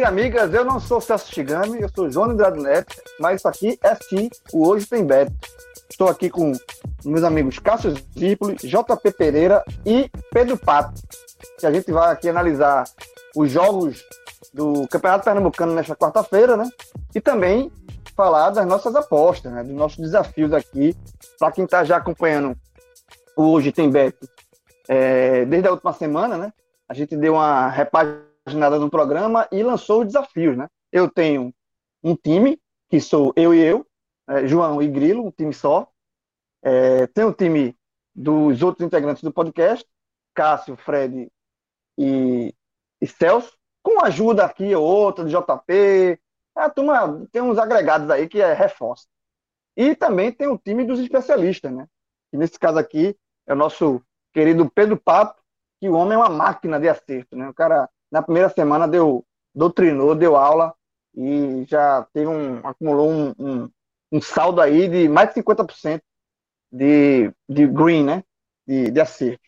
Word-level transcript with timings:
E 0.00 0.04
amigas, 0.04 0.54
eu 0.54 0.64
não 0.64 0.80
sou 0.80 0.98
Celso 0.98 1.30
Chigami, 1.30 1.82
eu 1.82 1.90
sou 1.94 2.10
João 2.10 2.30
Andrade 2.30 2.58
Neto, 2.58 2.96
mas 3.18 3.40
isso 3.40 3.48
aqui 3.48 3.78
é 3.82 3.94
sim 3.94 4.30
o 4.50 4.66
Hoje 4.66 4.86
Tem 4.86 5.04
Bet. 5.04 5.30
Estou 5.90 6.08
aqui 6.08 6.30
com 6.30 6.52
meus 7.04 7.22
amigos 7.22 7.58
Cássio 7.58 7.94
Zipoli, 8.18 8.56
JP 8.56 9.12
Pereira 9.12 9.62
e 9.84 10.10
Pedro 10.32 10.56
Pato, 10.56 10.94
que 11.58 11.66
a 11.66 11.72
gente 11.72 11.92
vai 11.92 12.10
aqui 12.10 12.30
analisar 12.30 12.84
os 13.36 13.50
jogos 13.50 14.02
do 14.54 14.88
Campeonato 14.88 15.24
Pernambucano 15.24 15.74
nesta 15.74 15.94
quarta-feira, 15.94 16.56
né? 16.56 16.66
E 17.14 17.20
também 17.20 17.70
falar 18.16 18.50
das 18.50 18.66
nossas 18.66 18.94
apostas, 18.96 19.52
né? 19.52 19.62
Dos 19.62 19.74
nossos 19.74 19.98
desafios 19.98 20.54
aqui, 20.54 20.96
para 21.38 21.52
quem 21.52 21.64
está 21.64 21.84
já 21.84 21.98
acompanhando 21.98 22.56
o 23.36 23.42
Hoje 23.42 23.70
Tem 23.70 23.90
Bet 23.90 24.16
é, 24.88 25.44
desde 25.44 25.68
a 25.68 25.72
última 25.72 25.92
semana, 25.92 26.38
né? 26.38 26.52
A 26.88 26.94
gente 26.94 27.14
deu 27.18 27.34
uma 27.34 27.68
repaginada 28.50 28.78
no 28.78 28.90
programa 28.90 29.48
e 29.52 29.62
lançou 29.62 30.00
os 30.00 30.06
desafios, 30.06 30.56
né? 30.56 30.68
Eu 30.90 31.08
tenho 31.08 31.54
um 32.02 32.16
time, 32.16 32.60
que 32.88 33.00
sou 33.00 33.32
eu 33.36 33.54
e 33.54 33.60
eu, 33.60 33.86
é, 34.28 34.46
João 34.46 34.82
e 34.82 34.88
Grilo, 34.88 35.26
um 35.26 35.30
time 35.30 35.52
só. 35.52 35.88
É, 36.62 37.06
tem 37.08 37.24
o 37.24 37.32
time 37.32 37.76
dos 38.14 38.62
outros 38.62 38.84
integrantes 38.84 39.22
do 39.22 39.32
podcast, 39.32 39.86
Cássio, 40.34 40.76
Fred 40.76 41.30
e, 41.96 42.54
e 43.00 43.06
Celso, 43.06 43.56
com 43.82 44.04
ajuda 44.04 44.44
aqui 44.44 44.74
ou 44.74 44.84
outra 44.84 45.24
do 45.24 45.30
JP. 45.30 46.20
A 46.54 46.68
turma 46.68 47.26
tem 47.30 47.40
uns 47.40 47.58
agregados 47.58 48.10
aí 48.10 48.28
que 48.28 48.40
é 48.40 48.52
reforço. 48.52 49.06
E 49.76 49.94
também 49.94 50.32
tem 50.32 50.48
o 50.48 50.58
time 50.58 50.84
dos 50.84 50.98
especialistas, 50.98 51.72
né? 51.72 51.86
Que 52.30 52.36
nesse 52.36 52.58
caso 52.58 52.78
aqui 52.78 53.16
é 53.46 53.52
o 53.52 53.56
nosso 53.56 54.02
querido 54.32 54.68
Pedro 54.70 54.96
Pato, 54.96 55.40
que 55.80 55.88
o 55.88 55.94
homem 55.94 56.14
é 56.14 56.18
uma 56.18 56.28
máquina 56.28 56.78
de 56.78 56.88
acerto, 56.88 57.36
né? 57.36 57.48
O 57.48 57.54
cara, 57.54 57.88
na 58.10 58.22
primeira 58.22 58.48
semana, 58.48 58.88
deu, 58.88 59.24
doutrinou, 59.54 60.14
deu 60.14 60.36
aula 60.36 60.74
e 61.14 61.64
já 61.68 62.06
teve 62.12 62.26
um, 62.26 62.58
acumulou 62.66 63.10
um, 63.10 63.34
um, 63.38 63.70
um 64.12 64.20
saldo 64.20 64.60
aí 64.60 64.88
de 64.88 65.08
mais 65.08 65.32
de 65.32 65.42
50% 65.42 66.00
de, 66.72 67.32
de 67.48 67.66
green, 67.66 68.04
né? 68.04 68.24
De, 68.66 68.90
de 68.90 69.00
acerto. 69.00 69.42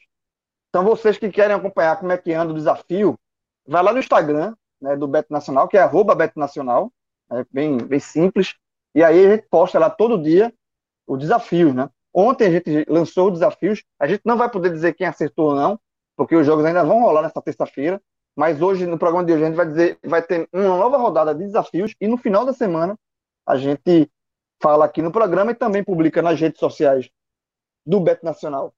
Então, 0.68 0.84
vocês 0.84 1.18
que 1.18 1.30
querem 1.30 1.54
acompanhar 1.54 1.98
como 1.98 2.12
é 2.12 2.18
que 2.18 2.32
anda 2.32 2.52
o 2.52 2.56
desafio, 2.56 3.18
vai 3.66 3.82
lá 3.82 3.92
no 3.92 3.98
Instagram 3.98 4.54
né, 4.80 4.96
do 4.96 5.06
Beto 5.06 5.32
Nacional, 5.32 5.68
que 5.68 5.76
é 5.76 5.80
arroba 5.80 6.14
Beto 6.14 6.38
Nacional, 6.38 6.90
é 7.30 7.44
bem, 7.50 7.76
bem 7.76 8.00
simples, 8.00 8.54
e 8.94 9.04
aí 9.04 9.26
a 9.26 9.36
gente 9.36 9.46
posta 9.48 9.78
lá 9.78 9.88
todo 9.88 10.20
dia 10.20 10.52
o 11.06 11.16
desafio, 11.16 11.72
né? 11.72 11.88
Ontem 12.12 12.46
a 12.46 12.50
gente 12.50 12.84
lançou 12.88 13.26
os 13.28 13.34
desafios, 13.34 13.82
a 13.98 14.06
gente 14.06 14.22
não 14.24 14.36
vai 14.36 14.50
poder 14.50 14.70
dizer 14.70 14.94
quem 14.94 15.06
acertou 15.06 15.50
ou 15.50 15.54
não, 15.54 15.80
porque 16.16 16.34
os 16.34 16.46
jogos 16.46 16.64
ainda 16.64 16.84
vão 16.84 17.00
rolar 17.02 17.22
nessa 17.22 17.40
terça-feira, 17.40 18.00
mas 18.36 18.62
hoje, 18.62 18.86
no 18.86 18.98
programa 18.98 19.24
de 19.24 19.32
hoje, 19.32 19.44
a 19.44 19.46
gente 19.46 19.56
vai 19.56 19.66
dizer, 19.66 19.98
vai 20.04 20.22
ter 20.22 20.48
uma 20.52 20.76
nova 20.76 20.96
rodada 20.96 21.34
de 21.34 21.44
desafios, 21.44 21.94
e 22.00 22.08
no 22.08 22.16
final 22.16 22.44
da 22.44 22.52
semana 22.52 22.98
a 23.46 23.56
gente 23.56 24.10
fala 24.62 24.84
aqui 24.84 25.02
no 25.02 25.12
programa 25.12 25.50
e 25.50 25.54
também 25.54 25.82
publica 25.82 26.22
nas 26.22 26.40
redes 26.40 26.60
sociais 26.60 27.10
do 27.84 28.00
Beto 28.00 28.24
Nacional 28.24 28.72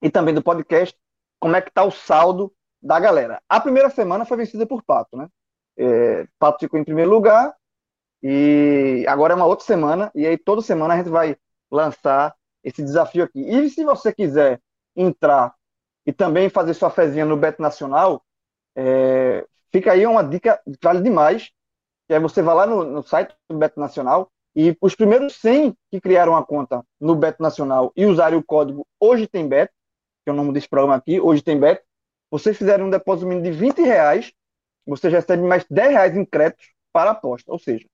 e 0.00 0.08
também 0.08 0.32
do 0.32 0.42
podcast 0.42 0.96
como 1.40 1.56
é 1.56 1.60
que 1.60 1.68
está 1.68 1.82
o 1.84 1.90
saldo 1.90 2.52
da 2.80 2.98
galera. 3.00 3.42
A 3.48 3.60
primeira 3.60 3.90
semana 3.90 4.24
foi 4.24 4.36
vencida 4.36 4.66
por 4.66 4.82
Pato, 4.82 5.16
né? 5.16 5.28
É, 5.76 6.26
Pato 6.38 6.60
ficou 6.60 6.78
em 6.78 6.84
primeiro 6.84 7.10
lugar 7.10 7.54
e 8.22 9.04
agora 9.08 9.34
é 9.34 9.36
uma 9.36 9.46
outra 9.46 9.66
semana 9.66 10.10
e 10.14 10.26
aí 10.26 10.38
toda 10.38 10.62
semana 10.62 10.94
a 10.94 10.96
gente 10.96 11.10
vai 11.10 11.36
lançar 11.70 12.34
esse 12.62 12.82
desafio 12.82 13.24
aqui. 13.24 13.40
E 13.40 13.68
se 13.68 13.84
você 13.84 14.12
quiser 14.12 14.60
entrar 14.94 15.54
e 16.06 16.12
também 16.12 16.48
fazer 16.48 16.74
sua 16.74 16.88
fezinha 16.88 17.24
no 17.24 17.36
Beto 17.36 17.60
Nacional, 17.60 18.24
é, 18.76 19.46
fica 19.72 19.92
aí 19.92 20.06
uma 20.06 20.22
dica 20.22 20.60
vale 20.82 21.02
demais, 21.02 21.50
que 22.06 22.14
é 22.14 22.20
você 22.20 22.42
vai 22.42 22.54
lá 22.54 22.66
no, 22.66 22.84
no 22.84 23.02
site 23.02 23.34
do 23.48 23.56
Beto 23.56 23.80
Nacional 23.80 24.30
e 24.54 24.76
os 24.80 24.94
primeiros 24.94 25.34
100 25.36 25.76
que 25.90 26.00
criaram 26.00 26.36
a 26.36 26.44
conta 26.44 26.84
no 27.00 27.16
Beto 27.16 27.42
Nacional 27.42 27.92
e 27.96 28.06
usarem 28.06 28.38
o 28.38 28.44
código 28.44 28.86
Hoje 29.00 29.26
Tem 29.26 29.48
Beto, 29.48 29.72
que 30.24 30.30
é 30.30 30.32
o 30.32 30.36
nome 30.36 30.52
desse 30.52 30.68
programa 30.68 30.94
aqui, 30.94 31.20
Hoje 31.20 31.42
Tem 31.42 31.58
Beto, 31.58 31.82
vocês 32.30 32.56
fizerem 32.56 32.84
um 32.84 32.90
depósito 32.90 33.26
mínimo 33.26 33.44
de 33.44 33.52
20 33.52 33.80
reais, 33.82 34.32
você 34.86 35.10
já 35.10 35.18
recebe 35.18 35.42
mais 35.42 35.64
10 35.68 35.90
reais 35.90 36.16
em 36.16 36.24
créditos 36.24 36.68
para 36.92 37.10
a 37.10 37.12
aposta. 37.12 37.50
Ou 37.52 37.58
seja, 37.58 37.86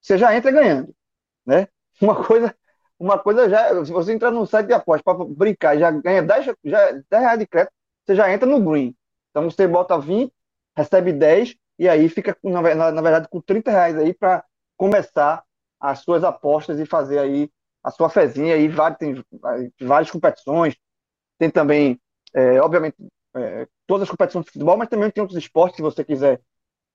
você 0.00 0.16
já 0.16 0.34
entra 0.34 0.50
ganhando. 0.50 0.94
Né? 1.44 1.68
Uma 2.00 2.24
coisa, 2.24 2.54
uma 2.98 3.18
coisa 3.18 3.48
já, 3.48 3.84
se 3.84 3.90
você 3.90 4.12
entrar 4.12 4.30
no 4.30 4.46
site 4.46 4.68
de 4.68 4.72
aposta 4.72 5.02
para 5.02 5.24
brincar 5.24 5.76
já 5.76 5.90
ganha 5.90 6.22
10, 6.22 6.44
já, 6.64 6.92
10 6.92 7.04
reais 7.10 7.38
de 7.38 7.46
crédito, 7.46 7.72
você 8.04 8.14
já 8.14 8.32
entra 8.32 8.48
no 8.48 8.60
green. 8.60 8.94
Então 9.30 9.44
você 9.50 9.66
bota 9.66 9.98
20, 9.98 10.32
recebe 10.76 11.12
10 11.12 11.56
e 11.78 11.88
aí 11.88 12.08
fica, 12.08 12.36
na, 12.42 12.92
na 12.92 13.02
verdade, 13.02 13.28
com 13.28 13.40
30 13.40 13.70
reais 13.70 13.96
aí 13.96 14.12
para 14.12 14.44
começar 14.76 15.44
as 15.80 16.00
suas 16.00 16.24
apostas 16.24 16.78
e 16.80 16.86
fazer 16.86 17.18
aí 17.18 17.50
a 17.82 17.90
sua 17.90 18.08
fezinha. 18.08 18.56
E 18.56 18.68
várias, 18.68 18.98
tem 18.98 19.24
várias 19.80 20.10
competições, 20.10 20.76
tem 21.38 21.50
também, 21.50 22.00
é, 22.34 22.60
obviamente, 22.60 22.96
é, 23.36 23.66
todas 23.86 24.04
as 24.04 24.10
competições 24.10 24.44
de 24.44 24.52
futebol, 24.52 24.76
mas 24.76 24.88
também 24.88 25.10
tem 25.10 25.22
outros 25.22 25.38
esportes, 25.38 25.76
se 25.76 25.82
você 25.82 26.04
quiser, 26.04 26.40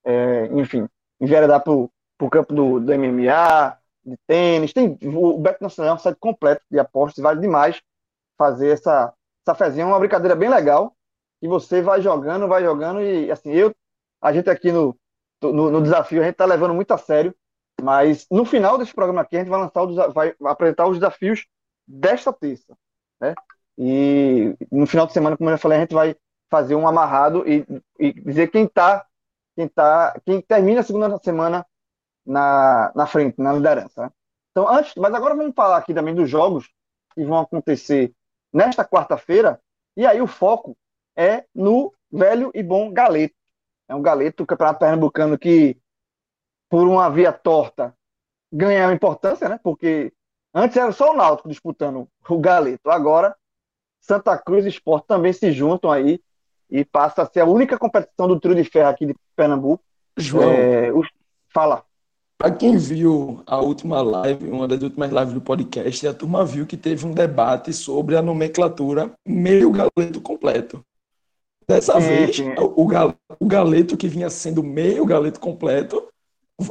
é, 0.05 0.47
enfim, 0.47 0.87
enveredar 1.19 1.63
para 1.63 1.73
o 1.73 1.89
campo 2.31 2.53
do, 2.53 2.79
do 2.79 2.93
MMA, 2.93 3.77
de 4.05 4.17
tênis. 4.27 4.73
Tem, 4.73 4.97
o 5.03 5.37
Beto 5.39 5.63
Nacional 5.63 5.93
é 5.93 5.95
um 5.95 5.99
site 5.99 6.17
completo 6.19 6.63
de 6.69 6.79
apostas, 6.79 7.23
vale 7.23 7.39
demais 7.41 7.81
fazer 8.37 8.69
essa, 8.69 9.13
essa 9.45 9.55
fezinha, 9.55 9.83
é 9.83 9.87
uma 9.87 9.99
brincadeira 9.99 10.35
bem 10.35 10.49
legal, 10.49 10.92
e 11.43 11.47
você 11.47 11.81
vai 11.81 12.01
jogando, 12.01 12.47
vai 12.47 12.63
jogando, 12.63 13.01
e 13.01 13.29
assim, 13.29 13.51
eu, 13.51 13.75
a 14.21 14.31
gente 14.31 14.49
aqui 14.49 14.71
no, 14.71 14.97
no, 15.41 15.69
no 15.69 15.81
desafio, 15.81 16.21
a 16.21 16.23
gente 16.23 16.35
está 16.35 16.45
levando 16.45 16.73
muito 16.73 16.93
a 16.93 16.97
sério, 16.97 17.35
mas 17.81 18.25
no 18.31 18.45
final 18.45 18.77
desse 18.77 18.93
programa 18.93 19.19
aqui, 19.19 19.35
a 19.35 19.39
gente 19.39 19.49
vai 19.49 19.59
lançar 19.59 19.83
o, 19.83 20.13
vai 20.13 20.33
apresentar 20.45 20.87
os 20.87 20.97
desafios 20.97 21.45
desta 21.85 22.31
terça, 22.31 22.77
né? 23.19 23.35
E 23.77 24.55
no 24.71 24.87
final 24.87 25.05
de 25.05 25.11
semana, 25.11 25.35
como 25.35 25.49
eu 25.49 25.55
já 25.55 25.57
falei, 25.57 25.79
a 25.79 25.81
gente 25.81 25.93
vai 25.93 26.15
fazer 26.49 26.75
um 26.75 26.87
amarrado 26.87 27.43
e, 27.45 27.65
e 27.99 28.13
dizer 28.13 28.47
quem 28.47 28.65
tá, 28.65 29.05
quem 29.53 29.67
tá, 29.67 30.17
quem 30.25 30.39
termina 30.39 30.79
a 30.79 30.83
segunda 30.83 31.17
semana 31.17 31.65
na, 32.25 32.89
na 32.95 33.05
frente, 33.05 33.37
na 33.41 33.51
liderança. 33.51 34.03
Né? 34.03 34.11
Então, 34.51 34.69
antes, 34.69 34.95
mas 34.95 35.13
agora 35.13 35.35
vamos 35.35 35.53
falar 35.53 35.75
aqui 35.75 35.93
também 35.93 36.15
dos 36.15 36.29
jogos 36.29 36.71
que 37.13 37.25
vão 37.25 37.39
acontecer 37.39 38.13
nesta 38.53 38.85
quarta-feira. 38.85 39.59
E 39.97 40.05
aí 40.05 40.21
o 40.21 40.27
foco 40.27 40.77
é 41.15 41.45
no 41.53 41.93
velho 42.11 42.51
e 42.53 42.61
bom 42.63 42.91
Galeto. 42.91 43.35
É 43.87 43.95
um 43.95 44.01
Galeto, 44.01 44.43
o 44.43 44.45
Campeonato 44.45 44.79
Pernambucano 44.79 45.37
que 45.37 45.77
por 46.69 46.87
uma 46.87 47.09
via 47.09 47.31
torta, 47.31 47.95
ganhar 48.51 48.91
importância, 48.91 49.47
né? 49.47 49.59
Porque 49.61 50.11
antes 50.53 50.75
era 50.75 50.91
só 50.91 51.11
o 51.11 51.15
Náutico 51.15 51.49
disputando 51.49 52.07
o 52.27 52.39
Galeto. 52.39 52.89
Agora, 52.89 53.35
Santa 54.01 54.37
Cruz 54.37 54.65
e 54.65 54.69
Sport 54.69 55.05
também 55.05 55.31
se 55.33 55.51
juntam 55.51 55.91
aí 55.91 56.19
e 56.69 56.83
passa 56.83 57.21
a 57.21 57.25
ser 57.25 57.41
a 57.41 57.45
única 57.45 57.77
competição 57.77 58.27
do 58.27 58.39
trio 58.39 58.55
de 58.55 58.63
ferro 58.63 58.89
aqui 58.89 59.05
de 59.05 59.15
Pernambuco. 59.35 59.83
João, 60.17 60.51
é, 60.51 60.91
os... 60.91 61.07
fala. 61.53 61.83
Para 62.37 62.51
quem 62.51 62.75
viu 62.77 63.43
a 63.45 63.59
última 63.61 64.01
live, 64.01 64.49
uma 64.49 64.67
das 64.67 64.81
últimas 64.81 65.11
lives 65.11 65.33
do 65.33 65.41
podcast, 65.41 66.07
a 66.07 66.13
turma 66.13 66.43
viu 66.43 66.65
que 66.65 66.75
teve 66.75 67.05
um 67.05 67.11
debate 67.11 67.71
sobre 67.71 68.17
a 68.17 68.21
nomenclatura 68.21 69.11
meio 69.25 69.71
galeto 69.71 70.19
completo. 70.19 70.83
Dessa 71.67 71.99
vez, 71.99 72.39
O, 72.57 72.87
o 73.39 73.45
galeto 73.45 73.97
que 73.97 74.07
vinha 74.07 74.29
sendo 74.29 74.63
meio 74.63 75.05
galeto 75.05 75.39
completo 75.39 76.07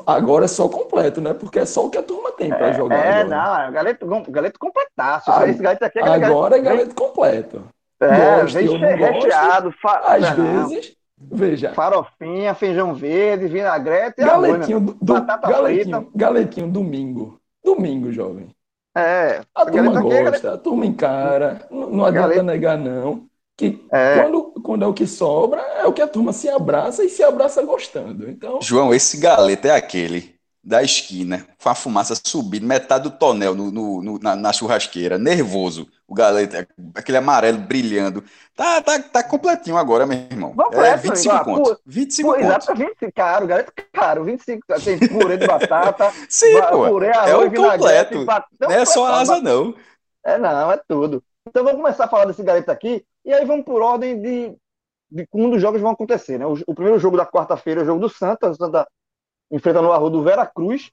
Agora 0.06 0.44
é 0.44 0.48
só 0.48 0.68
completo, 0.68 1.20
né? 1.20 1.34
Porque 1.34 1.58
é 1.58 1.66
só 1.66 1.84
o 1.84 1.90
que 1.90 1.98
a 1.98 2.02
turma 2.02 2.30
tem 2.32 2.50
para 2.50 2.68
é, 2.68 2.74
jogar. 2.74 2.96
É, 2.96 3.20
agora. 3.20 3.24
não, 3.24 3.60
é 3.60 3.70
galeto, 3.72 4.06
galeto 4.30 4.58
completaço. 4.58 5.30
Ah, 5.30 5.48
esse 5.48 5.60
galeto 5.60 5.84
aqui 5.84 5.98
é 5.98 6.02
agora 6.02 6.20
galeto, 6.20 6.54
é 6.54 6.60
galeto 6.60 6.94
completo. 6.94 7.64
É, 8.00 8.40
gosto, 8.40 8.54
vem 8.54 8.78
recheado. 8.78 9.74
Às 9.84 10.36
não. 10.38 10.68
vezes, 10.68 10.96
Veja. 11.30 11.72
Farofinha, 11.72 12.54
feijão 12.54 12.94
verde, 12.94 13.46
vinagrete 13.46 14.20
e 14.20 14.24
galetinho 14.24 14.78
arroz, 14.78 14.96
do, 15.00 15.14
batata 15.14 15.48
galetinho, 15.48 15.96
frita. 15.96 16.10
Galetinho 16.14 16.68
domingo. 16.68 17.38
Domingo, 17.64 18.12
jovem. 18.12 18.48
É. 18.96 19.40
A, 19.54 19.62
a 19.62 19.66
turma 19.66 20.00
gosta, 20.00 20.48
é 20.48 20.52
a 20.52 20.58
turma 20.58 20.84
encara. 20.84 21.66
Não, 21.70 21.90
não 21.90 22.04
adianta 22.04 22.28
galeta... 22.28 22.42
negar, 22.42 22.78
não. 22.78 23.26
Que 23.56 23.84
é. 23.92 24.20
Quando, 24.20 24.42
quando 24.62 24.84
é 24.84 24.88
o 24.88 24.94
que 24.94 25.06
sobra, 25.06 25.60
é 25.60 25.86
o 25.86 25.92
que 25.92 26.02
a 26.02 26.08
turma 26.08 26.32
se 26.32 26.48
abraça 26.48 27.04
e 27.04 27.08
se 27.08 27.22
abraça 27.22 27.62
gostando. 27.62 28.28
Então... 28.28 28.60
João, 28.62 28.94
esse 28.94 29.18
galeto 29.18 29.68
é 29.68 29.76
aquele 29.76 30.32
da 30.64 30.80
esquina, 30.80 31.44
com 31.60 31.68
a 31.68 31.74
fumaça 31.74 32.14
subindo, 32.24 32.64
metade 32.64 33.02
do 33.02 33.10
tonel 33.10 33.52
no, 33.52 33.72
no, 33.72 34.00
no 34.00 34.18
na, 34.20 34.36
na, 34.36 34.52
churrasqueira, 34.52 35.18
nervoso, 35.18 35.88
o 36.06 36.14
galeta, 36.14 36.68
aquele 36.94 37.18
amarelo 37.18 37.58
brilhando. 37.58 38.22
Tá, 38.54 38.80
tá, 38.80 39.00
tá 39.00 39.24
completinho 39.24 39.76
agora, 39.76 40.06
meu 40.06 40.16
irmão. 40.16 40.52
Vamos 40.54 40.76
é, 40.76 40.96
25 40.96 41.34
ah, 41.34 41.44
conto. 41.44 41.80
25 41.84 42.30
conto. 42.30 42.40
Exato, 42.40 42.74
25, 42.76 43.12
caro, 43.12 43.46
galeta 43.48 43.72
caro, 43.92 44.24
25, 44.24 44.64
tem 44.84 44.98
purê 44.98 45.36
de 45.36 45.46
batata, 45.48 46.12
Sim, 46.30 46.60
pô, 46.70 46.88
purê, 46.88 47.08
arroz, 47.08 47.30
é 47.30 47.36
o 47.36 47.52
completo, 47.52 48.26
não 48.60 48.70
é 48.70 48.84
só 48.84 49.06
a 49.06 49.20
asa 49.20 49.40
não. 49.40 49.74
É 50.24 50.38
não, 50.38 50.70
é 50.70 50.80
tudo. 50.86 51.24
Então 51.48 51.64
vamos 51.64 51.80
começar 51.80 52.04
a 52.04 52.08
falar 52.08 52.26
desse 52.26 52.42
galeta 52.44 52.70
aqui, 52.70 53.04
e 53.24 53.32
aí 53.32 53.44
vamos 53.44 53.64
por 53.64 53.82
ordem 53.82 54.20
de, 54.20 54.56
de 55.10 55.26
como 55.26 55.50
dos 55.50 55.60
jogos 55.60 55.80
vão 55.80 55.90
acontecer, 55.90 56.38
né? 56.38 56.46
O, 56.46 56.54
o 56.66 56.74
primeiro 56.74 56.98
jogo 56.98 57.16
da 57.16 57.26
quarta-feira 57.26 57.80
é 57.80 57.82
o 57.84 57.86
jogo 57.86 58.00
do 58.00 58.08
Santa, 58.08 58.50
o 58.50 58.54
Santa 58.54 58.86
enfrentando 59.50 59.88
o 59.88 59.92
Arroio 59.92 60.10
do 60.10 60.22
Veracruz, 60.22 60.90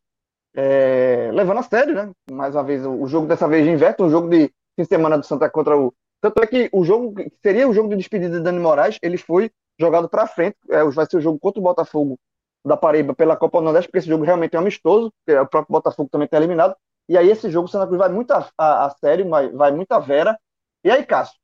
é, 0.56 1.32
levando 1.34 1.60
a 1.60 1.64
sério, 1.64 1.96
né? 1.96 2.12
Mais 2.32 2.56
uma 2.56 2.64
vez, 2.64 2.86
o, 2.86 3.08
jogo 3.08 3.28
dessa 3.28 3.48
vez 3.48 3.68
inverte, 3.68 4.04
um 4.04 4.10
jogo 4.10 4.30
de 4.30 4.48
fim 4.48 4.84
de 4.84 4.86
semana 4.86 5.18
do 5.18 5.26
Santa 5.26 5.50
contra 5.50 5.78
o. 5.78 5.94
Tanto 6.22 6.44
é 6.44 6.48
que 6.48 6.70
o 6.74 6.84
jogo, 6.84 7.16
que 7.16 7.32
seria 7.42 7.68
o 7.68 7.74
jogo 7.74 7.90
de 7.90 7.96
despedida 7.96 8.38
de 8.38 8.44
Dani 8.44 8.60
Moraes, 8.60 8.98
ele 9.02 9.18
foi 9.18 9.50
jogado 9.80 10.10
para 10.10 10.28
frente, 10.28 10.58
é, 10.70 10.84
vai 10.84 11.06
ser 11.06 11.18
o 11.18 11.22
jogo 11.22 11.40
contra 11.40 11.60
o 11.60 11.64
Botafogo 11.64 12.20
da 12.66 12.76
Paraíba 12.76 13.16
pela 13.16 13.38
Copa 13.38 13.60
do 13.60 13.64
Nordeste, 13.64 13.88
porque 13.88 14.00
esse 14.00 14.10
jogo 14.10 14.26
realmente 14.26 14.56
é 14.56 14.60
amistoso, 14.60 15.08
o 15.08 15.48
próprio 15.48 15.72
Botafogo 15.72 16.10
também 16.12 16.26
está 16.26 16.36
eliminado. 16.38 16.76
E 17.08 17.18
aí 17.18 17.30
esse 17.30 17.50
jogo 17.50 17.68
o 17.68 17.72
Santa 17.72 17.88
Cruz 17.88 17.98
vai 17.98 18.10
muito 18.10 18.32
a, 18.32 18.48
a, 18.58 18.86
a 18.86 18.90
sério, 18.92 19.28
vai, 19.30 19.50
vai 19.50 19.72
muito 19.72 19.92
a 19.94 20.00
vera. 20.00 20.38
E 20.84 20.92
aí, 20.92 21.06
Cássio, 21.06 21.39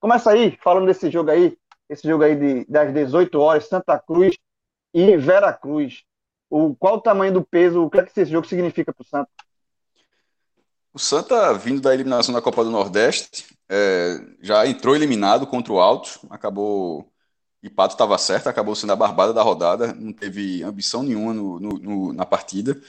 começa 0.00 0.30
aí, 0.30 0.58
falando 0.62 0.86
desse 0.86 1.10
jogo 1.10 1.30
aí, 1.30 1.56
esse 1.88 2.08
jogo 2.08 2.24
aí 2.24 2.34
de, 2.34 2.64
das 2.66 2.92
18 2.92 3.38
horas, 3.38 3.68
Santa 3.68 3.98
Cruz 3.98 4.36
e 4.92 5.16
Vera 5.16 5.52
Cruz 5.52 6.04
o, 6.50 6.74
qual 6.74 6.96
o 6.96 7.00
tamanho 7.00 7.32
do 7.32 7.44
peso, 7.44 7.84
o 7.84 7.88
que 7.88 7.98
é 7.98 8.02
que 8.02 8.10
esse 8.10 8.30
jogo 8.30 8.46
significa 8.46 8.92
para 8.92 9.02
o 9.02 9.06
Santa? 9.06 9.30
O 10.92 10.98
Santa, 10.98 11.54
vindo 11.54 11.80
da 11.80 11.94
eliminação 11.94 12.34
da 12.34 12.42
Copa 12.42 12.64
do 12.64 12.70
Nordeste, 12.70 13.56
é, 13.68 14.20
já 14.42 14.66
entrou 14.66 14.96
eliminado 14.96 15.46
contra 15.46 15.72
o 15.72 15.78
Altos, 15.78 16.18
acabou. 16.28 17.08
E 17.62 17.68
Pato 17.68 17.94
estava 17.94 18.16
certo, 18.16 18.48
acabou 18.48 18.74
sendo 18.74 18.94
a 18.94 18.96
barbada 18.96 19.34
da 19.34 19.42
rodada, 19.42 19.92
não 19.92 20.14
teve 20.14 20.62
ambição 20.62 21.02
nenhuma 21.02 21.34
no, 21.34 21.60
no, 21.60 21.78
no, 21.78 22.12
na 22.12 22.24
partida. 22.24 22.80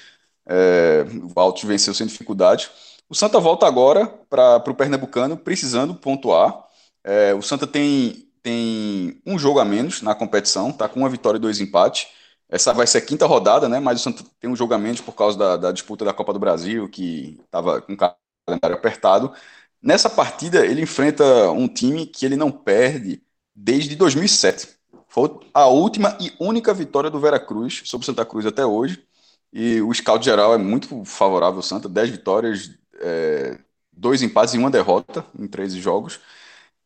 É, 0.46 1.06
o 1.36 1.40
Altos 1.40 1.64
venceu 1.64 1.94
sem 1.94 2.08
dificuldade. 2.08 2.72
O 3.10 3.14
Santa 3.14 3.38
volta 3.40 3.68
agora 3.68 4.08
para 4.30 4.64
o 4.72 4.74
Pernambucano, 4.74 5.38
precisando 5.38 5.94
pontuar. 5.94 6.66
É, 7.04 7.34
o 7.34 7.42
Santa 7.42 7.68
tem, 7.68 8.28
tem 8.44 9.22
um 9.26 9.38
jogo 9.40 9.60
a 9.60 9.66
menos 9.66 10.02
na 10.02 10.16
competição, 10.16 10.70
está 10.70 10.88
com 10.88 11.00
uma 11.00 11.10
vitória 11.10 11.38
e 11.38 11.42
dois 11.42 11.60
empates. 11.60 12.08
Essa 12.50 12.74
vai 12.74 12.86
ser 12.86 13.00
a 13.00 13.02
quinta 13.02 13.26
rodada, 13.26 13.70
né? 13.70 13.80
Mas 13.80 14.02
o 14.02 14.04
Santos 14.04 14.26
tem 14.40 14.50
um 14.50 14.56
julgamento 14.56 15.04
por 15.04 15.14
causa 15.16 15.38
da, 15.38 15.58
da 15.58 15.72
disputa 15.72 16.04
da 16.06 16.14
Copa 16.14 16.34
do 16.34 16.40
Brasil, 16.40 16.90
que 16.90 17.40
estava 17.46 17.82
com 17.82 17.94
o 17.94 17.98
calendário 17.98 18.76
apertado. 18.78 19.34
Nessa 19.82 20.10
partida, 20.10 20.66
ele 20.66 20.82
enfrenta 20.82 21.52
um 21.52 21.68
time 21.68 22.06
que 22.06 22.26
ele 22.26 22.36
não 22.36 22.52
perde 22.52 23.24
desde 23.56 23.96
2007. 23.96 24.70
Foi 25.08 25.30
a 25.54 25.68
última 25.68 26.18
e 26.20 26.32
única 26.40 26.74
vitória 26.74 27.10
do 27.10 27.20
Veracruz 27.20 27.82
sobre 27.86 28.04
o 28.04 28.06
Santa 28.06 28.26
Cruz 28.26 28.46
até 28.46 28.66
hoje. 28.66 29.04
E 29.52 29.82
o 29.82 29.94
scout 29.94 30.24
geral 30.24 30.54
é 30.54 30.58
muito 30.58 31.04
favorável 31.06 31.58
ao 31.58 31.64
Santa: 31.64 31.90
10 31.90 32.10
vitórias, 32.10 32.72
é, 33.00 33.58
dois 33.92 34.22
empates 34.22 34.54
e 34.54 34.58
uma 34.58 34.70
derrota 34.72 35.26
em 35.38 35.48
13 35.48 35.80
jogos. 35.82 36.20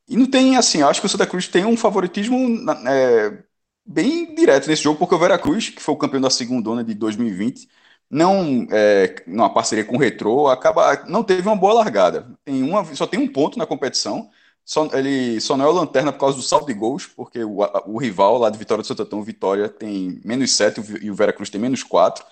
E 0.07 0.15
não 0.17 0.29
tem, 0.29 0.55
assim, 0.57 0.81
acho 0.83 0.99
que 1.01 1.07
o 1.07 1.09
Santa 1.09 1.25
Cruz 1.27 1.47
tem 1.47 1.65
um 1.65 1.75
favoritismo 1.77 2.37
é, 2.87 3.43
bem 3.85 4.35
direto 4.35 4.67
nesse 4.67 4.83
jogo, 4.83 4.99
porque 4.99 5.15
o 5.15 5.19
Veracruz, 5.19 5.69
que 5.69 5.81
foi 5.81 5.95
o 5.95 5.97
campeão 5.97 6.21
da 6.21 6.29
segunda 6.29 6.83
de 6.83 6.93
2020, 6.93 7.67
não 8.09 8.67
é, 8.71 9.15
numa 9.27 9.51
parceria 9.53 9.83
com 9.83 9.95
o 9.95 9.99
Retrô, 9.99 10.47
acaba 10.47 11.03
não 11.07 11.23
teve 11.23 11.47
uma 11.47 11.55
boa 11.55 11.73
largada. 11.73 12.37
Tem 12.43 12.61
uma, 12.63 12.83
só 12.95 13.07
tem 13.07 13.19
um 13.19 13.27
ponto 13.31 13.57
na 13.57 13.65
competição. 13.65 14.29
Só, 14.63 14.85
ele 14.93 15.39
só 15.41 15.55
não 15.57 15.65
é 15.65 15.69
o 15.69 15.71
lanterna 15.71 16.11
por 16.11 16.19
causa 16.19 16.37
do 16.37 16.43
saldo 16.43 16.65
de 16.67 16.73
gols, 16.73 17.05
porque 17.07 17.43
o, 17.43 17.59
o 17.87 17.97
rival 17.99 18.37
lá 18.39 18.49
de 18.49 18.57
Vitória 18.57 18.81
do 18.83 18.87
Santo 18.87 19.03
Antão, 19.03 19.23
Vitória, 19.23 19.69
tem 19.69 20.19
menos 20.25 20.51
7 20.55 20.81
e 21.01 21.09
o 21.11 21.15
Veracruz 21.15 21.49
tem 21.49 21.61
menos 21.61 21.83
4. 21.83 22.25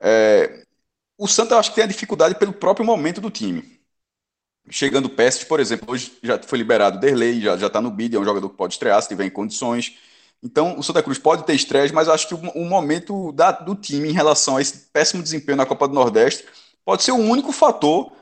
É, 0.00 0.64
o 1.18 1.28
Santa 1.28 1.54
eu 1.54 1.58
acho 1.58 1.70
que 1.70 1.76
tem 1.76 1.84
a 1.84 1.88
dificuldade 1.88 2.36
pelo 2.38 2.52
próprio 2.52 2.86
momento 2.86 3.20
do 3.20 3.30
time. 3.30 3.80
Chegando 4.70 5.10
Pestes, 5.10 5.44
por 5.44 5.60
exemplo, 5.60 5.92
hoje 5.92 6.16
já 6.22 6.40
foi 6.42 6.58
liberado 6.58 6.98
Derlei, 6.98 7.40
já 7.40 7.54
está 7.54 7.80
no 7.80 7.90
bid, 7.90 8.16
é 8.16 8.18
um 8.18 8.24
jogador 8.24 8.48
que 8.48 8.56
pode 8.56 8.74
estrear 8.74 9.00
se 9.02 9.08
tiver 9.08 9.26
em 9.26 9.30
condições. 9.30 9.96
Então, 10.42 10.78
o 10.78 10.82
Santa 10.82 11.02
Cruz 11.02 11.18
pode 11.18 11.44
ter 11.44 11.54
estresse, 11.54 11.92
mas 11.94 12.08
acho 12.08 12.28
que 12.28 12.34
o, 12.34 12.38
o 12.38 12.64
momento 12.64 13.32
da, 13.32 13.50
do 13.50 13.74
time 13.74 14.08
em 14.08 14.12
relação 14.12 14.56
a 14.56 14.62
esse 14.62 14.90
péssimo 14.92 15.22
desempenho 15.22 15.56
na 15.56 15.66
Copa 15.66 15.88
do 15.88 15.94
Nordeste 15.94 16.44
pode 16.84 17.02
ser 17.02 17.12
o 17.12 17.16
único 17.16 17.52
fator 17.52 18.12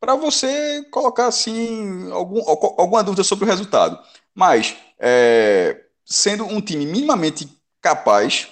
para 0.00 0.14
você 0.14 0.84
colocar 0.90 1.26
assim 1.26 2.10
algum, 2.12 2.40
alguma 2.48 3.02
dúvida 3.02 3.24
sobre 3.24 3.44
o 3.44 3.48
resultado. 3.48 3.98
Mas, 4.34 4.76
é, 4.98 5.82
sendo 6.04 6.44
um 6.44 6.60
time 6.60 6.86
minimamente 6.86 7.48
capaz, 7.80 8.48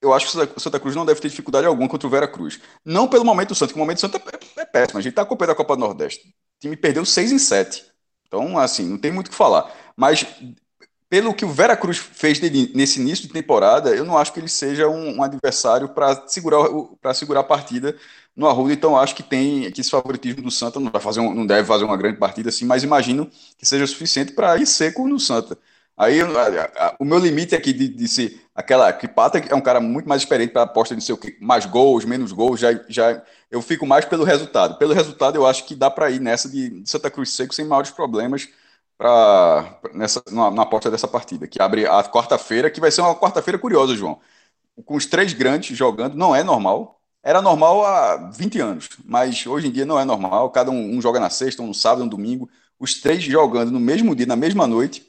eu 0.00 0.12
acho 0.12 0.30
que 0.30 0.56
o 0.56 0.60
Santa 0.60 0.78
Cruz 0.80 0.94
não 0.94 1.06
deve 1.06 1.20
ter 1.20 1.28
dificuldade 1.28 1.66
alguma 1.66 1.88
contra 1.88 2.06
o 2.06 2.10
Vera 2.10 2.28
Cruz. 2.28 2.60
Não 2.84 3.08
pelo 3.08 3.24
momento 3.24 3.50
do 3.50 3.54
Santa, 3.54 3.72
que 3.72 3.78
o 3.78 3.82
momento 3.82 3.98
do 3.98 4.00
Santa 4.00 4.18
é, 4.56 4.62
é 4.62 4.64
péssimo. 4.64 4.98
A 4.98 5.02
gente 5.02 5.12
está 5.12 5.22
acompanhando 5.22 5.52
a 5.52 5.56
Copa 5.56 5.76
do 5.76 5.80
Nordeste. 5.80 6.34
Time 6.60 6.76
perdeu 6.76 7.04
6 7.04 7.32
em 7.32 7.38
7. 7.38 7.84
Então, 8.26 8.58
assim, 8.58 8.86
não 8.88 8.98
tem 8.98 9.12
muito 9.12 9.28
o 9.28 9.30
que 9.30 9.36
falar. 9.36 9.72
Mas 9.96 10.26
pelo 11.08 11.34
que 11.34 11.44
o 11.44 11.50
Veracruz 11.50 11.96
fez 11.96 12.38
dele, 12.38 12.70
nesse 12.74 13.00
início 13.00 13.26
de 13.26 13.32
temporada, 13.32 13.94
eu 13.94 14.04
não 14.04 14.18
acho 14.18 14.32
que 14.32 14.40
ele 14.40 14.48
seja 14.48 14.88
um, 14.88 15.16
um 15.18 15.22
adversário 15.22 15.88
para 15.88 16.26
segurar, 16.28 16.68
segurar 17.14 17.40
a 17.40 17.44
partida 17.44 17.96
no 18.36 18.46
Arruda, 18.46 18.72
então 18.72 18.96
acho 18.96 19.16
que 19.16 19.22
tem 19.22 19.70
que 19.72 19.80
esse 19.80 19.90
favoritismo 19.90 20.42
do 20.42 20.50
Santa 20.50 20.78
não 20.78 20.90
vai 20.90 21.00
fazer 21.00 21.20
um, 21.20 21.34
não 21.34 21.46
deve 21.46 21.66
fazer 21.66 21.84
uma 21.84 21.96
grande 21.96 22.18
partida 22.18 22.50
assim, 22.50 22.64
mas 22.64 22.84
imagino 22.84 23.28
que 23.56 23.66
seja 23.66 23.86
suficiente 23.86 24.32
para 24.32 24.56
ir 24.58 24.66
seco 24.66 25.08
no 25.08 25.18
Santa. 25.18 25.58
Aí 25.98 26.20
a, 26.20 26.86
a, 26.86 26.96
o 27.00 27.04
meu 27.04 27.18
limite 27.18 27.54
aqui 27.56 27.72
de, 27.72 27.88
de 27.88 28.06
ser 28.08 28.40
aquela 28.54 28.92
que 28.92 29.08
Pata 29.08 29.38
é 29.38 29.54
um 29.54 29.60
cara 29.60 29.80
muito 29.80 30.08
mais 30.08 30.22
experiente 30.22 30.52
para 30.52 30.62
aposta 30.62 30.94
de 30.94 31.02
ser 31.02 31.18
mais 31.40 31.66
gols, 31.66 32.04
menos 32.04 32.30
gols, 32.32 32.60
já, 32.60 32.72
já 32.88 33.20
eu 33.50 33.60
fico 33.60 33.84
mais 33.84 34.04
pelo 34.04 34.24
resultado. 34.24 34.78
Pelo 34.78 34.94
resultado 34.94 35.36
eu 35.36 35.46
acho 35.46 35.64
que 35.66 35.74
dá 35.74 35.90
para 35.90 36.10
ir 36.10 36.20
nessa 36.20 36.48
de, 36.48 36.82
de 36.82 36.88
Santa 36.88 37.10
Cruz 37.10 37.30
seco 37.34 37.52
sem 37.54 37.64
maiores 37.66 37.90
problemas 37.90 38.48
para 38.96 39.80
nessa 39.94 40.22
na, 40.30 40.50
na 40.50 40.66
porta 40.66 40.90
dessa 40.90 41.08
partida, 41.08 41.46
que 41.48 41.60
abre 41.60 41.86
a 41.86 42.02
quarta-feira, 42.04 42.70
que 42.70 42.80
vai 42.80 42.90
ser 42.90 43.00
uma 43.00 43.14
quarta-feira 43.16 43.58
curiosa, 43.58 43.94
João. 43.96 44.20
Com 44.84 44.96
os 44.96 45.06
três 45.06 45.32
grandes 45.32 45.76
jogando, 45.76 46.14
não 46.16 46.34
é 46.34 46.42
normal. 46.44 47.00
Era 47.22 47.42
normal 47.42 47.84
há 47.84 48.16
20 48.30 48.60
anos, 48.60 48.88
mas 49.04 49.46
hoje 49.46 49.68
em 49.68 49.72
dia 49.72 49.84
não 49.86 49.98
é 49.98 50.04
normal. 50.04 50.50
Cada 50.50 50.70
um, 50.70 50.96
um 50.96 51.02
joga 51.02 51.18
na 51.20 51.30
sexta, 51.30 51.62
um 51.62 51.68
no 51.68 51.74
sábado, 51.74 52.02
um 52.02 52.04
no 52.04 52.10
domingo. 52.10 52.48
Os 52.78 53.00
três 53.00 53.22
jogando 53.22 53.72
no 53.72 53.80
mesmo 53.80 54.14
dia, 54.14 54.26
na 54.26 54.36
mesma 54.36 54.66
noite. 54.66 55.07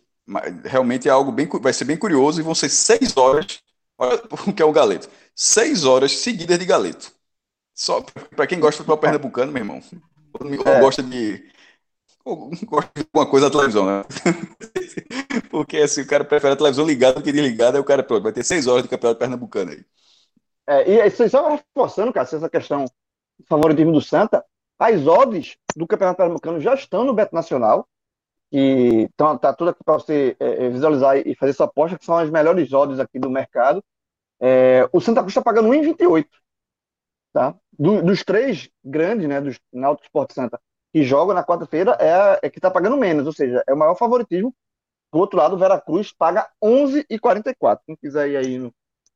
Realmente 0.63 1.07
é 1.07 1.11
algo 1.11 1.31
bem, 1.31 1.47
vai 1.61 1.73
ser 1.73 1.85
bem 1.85 1.97
curioso 1.97 2.39
e 2.39 2.43
vão 2.43 2.55
ser 2.55 2.69
seis 2.69 3.15
horas. 3.17 3.61
Olha 3.97 4.21
o 4.47 4.53
que 4.53 4.61
é 4.61 4.65
o 4.65 4.71
galeto. 4.71 5.09
Seis 5.35 5.83
horas 5.83 6.17
seguidas 6.17 6.59
de 6.59 6.65
galeto. 6.65 7.11
Só 7.73 8.01
para 8.35 8.47
quem 8.47 8.59
gosta 8.59 8.71
de 8.71 8.77
futebol 8.77 8.97
pernambucano, 8.97 9.51
meu 9.51 9.61
irmão. 9.61 9.81
Ou 10.33 10.71
é. 10.71 10.79
gosta 10.79 11.01
de 11.01 11.49
gosto 12.65 12.91
de 12.95 13.01
alguma 13.13 13.29
coisa 13.29 13.49
da 13.49 13.51
televisão, 13.51 13.85
né? 13.85 14.03
Porque 15.49 15.77
assim, 15.77 16.01
o 16.01 16.07
cara 16.07 16.23
prefere 16.23 16.53
a 16.53 16.57
televisão 16.57 16.85
ligada 16.85 17.15
do 17.15 17.23
que 17.23 17.31
desligada, 17.31 17.77
aí 17.77 17.81
o 17.81 17.85
cara 17.85 18.03
pronto, 18.03 18.23
vai 18.23 18.33
ter 18.33 18.43
seis 18.43 18.67
horas 18.67 18.83
de 18.83 18.89
campeonato 18.89 19.19
pernambucano 19.19 19.71
aí. 19.71 19.85
É, 20.67 20.89
e 20.89 21.07
isso 21.07 21.27
só 21.29 21.49
reforçando, 21.49 22.13
cara, 22.13 22.27
essa 22.31 22.49
questão 22.49 22.85
do 22.85 23.45
favoritismo 23.47 23.91
do 23.91 24.01
Santa, 24.01 24.45
as 24.77 25.07
odds 25.07 25.57
do 25.75 25.87
campeonato 25.87 26.17
pernambucano 26.17 26.59
já 26.59 26.73
estão 26.73 27.03
no 27.03 27.13
Beto 27.13 27.33
Nacional, 27.33 27.87
e 28.51 29.07
então 29.13 29.37
tá 29.37 29.53
tudo 29.53 29.69
aqui 29.69 29.83
para 29.83 29.93
você 29.95 30.35
é, 30.39 30.65
é, 30.65 30.69
visualizar 30.69 31.17
e 31.17 31.35
fazer 31.35 31.53
sua 31.53 31.67
aposta, 31.67 31.97
que 31.97 32.05
são 32.05 32.17
as 32.17 32.29
melhores 32.29 32.71
odds 32.73 32.99
aqui 32.99 33.19
do 33.19 33.29
mercado. 33.29 33.83
É, 34.39 34.89
o 34.91 34.99
Santa 34.99 35.21
Cruz 35.21 35.31
está 35.31 35.41
pagando 35.41 35.69
1,28. 35.69 36.25
Tá? 37.31 37.55
Do, 37.77 38.01
dos 38.01 38.23
três 38.23 38.69
grandes, 38.83 39.27
né, 39.27 39.39
dos 39.39 39.59
Náutico 39.71 40.05
Esporte 40.05 40.33
Santa, 40.33 40.59
que 40.91 41.03
joga 41.03 41.33
na 41.33 41.43
quarta-feira 41.43 41.95
é, 41.99 42.47
é 42.47 42.49
que 42.49 42.57
está 42.57 42.71
pagando 42.71 42.97
menos, 42.97 43.27
ou 43.27 43.33
seja, 43.33 43.63
é 43.67 43.73
o 43.73 43.77
maior 43.77 43.95
favoritismo. 43.95 44.53
Do 45.11 45.19
outro 45.19 45.37
lado, 45.37 45.55
o 45.55 45.59
Veracruz 45.59 46.11
paga 46.11 46.49
11,44. 46.63 47.79
Quem 47.85 47.95
quiser 47.95 48.29
ir 48.29 48.37
aí 48.37 48.71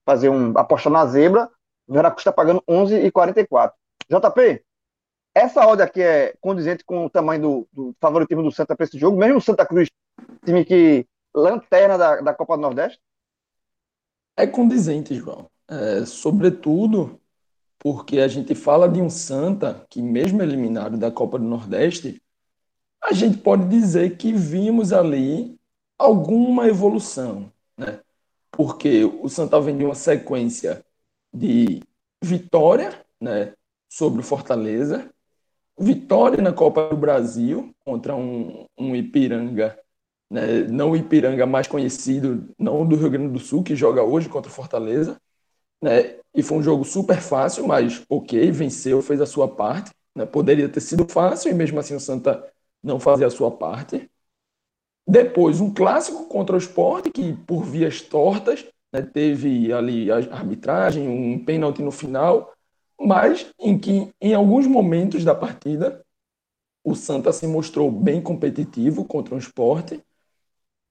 fazer 0.06 0.30
um 0.30 0.58
apostar 0.58 0.92
na 0.92 1.06
zebra, 1.06 1.50
o 1.88 1.94
Veracruz 1.94 2.22
está 2.22 2.32
pagando 2.32 2.62
11,44. 2.70 3.72
JP, 4.10 4.64
essa 5.34 5.66
odd 5.68 5.82
aqui 5.82 6.02
é 6.02 6.36
condizente 6.40 6.84
com 6.84 7.06
o 7.06 7.10
tamanho 7.10 7.42
do, 7.42 7.68
do 7.72 7.96
favoritismo 8.00 8.44
do 8.44 8.52
Santa 8.52 8.76
para 8.76 8.86
esse 8.86 9.00
jogo, 9.00 9.18
mesmo 9.18 9.38
o 9.38 9.42
Santa 9.42 9.66
Cruz, 9.66 9.90
time 10.46 10.64
que 10.64 11.08
lanterna 11.34 11.98
da, 11.98 12.22
da 12.22 12.34
Copa 12.34 12.56
do 12.56 12.62
Nordeste? 12.62 13.00
é 14.36 14.48
condizente, 14.48 15.16
João. 15.16 15.50
É, 15.68 16.06
sobretudo 16.06 17.20
porque 17.80 18.20
a 18.20 18.28
gente 18.28 18.56
fala 18.56 18.88
de 18.88 19.02
um 19.02 19.10
Santa 19.10 19.86
que, 19.90 20.02
mesmo 20.02 20.42
eliminado 20.42 20.98
da 20.98 21.12
Copa 21.12 21.38
do 21.38 21.46
Nordeste, 21.46 22.22
a 23.02 23.14
gente 23.14 23.38
pode 23.38 23.68
dizer 23.68 24.18
que 24.18 24.32
vimos 24.32 24.94
ali 24.94 25.60
alguma 25.98 26.68
evolução, 26.68 27.52
né? 27.78 28.00
Porque 28.52 29.04
o 29.04 29.28
Santa 29.28 29.60
vem 29.60 29.78
de 29.78 29.84
uma 29.84 29.96
sequência 29.96 30.86
de 31.34 31.82
vitória, 32.24 33.04
né, 33.20 33.54
sobre 33.90 34.22
o 34.22 34.24
Fortaleza, 34.24 35.13
vitória 35.78 36.42
na 36.42 36.54
Copa 36.54 36.90
do 36.90 36.98
Brasil 36.98 37.74
contra 37.84 38.16
um, 38.16 38.66
um 38.78 38.96
Ipiranga, 38.96 39.78
né, 40.30 40.64
não 40.64 40.92
o 40.92 40.96
Ipiranga 40.96 41.46
mais 41.46 41.68
conhecido, 41.68 42.50
não 42.58 42.86
do 42.86 42.96
Rio 42.96 43.10
Grande 43.10 43.34
do 43.34 43.40
Sul, 43.40 43.64
que 43.64 43.76
joga 43.76 44.04
hoje 44.04 44.30
contra 44.30 44.52
o 44.52 44.54
Fortaleza, 44.54 45.20
né, 45.82 46.16
e 46.34 46.42
foi 46.42 46.58
um 46.58 46.64
jogo 46.64 46.84
super 46.84 47.20
fácil, 47.22 47.68
mas 47.68 48.04
ok, 48.10 48.52
venceu, 48.52 49.02
fez 49.02 49.22
a 49.22 49.26
sua 49.26 49.48
parte, 49.48 49.92
né, 50.16 50.26
poderia 50.26 50.70
ter 50.70 50.82
sido 50.82 51.06
fácil 51.08 51.52
e 51.52 51.54
mesmo 51.54 51.80
assim 51.80 51.96
o 51.96 52.00
Santa 52.00 52.44
não 52.82 53.00
fazia 53.00 53.28
a 53.28 53.32
sua 53.32 53.52
parte. 53.52 54.10
Depois, 55.08 55.60
um 55.60 55.74
clássico 55.74 56.28
contra 56.28 56.56
o 56.56 56.60
esporte, 56.60 57.10
que 57.10 57.34
por 57.34 57.64
vias 57.64 58.02
tortas, 58.02 58.66
né, 58.92 59.02
teve 59.02 59.74
ali 59.74 60.12
a 60.12 60.18
arbitragem, 60.18 61.08
um 61.08 61.44
pênalti 61.44 61.82
no 61.82 61.92
final, 61.92 62.54
mas 63.06 63.52
em 63.60 63.78
que, 63.78 64.14
em 64.22 64.34
alguns 64.34 64.68
momentos 64.68 65.24
da 65.24 65.36
partida, 65.36 66.04
o 66.84 66.96
Santa 66.96 67.32
se 67.32 67.48
mostrou 67.48 67.92
bem 67.92 68.22
competitivo 68.22 69.06
contra 69.06 69.36
o 69.36 69.38
esporte. 69.38 70.04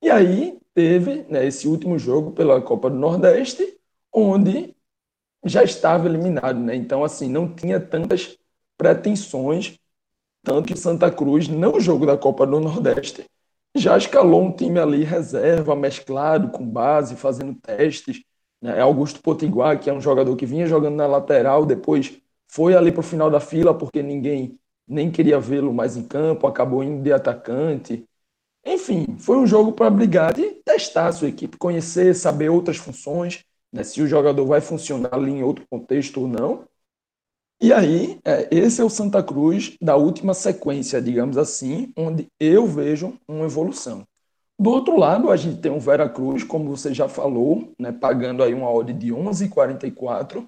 E 0.03 0.11
aí 0.11 0.59
teve 0.75 1.25
né, 1.29 1.47
esse 1.47 1.69
último 1.69 1.99
jogo 1.99 2.33
pela 2.33 2.61
Copa 2.61 2.91
do 2.91 2.97
Nordeste, 2.97 3.79
onde 4.13 4.75
já 5.45 5.63
estava 5.63 6.09
eliminado. 6.09 6.59
Né? 6.59 6.75
Então, 6.75 7.05
assim, 7.05 7.29
não 7.29 7.55
tinha 7.55 7.79
tantas 7.79 8.39
pretensões 8.77 9.79
tanto 10.43 10.67
que 10.67 10.77
Santa 10.77 11.11
Cruz, 11.11 11.47
no 11.47 11.79
jogo 11.81 12.05
da 12.05 12.19
Copa 12.19 12.45
do 12.47 12.59
Nordeste, 12.59 13.25
já 13.77 13.97
escalou 13.97 14.43
um 14.43 14.53
time 14.53 14.79
ali 14.79 15.05
reserva, 15.05 15.77
mesclado, 15.77 16.51
com 16.51 16.69
base, 16.69 17.17
fazendo 17.17 17.55
testes. 17.55 18.23
Né? 18.63 18.81
Augusto 18.81 19.21
Potiguar, 19.21 19.79
que 19.81 19.91
é 19.91 19.93
um 19.93 20.01
jogador 20.01 20.35
que 20.37 20.47
vinha 20.47 20.67
jogando 20.67 20.95
na 20.95 21.07
lateral, 21.07 21.67
depois 21.67 22.17
foi 22.47 22.75
ali 22.77 22.93
para 22.93 23.01
o 23.01 23.03
final 23.03 23.31
da 23.31 23.41
fila 23.41 23.77
porque 23.77 24.03
ninguém 24.03 24.59
nem 24.87 25.11
queria 25.11 25.41
vê-lo 25.41 25.75
mais 25.75 25.97
em 25.97 26.05
campo, 26.05 26.47
acabou 26.47 26.85
indo 26.85 27.03
de 27.03 27.13
atacante. 27.13 28.07
Enfim, 28.65 29.17
foi 29.19 29.39
um 29.39 29.47
jogo 29.47 29.73
para 29.73 29.91
brigar 29.91 30.33
de 30.33 30.51
testar 30.65 31.09
a 31.09 31.13
sua 31.13 31.29
equipe, 31.29 31.57
conhecer, 31.57 32.15
saber 32.15 32.49
outras 32.51 32.77
funções, 32.77 33.45
né? 33.73 33.83
se 33.83 34.01
o 34.01 34.07
jogador 34.07 34.47
vai 34.47 34.61
funcionar 34.61 35.15
ali 35.15 35.33
em 35.33 35.43
outro 35.43 35.67
contexto 35.69 36.21
ou 36.21 36.29
não. 36.29 36.65
E 37.61 37.73
aí, 37.73 38.21
é, 38.25 38.49
esse 38.51 38.81
é 38.81 38.85
o 38.85 38.91
Santa 38.91 39.23
Cruz 39.23 39.77
da 39.81 39.97
última 39.97 40.35
sequência, 40.35 41.01
digamos 41.01 41.39
assim, 41.39 41.93
onde 41.97 42.27
eu 42.39 42.67
vejo 42.67 43.15
uma 43.27 43.45
evolução. 43.47 44.07
Do 44.63 44.71
outro 44.71 44.97
lado, 44.97 45.29
a 45.29 45.37
gente 45.37 45.61
tem 45.61 45.73
o 45.73 45.81
Vera 45.81 46.09
Cruz, 46.09 46.45
como 46.45 46.69
você 46.69 46.95
já 46.95 47.09
falou, 47.09 47.75
né, 47.77 47.91
pagando 47.91 48.45
aí 48.45 48.55
uma 48.55 48.71
odd 48.71 48.93
de 48.93 49.13
11,44, 49.13 50.47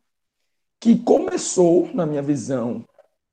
que 0.79 0.97
começou, 0.97 1.91
na 1.93 2.07
minha 2.07 2.23
visão, 2.23 2.85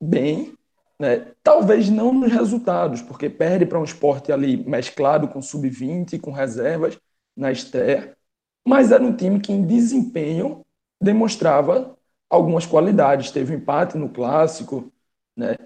bem, 0.02 0.56
né, 1.00 1.34
talvez 1.44 1.88
não 1.88 2.12
nos 2.12 2.32
resultados, 2.32 3.00
porque 3.00 3.30
perde 3.30 3.64
para 3.64 3.80
um 3.80 3.84
esporte 3.84 4.32
ali 4.32 4.58
mesclado 4.68 5.28
com 5.28 5.40
sub-20, 5.40 6.20
com 6.20 6.32
reservas 6.32 6.98
na 7.38 7.52
estreia, 7.52 8.18
mas 8.68 8.92
era 8.92 9.04
um 9.04 9.16
time 9.16 9.40
que 9.40 9.54
em 9.54 9.64
desempenho 9.64 10.66
demonstrava 11.00 11.96
algumas 12.28 12.66
qualidades. 12.66 13.30
Teve 13.30 13.54
um 13.54 13.58
empate 13.58 14.00
no 14.00 14.10
clássico, 14.10 14.92
né? 15.38 15.58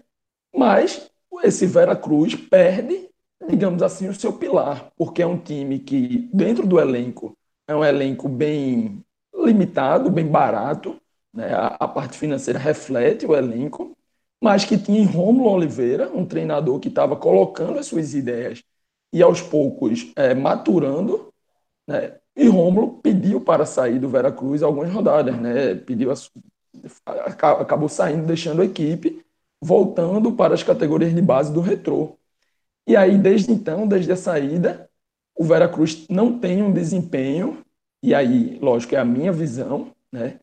Mas 0.53 1.09
esse 1.41 1.65
Veracruz 1.65 2.35
perde, 2.35 3.09
digamos 3.47 3.81
assim, 3.83 4.07
o 4.07 4.13
seu 4.13 4.33
pilar, 4.33 4.91
porque 4.97 5.21
é 5.21 5.27
um 5.27 5.37
time 5.37 5.79
que, 5.79 6.29
dentro 6.33 6.65
do 6.65 6.79
elenco, 6.79 7.37
é 7.67 7.75
um 7.75 7.83
elenco 7.83 8.27
bem 8.27 9.03
limitado, 9.33 10.09
bem 10.09 10.27
barato, 10.27 10.99
né? 11.33 11.53
a, 11.53 11.67
a 11.79 11.87
parte 11.87 12.17
financeira 12.17 12.59
reflete 12.59 13.25
o 13.25 13.35
elenco, 13.35 13.95
mas 14.41 14.65
que 14.65 14.77
tinha 14.77 14.99
em 14.99 15.05
Rômulo 15.05 15.49
Oliveira, 15.49 16.09
um 16.13 16.25
treinador 16.25 16.79
que 16.79 16.87
estava 16.87 17.15
colocando 17.15 17.79
as 17.79 17.87
suas 17.87 18.13
ideias 18.13 18.63
e 19.13 19.21
aos 19.21 19.41
poucos 19.41 20.11
é, 20.15 20.33
maturando, 20.33 21.33
né? 21.87 22.17
E 22.35 22.47
Rômulo 22.47 22.99
pediu 23.01 23.41
para 23.41 23.65
sair 23.65 23.99
do 23.99 24.09
Veracruz 24.09 24.61
algumas 24.63 24.91
rodadas, 24.91 25.39
né? 25.39 25.75
Pediu 25.75 26.11
a, 26.11 26.15
acabou 27.61 27.89
saindo, 27.89 28.25
deixando 28.25 28.61
a 28.61 28.65
equipe, 28.65 29.23
voltando 29.61 30.33
para 30.33 30.53
as 30.53 30.63
categorias 30.63 31.13
de 31.13 31.21
base 31.21 31.53
do 31.53 31.61
retrô. 31.61 32.17
E 32.87 32.95
aí, 32.95 33.17
desde 33.17 33.51
então, 33.51 33.87
desde 33.87 34.11
a 34.11 34.15
saída, 34.15 34.89
o 35.35 35.43
Veracruz 35.43 36.07
não 36.09 36.39
tem 36.39 36.61
um 36.61 36.71
desempenho, 36.71 37.63
e 38.01 38.13
aí, 38.13 38.59
lógico, 38.61 38.95
é 38.95 38.99
a 38.99 39.05
minha 39.05 39.31
visão, 39.31 39.91
né? 40.11 40.39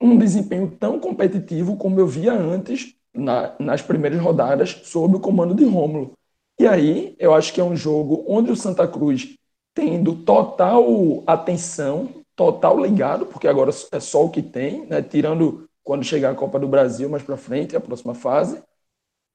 um 0.00 0.18
desempenho 0.18 0.70
tão 0.78 1.00
competitivo 1.00 1.76
como 1.76 1.98
eu 1.98 2.06
via 2.06 2.32
antes 2.32 2.94
na, 3.14 3.54
nas 3.58 3.80
primeiras 3.80 4.20
rodadas 4.20 4.70
sob 4.84 5.16
o 5.16 5.20
comando 5.20 5.54
de 5.54 5.64
Rômulo. 5.64 6.12
E 6.58 6.66
aí, 6.66 7.16
eu 7.18 7.34
acho 7.34 7.52
que 7.52 7.60
é 7.60 7.64
um 7.64 7.76
jogo 7.76 8.24
onde 8.28 8.50
o 8.50 8.56
Santa 8.56 8.86
Cruz 8.86 9.36
tendo 9.74 10.14
total 10.16 11.22
atenção 11.26 12.24
total 12.34 12.78
ligado, 12.78 13.26
porque 13.26 13.48
agora 13.48 13.70
é 13.92 14.00
só 14.00 14.24
o 14.24 14.30
que 14.30 14.42
tem, 14.42 14.86
né? 14.86 15.00
tirando 15.02 15.66
quando 15.82 16.04
chegar 16.04 16.30
a 16.32 16.34
Copa 16.34 16.58
do 16.58 16.68
Brasil 16.68 17.08
mais 17.08 17.22
para 17.22 17.36
frente, 17.36 17.74
a 17.74 17.80
próxima 17.80 18.14
fase, 18.14 18.62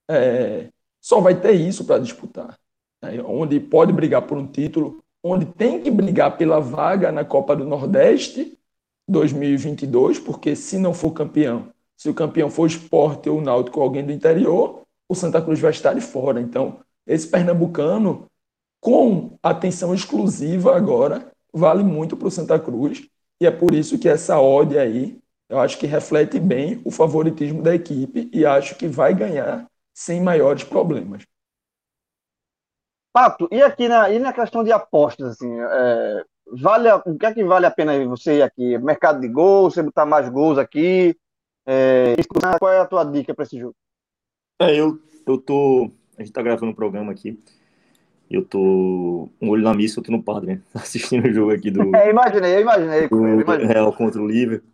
é, 0.08 0.68
só 1.02 1.20
vai 1.20 1.34
ter 1.34 1.52
isso 1.52 1.84
para 1.84 1.98
disputar. 1.98 2.56
Né? 3.02 3.20
Onde 3.26 3.58
pode 3.58 3.92
brigar 3.92 4.22
por 4.22 4.38
um 4.38 4.46
título, 4.46 5.02
onde 5.22 5.44
tem 5.44 5.80
que 5.80 5.90
brigar 5.90 6.38
pela 6.38 6.60
vaga 6.60 7.10
na 7.10 7.24
Copa 7.24 7.56
do 7.56 7.64
Nordeste 7.64 8.56
2022, 9.08 10.20
porque 10.20 10.54
se 10.54 10.78
não 10.78 10.94
for 10.94 11.10
campeão, 11.10 11.68
se 11.96 12.08
o 12.08 12.14
campeão 12.14 12.48
for 12.48 12.66
esporte 12.66 13.28
ou 13.28 13.40
náutico 13.40 13.80
ou 13.80 13.84
alguém 13.84 14.06
do 14.06 14.12
interior, 14.12 14.82
o 15.08 15.14
Santa 15.14 15.42
Cruz 15.42 15.58
vai 15.60 15.72
estar 15.72 15.92
de 15.92 16.00
fora. 16.00 16.40
Então, 16.40 16.78
esse 17.06 17.26
pernambucano, 17.26 18.26
com 18.80 19.36
atenção 19.42 19.92
exclusiva 19.92 20.76
agora, 20.76 21.30
vale 21.52 21.82
muito 21.82 22.16
para 22.16 22.28
o 22.28 22.30
Santa 22.30 22.58
Cruz 22.58 23.06
e 23.40 23.46
é 23.46 23.50
por 23.50 23.74
isso 23.74 23.98
que 23.98 24.08
essa 24.08 24.40
odd 24.40 24.78
aí 24.78 25.18
eu 25.48 25.58
acho 25.58 25.78
que 25.78 25.86
reflete 25.86 26.40
bem 26.40 26.80
o 26.84 26.90
favoritismo 26.90 27.60
da 27.60 27.74
equipe 27.74 28.30
e 28.32 28.46
acho 28.46 28.76
que 28.76 28.86
vai 28.86 29.12
ganhar 29.12 29.66
sem 29.92 30.20
maiores 30.20 30.64
problemas. 30.64 31.24
Pato, 33.12 33.46
e 33.50 33.62
aqui 33.62 33.88
na, 33.88 34.10
e 34.10 34.18
na 34.18 34.32
questão 34.32 34.64
de 34.64 34.72
apostas, 34.72 35.32
assim, 35.32 35.52
é, 35.60 36.24
vale 36.60 36.88
a, 36.88 36.96
o 36.96 37.18
que 37.18 37.26
é 37.26 37.34
que 37.34 37.44
vale 37.44 37.66
a 37.66 37.70
pena 37.70 38.06
você 38.06 38.38
ir 38.38 38.42
aqui? 38.42 38.78
Mercado 38.78 39.20
de 39.20 39.28
gols, 39.28 39.74
você 39.74 39.82
botar 39.82 40.06
mais 40.06 40.28
gols 40.30 40.56
aqui? 40.56 41.14
É, 41.66 42.14
qual 42.58 42.72
é 42.72 42.80
a 42.80 42.86
tua 42.86 43.04
dica 43.04 43.34
para 43.34 43.44
esse 43.44 43.58
jogo? 43.58 43.74
É, 44.60 44.74
eu, 44.74 44.98
eu 45.26 45.38
tô. 45.38 45.90
A 46.18 46.22
gente 46.22 46.32
tá 46.32 46.42
gravando 46.42 46.72
um 46.72 46.74
programa 46.74 47.12
aqui. 47.12 47.38
Eu 48.30 48.42
tô 48.44 49.28
um 49.40 49.50
olho 49.50 49.62
na 49.62 49.74
missa, 49.74 50.00
outro 50.00 50.10
no 50.10 50.22
padre, 50.22 50.54
né? 50.54 50.62
Assistindo 50.74 51.26
o 51.26 51.32
jogo 51.32 51.52
aqui 51.52 51.70
do. 51.70 51.94
É, 51.94 52.08
imaginei, 52.08 52.56
eu 52.56 52.60
imaginei. 52.60 53.08
Do 53.08 53.26
eu 53.26 53.40
imaginei. 53.40 53.66
Real 53.66 53.92
contra 53.92 54.22
o 54.22 54.26
Liverpool. 54.26 54.71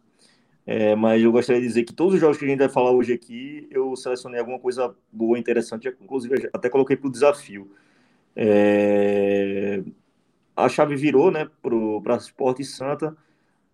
É, 0.70 0.94
mas 0.94 1.22
eu 1.22 1.32
gostaria 1.32 1.62
de 1.62 1.66
dizer 1.66 1.84
que 1.84 1.94
todos 1.94 2.12
os 2.12 2.20
jogos 2.20 2.36
que 2.36 2.44
a 2.44 2.48
gente 2.48 2.58
vai 2.58 2.68
falar 2.68 2.90
hoje 2.90 3.10
aqui, 3.14 3.66
eu 3.70 3.96
selecionei 3.96 4.38
alguma 4.38 4.58
coisa 4.58 4.94
boa, 5.10 5.38
interessante, 5.38 5.88
inclusive 5.98 6.50
até 6.52 6.68
coloquei 6.68 6.94
para 6.94 7.08
o 7.08 7.10
desafio. 7.10 7.72
É... 8.36 9.82
A 10.54 10.68
chave 10.68 10.94
virou, 10.94 11.30
né, 11.30 11.48
para 12.02 12.16
Esporte 12.16 12.64
Santa. 12.64 13.16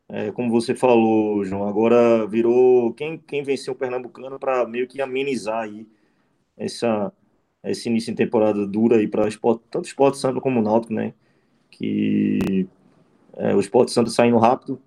É, 0.08 0.30
como 0.30 0.50
você 0.50 0.72
falou, 0.74 1.44
João, 1.44 1.66
agora 1.66 2.26
virou 2.28 2.94
quem, 2.94 3.18
quem 3.18 3.42
venceu 3.42 3.74
o 3.74 3.76
Pernambucano 3.76 4.38
para 4.38 4.64
meio 4.64 4.86
que 4.86 5.02
amenizar 5.02 5.64
aí 5.64 5.88
essa, 6.56 7.12
esse 7.64 7.88
início 7.88 8.12
de 8.12 8.18
temporada 8.18 8.64
dura 8.68 8.98
aí 8.98 9.08
para 9.08 9.28
tanto 9.70 9.80
o 9.80 9.82
esporte 9.82 10.18
Santa 10.18 10.40
como 10.40 10.60
o 10.60 10.62
Náutico, 10.62 10.92
né? 10.94 11.12
Que 11.70 12.68
é, 13.36 13.52
o 13.54 13.60
esporte 13.60 13.90
Santa 13.92 14.10
saindo 14.10 14.38
rápido. 14.38 14.80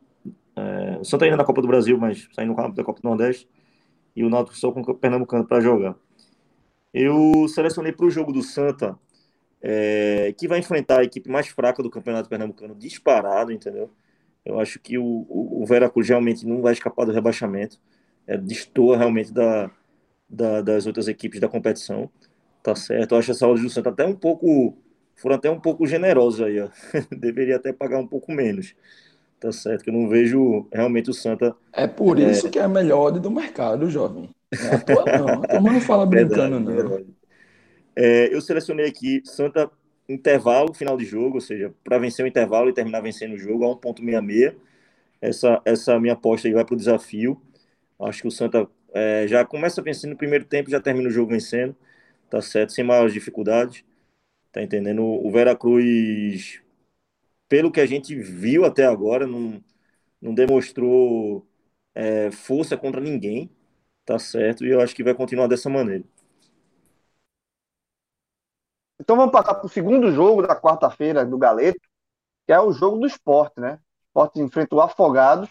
É, 0.57 0.97
o 0.99 1.03
Santa 1.05 1.25
ainda 1.25 1.37
na 1.37 1.45
Copa 1.45 1.61
do 1.61 1.67
Brasil, 1.67 1.97
mas 1.97 2.27
saindo 2.33 2.53
rápido 2.53 2.75
da 2.75 2.83
Copa 2.83 2.99
do 2.99 3.07
Nordeste. 3.07 3.47
E 4.15 4.23
o 4.23 4.29
Náutico 4.29 4.57
só 4.57 4.71
com 4.71 4.81
o 4.81 4.95
Pernambucano 4.95 5.45
para 5.45 5.61
jogar. 5.61 5.95
Eu 6.93 7.47
selecionei 7.47 7.91
para 7.91 8.05
o 8.05 8.09
jogo 8.09 8.31
do 8.31 8.41
Santa, 8.41 8.97
é, 9.61 10.33
que 10.37 10.47
vai 10.47 10.59
enfrentar 10.59 10.99
a 10.99 11.03
equipe 11.03 11.29
mais 11.29 11.47
fraca 11.47 11.83
do 11.83 11.89
Campeonato 11.89 12.27
Pernambucano, 12.27 12.73
disparado, 12.73 13.51
entendeu? 13.51 13.91
Eu 14.43 14.59
acho 14.59 14.79
que 14.79 14.97
o, 14.97 15.03
o, 15.03 15.61
o 15.61 15.65
Veracruz 15.65 16.09
realmente 16.09 16.47
não 16.47 16.61
vai 16.61 16.73
escapar 16.73 17.05
do 17.05 17.11
rebaixamento. 17.11 17.79
É, 18.25 18.37
destoa 18.37 18.97
realmente 18.97 19.31
da, 19.31 19.69
da, 20.27 20.61
das 20.61 20.87
outras 20.87 21.07
equipes 21.07 21.39
da 21.39 21.49
competição. 21.49 22.09
Tá 22.63 22.75
certo. 22.75 23.13
Eu 23.13 23.19
acho 23.19 23.31
essa 23.31 23.45
aula 23.45 23.59
do 23.59 23.69
Santos 23.69 23.91
até 23.91 24.05
um 24.05 24.15
pouco. 24.15 24.77
Foram 25.15 25.35
até 25.35 25.49
um 25.49 25.59
pouco 25.59 25.85
generosos 25.85 26.41
aí, 26.41 26.59
ó. 26.59 26.69
Deveria 27.15 27.57
até 27.57 27.73
pagar 27.73 27.99
um 27.99 28.07
pouco 28.07 28.31
menos. 28.31 28.75
Tá 29.39 29.51
certo, 29.51 29.83
que 29.83 29.89
eu 29.89 29.93
não 29.93 30.09
vejo 30.09 30.67
realmente 30.73 31.09
o 31.09 31.13
Santa. 31.13 31.55
É 31.71 31.85
por 31.85 32.19
é... 32.19 32.31
isso 32.31 32.49
que 32.49 32.57
é 32.57 32.63
a 32.63 32.67
melhor 32.67 33.11
do 33.11 33.29
mercado, 33.29 33.89
jovem. 33.89 34.29
Não 34.51 34.69
é 34.69 34.75
à 34.75 34.79
toa, 34.79 35.05
não. 35.05 35.43
A 35.43 35.47
turma 35.47 35.73
não 35.73 35.81
fala 35.81 36.05
brincando, 36.07 36.65
verdade, 36.65 37.05
não. 37.05 37.17
É, 37.95 38.33
eu 38.33 38.41
selecionei 38.41 38.87
aqui 38.87 39.21
Santa 39.25 39.69
intervalo, 40.09 40.73
final 40.73 40.97
de 40.97 41.05
jogo, 41.05 41.35
ou 41.35 41.41
seja, 41.41 41.73
para 41.83 41.97
vencer 41.97 42.23
o 42.23 42.27
intervalo 42.27 42.69
e 42.69 42.73
terminar 42.73 43.01
vencendo 43.01 43.33
o 43.33 43.37
jogo 43.37 43.65
a 43.65 43.75
1,66. 43.75 44.55
Essa, 45.19 45.61
essa 45.65 45.99
minha 45.99 46.13
aposta 46.13 46.47
aí 46.47 46.53
vai 46.53 46.63
para 46.63 46.75
o 46.75 46.77
desafio. 46.77 47.41
Acho 47.99 48.21
que 48.21 48.27
o 48.27 48.31
Santa 48.31 48.67
é, 48.93 49.27
já 49.27 49.43
começa 49.43 49.81
vencendo 49.81 50.11
no 50.11 50.17
primeiro 50.17 50.45
tempo, 50.45 50.69
já 50.69 50.79
termina 50.79 51.09
o 51.09 51.11
jogo 51.11 51.31
vencendo, 51.31 51.75
tá 52.29 52.41
certo, 52.41 52.71
sem 52.71 52.83
maiores 52.83 53.13
dificuldades. 53.13 53.83
Tá 54.51 54.61
entendendo? 54.61 55.03
O 55.03 55.29
Veracruz, 55.31 56.61
pelo 57.47 57.71
que 57.71 57.81
a 57.81 57.85
gente 57.85 58.15
viu 58.15 58.65
até 58.65 58.85
agora, 58.85 59.25
não, 59.27 59.63
não 60.21 60.33
demonstrou 60.33 61.47
é, 61.95 62.31
força 62.31 62.77
contra 62.77 63.01
ninguém, 63.01 63.49
tá 64.05 64.19
certo? 64.19 64.65
E 64.65 64.69
eu 64.69 64.81
acho 64.81 64.95
que 64.95 65.03
vai 65.03 65.13
continuar 65.13 65.47
dessa 65.47 65.69
maneira. 65.69 66.03
Então 68.99 69.15
vamos 69.15 69.31
passar 69.31 69.55
para 69.55 69.65
o 69.65 69.69
segundo 69.69 70.11
jogo 70.11 70.41
da 70.41 70.59
quarta-feira 70.59 71.25
do 71.25 71.37
Galeto, 71.37 71.79
que 72.45 72.53
é 72.53 72.59
o 72.59 72.71
jogo 72.71 72.97
do 72.99 73.07
esporte, 73.07 73.59
né? 73.59 73.73
O 73.73 74.07
esporte 74.07 74.39
enfrentou 74.39 74.81
Afogados, 74.81 75.49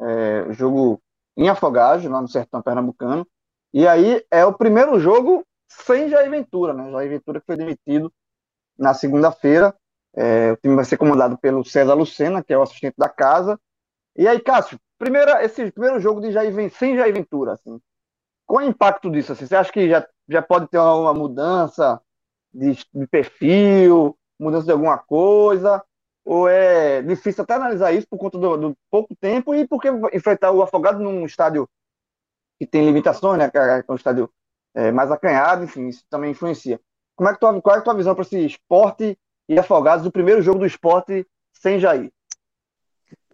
é, 0.00 0.52
jogo 0.52 1.00
em 1.36 1.48
Afogados, 1.48 2.04
lá 2.04 2.20
no 2.20 2.28
Sertão 2.28 2.62
Pernambucano. 2.62 3.26
E 3.72 3.86
aí 3.86 4.24
é 4.30 4.44
o 4.44 4.52
primeiro 4.52 4.98
jogo 4.98 5.46
sem 5.68 6.08
Jair 6.08 6.30
Ventura, 6.30 6.72
né? 6.72 6.90
Jair 6.90 7.10
Ventura 7.10 7.40
que 7.40 7.46
foi 7.46 7.56
demitido 7.56 8.12
na 8.78 8.94
segunda-feira. 8.94 9.74
É, 10.20 10.50
o 10.50 10.56
time 10.56 10.74
vai 10.74 10.84
ser 10.84 10.96
comandado 10.96 11.38
pelo 11.38 11.64
César 11.64 11.94
Lucena, 11.94 12.42
que 12.42 12.52
é 12.52 12.58
o 12.58 12.62
assistente 12.62 12.96
da 12.98 13.08
casa. 13.08 13.56
E 14.16 14.26
aí, 14.26 14.40
Cássio, 14.40 14.76
primeira, 14.98 15.44
esse 15.44 15.70
primeiro 15.70 16.00
jogo 16.00 16.20
de 16.20 16.32
Jair, 16.32 16.52
sem 16.72 16.96
Jair 16.96 17.14
Ventura, 17.14 17.52
assim, 17.52 17.80
qual 18.44 18.60
é 18.60 18.64
o 18.64 18.68
impacto 18.68 19.08
disso? 19.08 19.30
Assim? 19.30 19.46
Você 19.46 19.54
acha 19.54 19.70
que 19.70 19.88
já, 19.88 20.04
já 20.28 20.42
pode 20.42 20.66
ter 20.66 20.78
uma, 20.78 21.14
mudança 21.14 22.02
de, 22.52 22.72
de, 22.92 23.06
perfil, 23.06 24.18
mudança 24.36 24.64
de 24.64 24.72
alguma 24.72 24.98
coisa? 24.98 25.84
Ou 26.24 26.48
é 26.48 27.00
difícil 27.00 27.44
até 27.44 27.54
analisar 27.54 27.92
isso 27.92 28.08
por 28.10 28.18
conta 28.18 28.38
do, 28.38 28.56
do 28.56 28.76
pouco 28.90 29.14
tempo 29.14 29.54
e 29.54 29.68
porque 29.68 29.88
enfrentar 30.12 30.50
o 30.50 30.62
Afogado 30.62 30.98
num 30.98 31.24
estádio 31.26 31.68
que 32.58 32.66
tem 32.66 32.84
limitações, 32.84 33.38
né? 33.38 33.48
Que 33.48 33.56
é 33.56 33.84
um 33.88 33.94
estádio 33.94 34.28
é, 34.74 34.90
mais 34.90 35.12
acanhado, 35.12 35.62
enfim, 35.62 35.86
isso 35.86 36.04
também 36.10 36.32
influencia. 36.32 36.80
Como 37.14 37.30
é 37.30 37.34
que 37.34 37.38
tu, 37.38 37.62
qual 37.62 37.76
é 37.76 37.78
a 37.78 37.82
tua 37.82 37.94
visão 37.94 38.16
para 38.16 38.22
esse 38.22 38.44
esporte 38.44 39.16
e 39.48 39.58
afogados 39.58 40.04
do 40.04 40.12
primeiro 40.12 40.42
jogo 40.42 40.58
do 40.58 40.66
esporte 40.66 41.26
sem 41.52 41.78
Jair? 41.80 42.12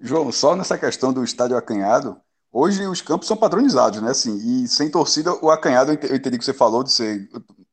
João, 0.00 0.30
só 0.30 0.54
nessa 0.54 0.78
questão 0.78 1.12
do 1.12 1.24
estádio 1.24 1.56
acanhado, 1.56 2.16
hoje 2.52 2.86
os 2.86 3.00
campos 3.00 3.26
são 3.26 3.36
padronizados, 3.36 4.00
né? 4.00 4.10
Assim, 4.10 4.36
e 4.36 4.68
sem 4.68 4.90
torcida, 4.90 5.32
o 5.42 5.50
acanhado, 5.50 5.92
eu 5.92 6.16
entendi 6.16 6.38
que 6.38 6.44
você 6.44 6.52
falou 6.52 6.84
de 6.84 6.92
ser, 6.92 7.28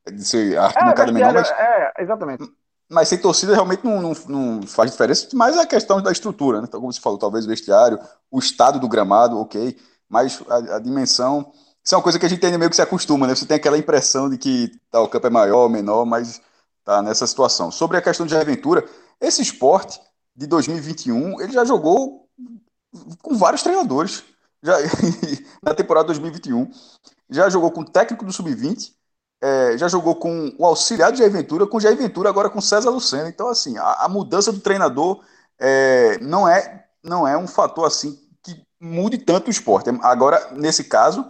de 0.07 0.23
ser 0.23 0.57
arquibancada 0.57 1.11
é, 1.11 1.13
menor, 1.13 1.33
mas. 1.33 1.51
É, 1.51 1.93
exatamente. 1.99 2.43
Mas 2.89 3.07
sem 3.07 3.17
torcida 3.17 3.53
realmente 3.53 3.85
não, 3.85 4.01
não, 4.01 4.13
não, 4.27 4.67
faz 4.67 4.91
diferença, 4.91 5.29
mas 5.33 5.55
é 5.55 5.61
a 5.61 5.65
questão 5.65 6.01
da 6.01 6.11
estrutura, 6.11 6.59
né? 6.59 6.65
Então, 6.67 6.79
como 6.79 6.91
você 6.91 6.99
falou, 6.99 7.17
talvez 7.17 7.45
o 7.45 7.49
vestiário, 7.49 7.99
o 8.29 8.39
estado 8.39 8.79
do 8.79 8.89
gramado, 8.89 9.39
ok, 9.39 9.77
mas 10.09 10.43
a, 10.49 10.75
a 10.75 10.79
dimensão 10.79 11.51
isso 11.83 11.95
é 11.95 11.97
uma 11.97 12.03
coisa 12.03 12.19
que 12.19 12.25
a 12.25 12.29
gente 12.29 12.57
meio 12.57 12.69
que 12.69 12.75
se 12.75 12.81
acostuma, 12.81 13.25
né? 13.25 13.33
Você 13.33 13.45
tem 13.45 13.57
aquela 13.57 13.77
impressão 13.77 14.29
de 14.29 14.37
que 14.37 14.71
tá, 14.91 15.01
o 15.01 15.07
campo 15.07 15.27
é 15.27 15.29
maior, 15.31 15.67
menor, 15.67 16.05
mas 16.05 16.39
tá 16.91 17.01
nessa 17.01 17.25
situação. 17.25 17.71
Sobre 17.71 17.97
a 17.97 18.01
questão 18.01 18.25
de 18.25 18.35
aventura, 18.35 18.85
esse 19.19 19.41
esporte 19.41 19.99
de 20.35 20.45
2021, 20.47 21.39
ele 21.41 21.53
já 21.53 21.63
jogou 21.63 22.27
com 23.21 23.37
vários 23.37 23.63
treinadores. 23.63 24.23
Já, 24.61 24.75
na 25.63 25.73
temporada 25.73 26.07
2021, 26.07 26.69
já 27.29 27.49
jogou 27.49 27.71
com 27.71 27.81
o 27.81 27.89
técnico 27.89 28.25
do 28.25 28.33
Sub-20, 28.33 28.91
é, 29.41 29.77
já 29.77 29.87
jogou 29.87 30.15
com 30.15 30.53
o 30.57 30.65
auxiliar 30.65 31.11
de 31.11 31.19
Jair 31.19 31.31
Ventura, 31.31 31.65
com 31.65 31.79
Jair 31.79 31.97
Ventura, 31.97 32.29
agora 32.29 32.49
com 32.49 32.61
César 32.61 32.91
Lucena. 32.91 33.29
Então, 33.29 33.47
assim, 33.47 33.77
a, 33.77 34.05
a 34.05 34.09
mudança 34.09 34.51
do 34.51 34.59
treinador 34.59 35.23
é, 35.59 36.19
não, 36.19 36.47
é, 36.47 36.85
não 37.03 37.27
é 37.27 37.37
um 37.37 37.47
fator 37.47 37.87
assim 37.87 38.19
que 38.43 38.61
mude 38.79 39.17
tanto 39.17 39.47
o 39.47 39.51
esporte. 39.51 39.89
Agora, 40.03 40.51
nesse 40.51 40.83
caso, 40.83 41.25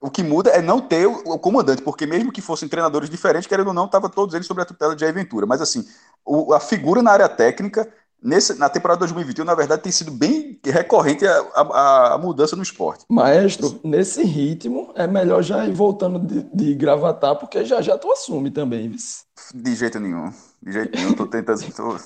o 0.00 0.10
que 0.10 0.22
muda 0.22 0.50
é 0.50 0.62
não 0.62 0.80
ter 0.80 1.06
o, 1.06 1.12
o, 1.24 1.38
comandante, 1.38 1.82
porque 1.82 2.06
mesmo 2.06 2.32
que 2.32 2.40
fossem 2.40 2.68
treinadores 2.68 3.10
diferentes, 3.10 3.48
querendo 3.48 3.68
ou 3.68 3.74
não, 3.74 3.86
estava 3.86 4.08
todos 4.08 4.34
eles 4.34 4.46
sob 4.46 4.62
a 4.62 4.64
tutela 4.64 4.94
de 4.94 5.04
Aventura. 5.04 5.46
Mas 5.46 5.60
assim, 5.60 5.84
o, 6.24 6.52
a 6.54 6.60
figura 6.60 7.02
na 7.02 7.10
área 7.10 7.28
técnica, 7.28 7.88
nesse, 8.22 8.54
na 8.54 8.68
temporada 8.68 9.00
2021, 9.00 9.44
na 9.44 9.54
verdade, 9.54 9.82
tem 9.82 9.90
sido 9.90 10.12
bem 10.12 10.60
recorrente 10.64 11.26
a, 11.26 11.38
a, 11.54 12.14
a, 12.14 12.18
mudança 12.18 12.54
no 12.54 12.62
esporte. 12.62 13.04
Maestro, 13.08 13.80
nesse 13.82 14.22
ritmo, 14.22 14.92
é 14.94 15.06
melhor 15.06 15.42
já 15.42 15.66
ir 15.66 15.72
voltando 15.72 16.20
de, 16.20 16.42
de 16.54 16.74
gravatar, 16.74 17.36
porque 17.36 17.64
já 17.64 17.82
já 17.82 17.98
tu 17.98 18.12
assume 18.12 18.50
também, 18.52 18.88
vice. 18.88 19.24
De 19.52 19.74
jeito 19.74 19.98
nenhum. 19.98 20.32
De 20.62 20.72
jeito 20.72 20.96
nenhum, 20.96 21.12
tô 21.12 21.26
tentando. 21.26 21.60
Tô, 21.72 21.96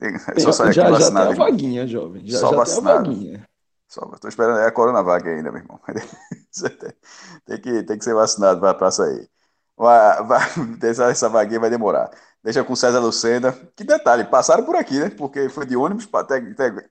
é 0.00 0.40
só 0.40 0.52
sair 0.52 0.72
já, 0.72 0.88
aqui 0.88 1.00
já 1.00 1.10
tem 1.10 1.20
a 1.20 1.30
vaguinha, 1.32 1.86
jovem. 1.86 2.22
Já, 2.26 2.38
só 2.38 2.50
já 2.50 2.56
vacinado. 2.56 3.04
tem 3.04 3.12
a 3.12 3.14
vaguinha. 3.14 3.46
Só, 3.88 4.00
tô 4.18 4.28
esperando 4.28 4.58
é 4.60 4.66
a 4.66 4.72
Coronavac 4.72 5.26
ainda, 5.28 5.50
meu 5.52 5.60
irmão. 5.60 5.80
tem, 7.46 7.60
que, 7.60 7.82
tem 7.84 7.98
que 7.98 8.04
ser 8.04 8.14
vacinado 8.14 8.60
para 8.60 8.90
sair. 8.90 9.30
Vai, 9.76 10.24
vai, 10.24 10.40
essa, 10.82 11.04
essa 11.10 11.28
vaguinha 11.28 11.60
vai 11.60 11.70
demorar. 11.70 12.10
Deixa 12.42 12.64
com 12.64 12.76
César 12.76 13.00
Lucena. 13.00 13.52
Que 13.76 13.84
detalhe, 13.84 14.24
passaram 14.24 14.64
por 14.64 14.76
aqui, 14.76 14.98
né? 14.98 15.10
Porque 15.10 15.48
foi 15.48 15.66
de 15.66 15.76
ônibus, 15.76 16.06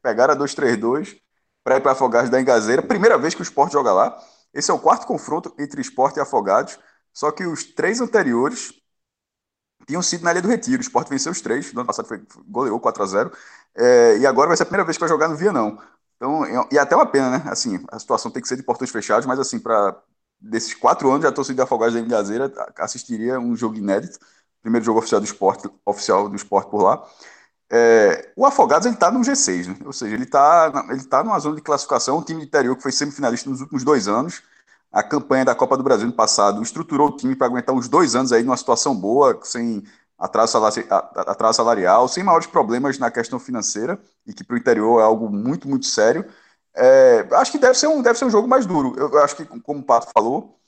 pegaram 0.02 0.34
a 0.34 0.38
232 0.38 1.16
para 1.64 1.78
ir 1.78 1.82
para 1.82 1.92
Afogados 1.94 2.30
da 2.30 2.40
Engazeira. 2.40 2.82
Primeira 2.82 3.18
vez 3.18 3.34
que 3.34 3.42
o 3.42 3.44
esporte 3.44 3.74
joga 3.74 3.92
lá. 3.94 4.18
Esse 4.54 4.72
é 4.72 4.74
o 4.74 4.80
quarto 4.80 5.06
confronto 5.08 5.54
entre 5.60 5.82
esporte 5.82 6.18
e 6.18 6.22
Afogados. 6.22 6.80
Só 7.14 7.32
que 7.32 7.46
os 7.46 7.64
três 7.64 8.02
anteriores 8.02 8.74
tinham 9.88 10.02
sido 10.02 10.24
na 10.24 10.32
Ilha 10.32 10.42
do 10.42 10.48
Retiro. 10.48 10.80
O 10.80 10.82
esporte 10.82 11.10
venceu 11.10 11.32
os 11.32 11.42
três. 11.42 11.74
No 11.74 11.82
ano 11.82 11.88
passado 11.88 12.08
foi, 12.08 12.22
goleou 12.48 12.80
4 12.80 13.04
a 13.04 13.06
0 13.06 13.32
é, 13.76 14.18
E 14.18 14.26
agora 14.26 14.48
vai 14.48 14.58
ser 14.58 14.64
a 14.64 14.66
primeira 14.66 14.86
vez 14.86 14.98
que 14.98 15.02
vai 15.02 15.10
jogar 15.10 15.28
no 15.28 15.36
Vianão. 15.36 15.78
Então, 16.26 16.68
e 16.72 16.78
é 16.78 16.80
até 16.80 16.96
uma 16.96 17.06
pena, 17.06 17.30
né? 17.38 17.44
Assim, 17.48 17.84
a 17.92 18.00
situação 18.00 18.32
tem 18.32 18.42
que 18.42 18.48
ser 18.48 18.56
de 18.58 18.64
portões 18.64 18.90
fechados, 18.90 19.26
mas 19.28 19.40
assim, 19.40 19.60
para 19.60 19.96
desses 20.40 20.74
quatro 20.74 21.12
anos, 21.12 21.26
a 21.26 21.32
torcida 21.32 21.64
Afogados 21.64 21.94
da 21.94 22.02
Engazeira 22.02 22.52
assistiria 22.78 23.40
um 23.40 23.56
jogo 23.56 23.76
inédito, 23.76 24.20
primeiro 24.62 24.86
jogo 24.86 25.00
oficial 25.00 25.22
do 25.22 25.26
esporte, 25.26 25.70
oficial 25.86 26.28
do 26.28 26.36
esporte 26.36 26.70
por 26.70 26.82
lá. 26.82 27.04
É, 27.70 28.32
o 28.36 28.46
Afogados 28.46 28.86
ele 28.86 28.96
está 28.96 29.12
no 29.12 29.22
G6, 29.22 29.68
né? 29.68 29.78
ou 29.86 29.94
seja, 29.94 30.16
ele 30.16 30.24
está 30.24 30.88
ele 30.90 31.04
tá 31.06 31.24
numa 31.24 31.40
zona 31.40 31.56
de 31.56 31.62
classificação, 31.62 32.18
um 32.20 32.24
time 32.24 32.42
de 32.42 32.48
interior 32.48 32.76
que 32.76 32.84
foi 32.84 32.92
semifinalista 32.92 33.50
nos 33.50 33.62
últimos 33.62 33.84
dois 33.84 34.08
anos. 34.08 34.42
A 34.92 35.04
campanha 35.04 35.46
da 35.46 35.56
Copa 35.56 35.78
do 35.78 35.84
Brasil 35.84 36.08
no 36.08 36.14
passado 36.14 36.62
estruturou 36.62 37.10
o 37.10 37.18
time 37.18 37.36
para 37.36 37.48
aguentar 37.48 37.76
uns 37.76 37.88
dois 37.88 38.16
anos 38.16 38.32
aí 38.32 38.44
numa 38.44 38.58
situação 38.58 38.96
boa, 38.96 39.40
sem 39.44 39.84
atraso, 40.18 40.54
salarial, 41.54 42.08
sem 42.08 42.24
maiores 42.24 42.48
problemas 42.48 42.98
na 42.98 43.12
questão 43.12 43.40
financeira, 43.40 44.00
e 44.26 44.34
que 44.34 44.44
para 44.44 44.56
o 44.56 44.58
interior 44.58 45.00
é 45.00 45.04
algo 45.04 45.30
muito, 45.30 45.68
muito 45.68 45.86
sério. 45.86 46.26
É, 46.76 47.28
acho 47.34 47.52
que 47.52 47.58
deve 47.58 47.78
ser, 47.78 47.88
um, 47.88 48.02
deve 48.02 48.18
ser 48.20 48.26
um 48.26 48.30
jogo 48.30 48.48
mais 48.48 48.66
duro. 48.66 48.94
Eu, 48.98 49.10
eu 49.12 49.24
acho 49.24 49.36
que, 49.36 49.46
como 49.62 49.80
o 49.80 49.84
Pato 49.84 50.12
falou, 50.14 50.60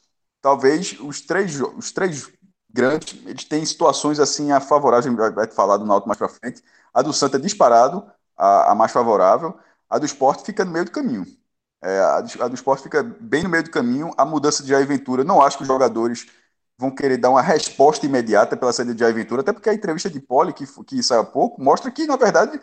talvez 0.41 0.97
os 0.99 1.21
três, 1.21 1.59
os 1.59 1.91
três 1.91 2.29
grandes, 2.69 3.19
eles 3.25 3.43
têm 3.43 3.65
situações 3.65 4.19
assim 4.19 4.51
a 4.51 4.59
favorável, 4.59 5.11
a 5.11 5.27
gente 5.27 5.35
vai 5.35 5.47
falar 5.47 5.77
do 5.77 5.85
Náutico 5.85 6.07
mais 6.07 6.17
para 6.17 6.29
frente. 6.29 6.63
A 6.93 7.01
do 7.01 7.13
Santa 7.13 7.37
é 7.37 7.39
disparado, 7.39 8.05
a, 8.37 8.71
a, 8.71 8.75
mais 8.75 8.91
favorável. 8.91 9.57
A 9.89 9.97
do 9.97 10.05
esporte 10.05 10.43
fica 10.43 10.63
no 10.65 10.71
meio 10.71 10.85
do 10.85 10.91
caminho. 10.91 11.25
É, 11.81 11.99
a, 11.99 12.21
do, 12.21 12.43
a 12.43 12.47
do 12.47 12.55
esporte 12.55 12.83
fica 12.83 13.03
bem 13.03 13.43
no 13.43 13.49
meio 13.49 13.63
do 13.63 13.71
caminho. 13.71 14.13
A 14.17 14.25
mudança 14.25 14.63
de 14.63 14.69
Jair 14.69 14.87
Ventura, 14.87 15.23
não 15.23 15.41
acho 15.41 15.57
que 15.57 15.63
os 15.63 15.67
jogadores 15.67 16.27
vão 16.77 16.91
querer 16.91 17.17
dar 17.17 17.31
uma 17.31 17.41
resposta 17.41 18.05
imediata 18.05 18.55
pela 18.55 18.71
saída 18.71 18.93
de 18.93 18.99
Jair 18.99 19.15
Ventura, 19.15 19.41
até 19.41 19.51
porque 19.51 19.69
a 19.69 19.73
entrevista 19.73 20.09
de 20.09 20.19
Poli, 20.19 20.53
que, 20.53 20.65
que 20.83 21.01
saiu 21.01 21.21
há 21.21 21.25
pouco, 21.25 21.61
mostra 21.61 21.89
que, 21.89 22.05
na 22.05 22.15
verdade, 22.15 22.61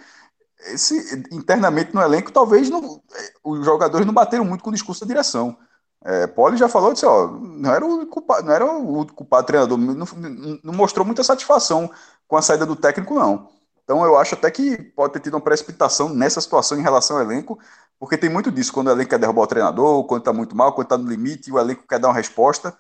esse, 0.66 1.24
internamente 1.32 1.94
no 1.94 2.00
elenco, 2.00 2.30
talvez 2.30 2.70
não, 2.70 3.02
os 3.42 3.64
jogadores 3.64 4.06
não 4.06 4.14
bateram 4.14 4.44
muito 4.44 4.62
com 4.62 4.70
o 4.70 4.72
discurso 4.72 5.00
da 5.00 5.08
direção. 5.08 5.56
É, 6.04 6.26
Poli 6.26 6.56
já 6.56 6.68
falou, 6.68 6.92
disse, 6.92 7.06
ó, 7.06 7.26
não 7.28 7.72
era 7.74 7.84
o 7.84 8.06
culpado, 8.06 8.46
não 8.46 8.52
era 8.52 8.64
o 8.64 9.06
culpado 9.06 9.46
treinador, 9.46 9.78
não, 9.78 9.94
não, 9.94 10.60
não 10.62 10.72
mostrou 10.74 11.04
muita 11.04 11.24
satisfação 11.24 11.90
com 12.28 12.36
a 12.36 12.42
saída 12.42 12.64
do 12.66 12.76
técnico, 12.76 13.14
não. 13.14 13.48
Então 13.82 14.04
eu 14.04 14.16
acho 14.16 14.34
até 14.34 14.50
que 14.50 14.78
pode 14.78 15.12
ter 15.14 15.20
tido 15.20 15.34
uma 15.34 15.40
precipitação 15.40 16.08
nessa 16.08 16.40
situação 16.40 16.78
em 16.78 16.82
relação 16.82 17.16
ao 17.16 17.22
elenco, 17.22 17.58
porque 17.98 18.16
tem 18.16 18.30
muito 18.30 18.50
disso, 18.50 18.72
quando 18.72 18.88
o 18.88 18.90
elenco 18.90 19.10
quer 19.10 19.18
derrubar 19.18 19.42
o 19.42 19.46
treinador, 19.46 20.04
quando 20.04 20.20
está 20.20 20.32
muito 20.32 20.56
mal, 20.56 20.72
quando 20.72 20.86
está 20.86 20.98
no 20.98 21.08
limite, 21.08 21.50
o 21.50 21.58
elenco 21.58 21.84
quer 21.88 21.98
dar 21.98 22.08
uma 22.08 22.14
resposta 22.14 22.76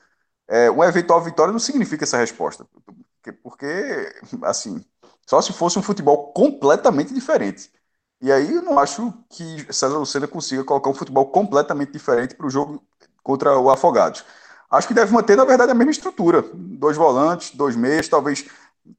é, 0.48 0.70
uma 0.70 0.86
eventual 0.86 1.20
vitória 1.22 1.52
não 1.52 1.58
significa 1.58 2.04
essa 2.04 2.16
resposta. 2.16 2.66
Porque, 3.42 3.66
assim, 4.42 4.84
só 5.26 5.40
se 5.40 5.52
fosse 5.52 5.78
um 5.78 5.82
futebol 5.82 6.32
completamente 6.32 7.14
diferente. 7.14 7.70
E 8.20 8.30
aí 8.30 8.54
eu 8.54 8.62
não 8.62 8.78
acho 8.78 9.12
que 9.30 9.66
César 9.72 9.98
Lucena 9.98 10.28
consiga 10.28 10.64
colocar 10.64 10.90
um 10.90 10.94
futebol 10.94 11.26
completamente 11.30 11.92
diferente 11.92 12.34
para 12.34 12.46
o 12.46 12.50
jogo 12.50 12.82
contra 13.22 13.58
o 13.58 13.70
Afogados. 13.70 14.24
Acho 14.70 14.88
que 14.88 14.94
deve 14.94 15.12
manter, 15.12 15.36
na 15.36 15.44
verdade, 15.44 15.72
a 15.72 15.74
mesma 15.74 15.92
estrutura. 15.92 16.42
Dois 16.52 16.96
volantes, 16.96 17.54
dois 17.54 17.76
meias, 17.76 18.08
talvez 18.08 18.46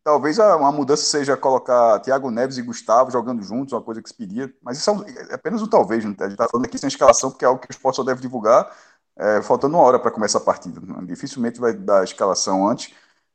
Talvez 0.04 0.40
uma 0.40 0.72
mudança 0.72 1.04
seja 1.04 1.38
colocar 1.38 2.00
Thiago 2.00 2.32
Neves 2.32 2.58
e 2.58 2.62
Gustavo 2.64 3.12
jogando 3.12 3.44
juntos, 3.44 3.72
uma 3.72 3.84
coisa 3.84 4.02
que 4.02 4.10
se 4.10 4.16
pedia, 4.16 4.52
mas 4.64 4.80
isso 4.80 4.90
é, 4.90 4.94
um, 4.94 5.04
é 5.04 5.34
apenas 5.36 5.62
um 5.62 5.68
talvez, 5.68 6.04
né? 6.04 6.16
a 6.20 6.24
gente 6.24 6.32
está 6.32 6.48
falando 6.50 6.66
aqui 6.66 6.78
sem 6.80 6.88
escalação, 6.88 7.30
porque 7.30 7.46
é 7.46 7.48
algo 7.48 7.62
que 7.62 7.68
o 7.70 7.72
esporte 7.72 7.98
só 7.98 8.04
deve 8.04 8.20
divulgar 8.20 8.76
é, 9.18 9.42
faltando 9.42 9.76
uma 9.78 9.84
hora 9.84 10.00
para 10.00 10.12
começar 10.12 10.40
a 10.40 10.42
partida. 10.42 10.80
Dificilmente 11.06 11.60
vai 11.60 11.74
dar 11.74 12.02
a 12.02 12.04
escalação 12.04 12.68
antes, 12.68 12.94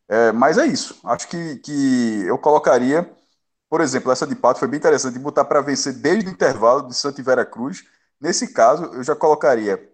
é, 0.08 0.32
mas 0.32 0.58
é 0.58 0.66
isso. 0.66 0.98
Acho 1.04 1.28
que, 1.28 1.56
que 1.58 2.22
eu 2.26 2.38
colocaria, 2.38 3.10
por 3.68 3.80
exemplo, 3.80 4.12
essa 4.12 4.26
de 4.26 4.36
Pato 4.36 4.60
foi 4.60 4.68
bem 4.68 4.78
interessante, 4.78 5.14
de 5.14 5.20
botar 5.20 5.44
para 5.44 5.60
vencer 5.62 5.94
desde 5.94 6.28
o 6.28 6.32
intervalo 6.32 6.88
de 6.88 6.94
Santa 6.94 7.20
e 7.20 7.24
Vera 7.24 7.46
Cruz. 7.46 7.84
Nesse 8.20 8.52
caso, 8.52 8.84
eu 8.94 9.04
já 9.04 9.16
colocaria 9.16 9.90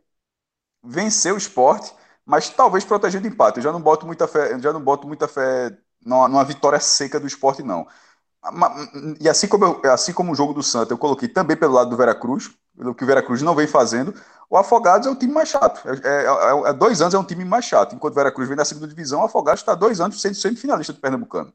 vencer 0.84 1.32
o 1.32 1.36
esporte, 1.38 1.92
mas 2.24 2.48
talvez 2.50 2.84
protegendo 2.84 3.26
empate. 3.28 3.58
Eu 3.58 3.64
já 3.64 3.72
não 3.72 3.80
boto 3.80 4.06
muita 4.06 4.26
fé, 4.28 4.58
já 4.60 4.72
não 4.72 4.80
boto 4.82 5.06
muita 5.06 5.28
fé 5.28 5.76
numa, 6.04 6.28
numa 6.28 6.44
vitória 6.44 6.80
seca 6.80 7.20
do 7.20 7.26
esporte, 7.26 7.62
não. 7.62 7.86
E 9.20 9.28
assim 9.28 9.48
como, 9.48 9.64
eu, 9.64 9.92
assim 9.92 10.12
como 10.12 10.32
o 10.32 10.34
jogo 10.34 10.52
do 10.54 10.62
Santa, 10.62 10.92
eu 10.92 10.98
coloquei 10.98 11.28
também 11.28 11.56
pelo 11.56 11.72
lado 11.74 11.90
do 11.90 11.96
Veracruz, 11.96 12.50
pelo 12.76 12.94
que 12.94 13.04
o 13.04 13.06
Veracruz 13.06 13.42
não 13.42 13.54
vem 13.54 13.66
fazendo. 13.66 14.14
O 14.48 14.56
Afogados 14.56 15.06
é 15.06 15.10
o 15.10 15.16
time 15.16 15.32
mais 15.32 15.48
chato. 15.48 15.82
É, 15.88 16.24
é, 16.24 16.26
é, 16.26 16.70
é 16.70 16.72
dois 16.72 17.00
anos 17.00 17.14
é 17.14 17.18
um 17.18 17.24
time 17.24 17.44
mais 17.44 17.64
chato. 17.64 17.94
Enquanto 17.94 18.12
o 18.12 18.16
Veracruz 18.16 18.48
vem 18.48 18.56
na 18.56 18.64
segunda 18.64 18.88
divisão, 18.88 19.20
o 19.20 19.24
Afogados 19.24 19.60
está 19.60 19.74
dois 19.74 20.00
anos 20.00 20.20
sendo 20.20 20.34
semifinalista 20.34 20.92
do 20.92 21.00
Pernambucano. 21.00 21.52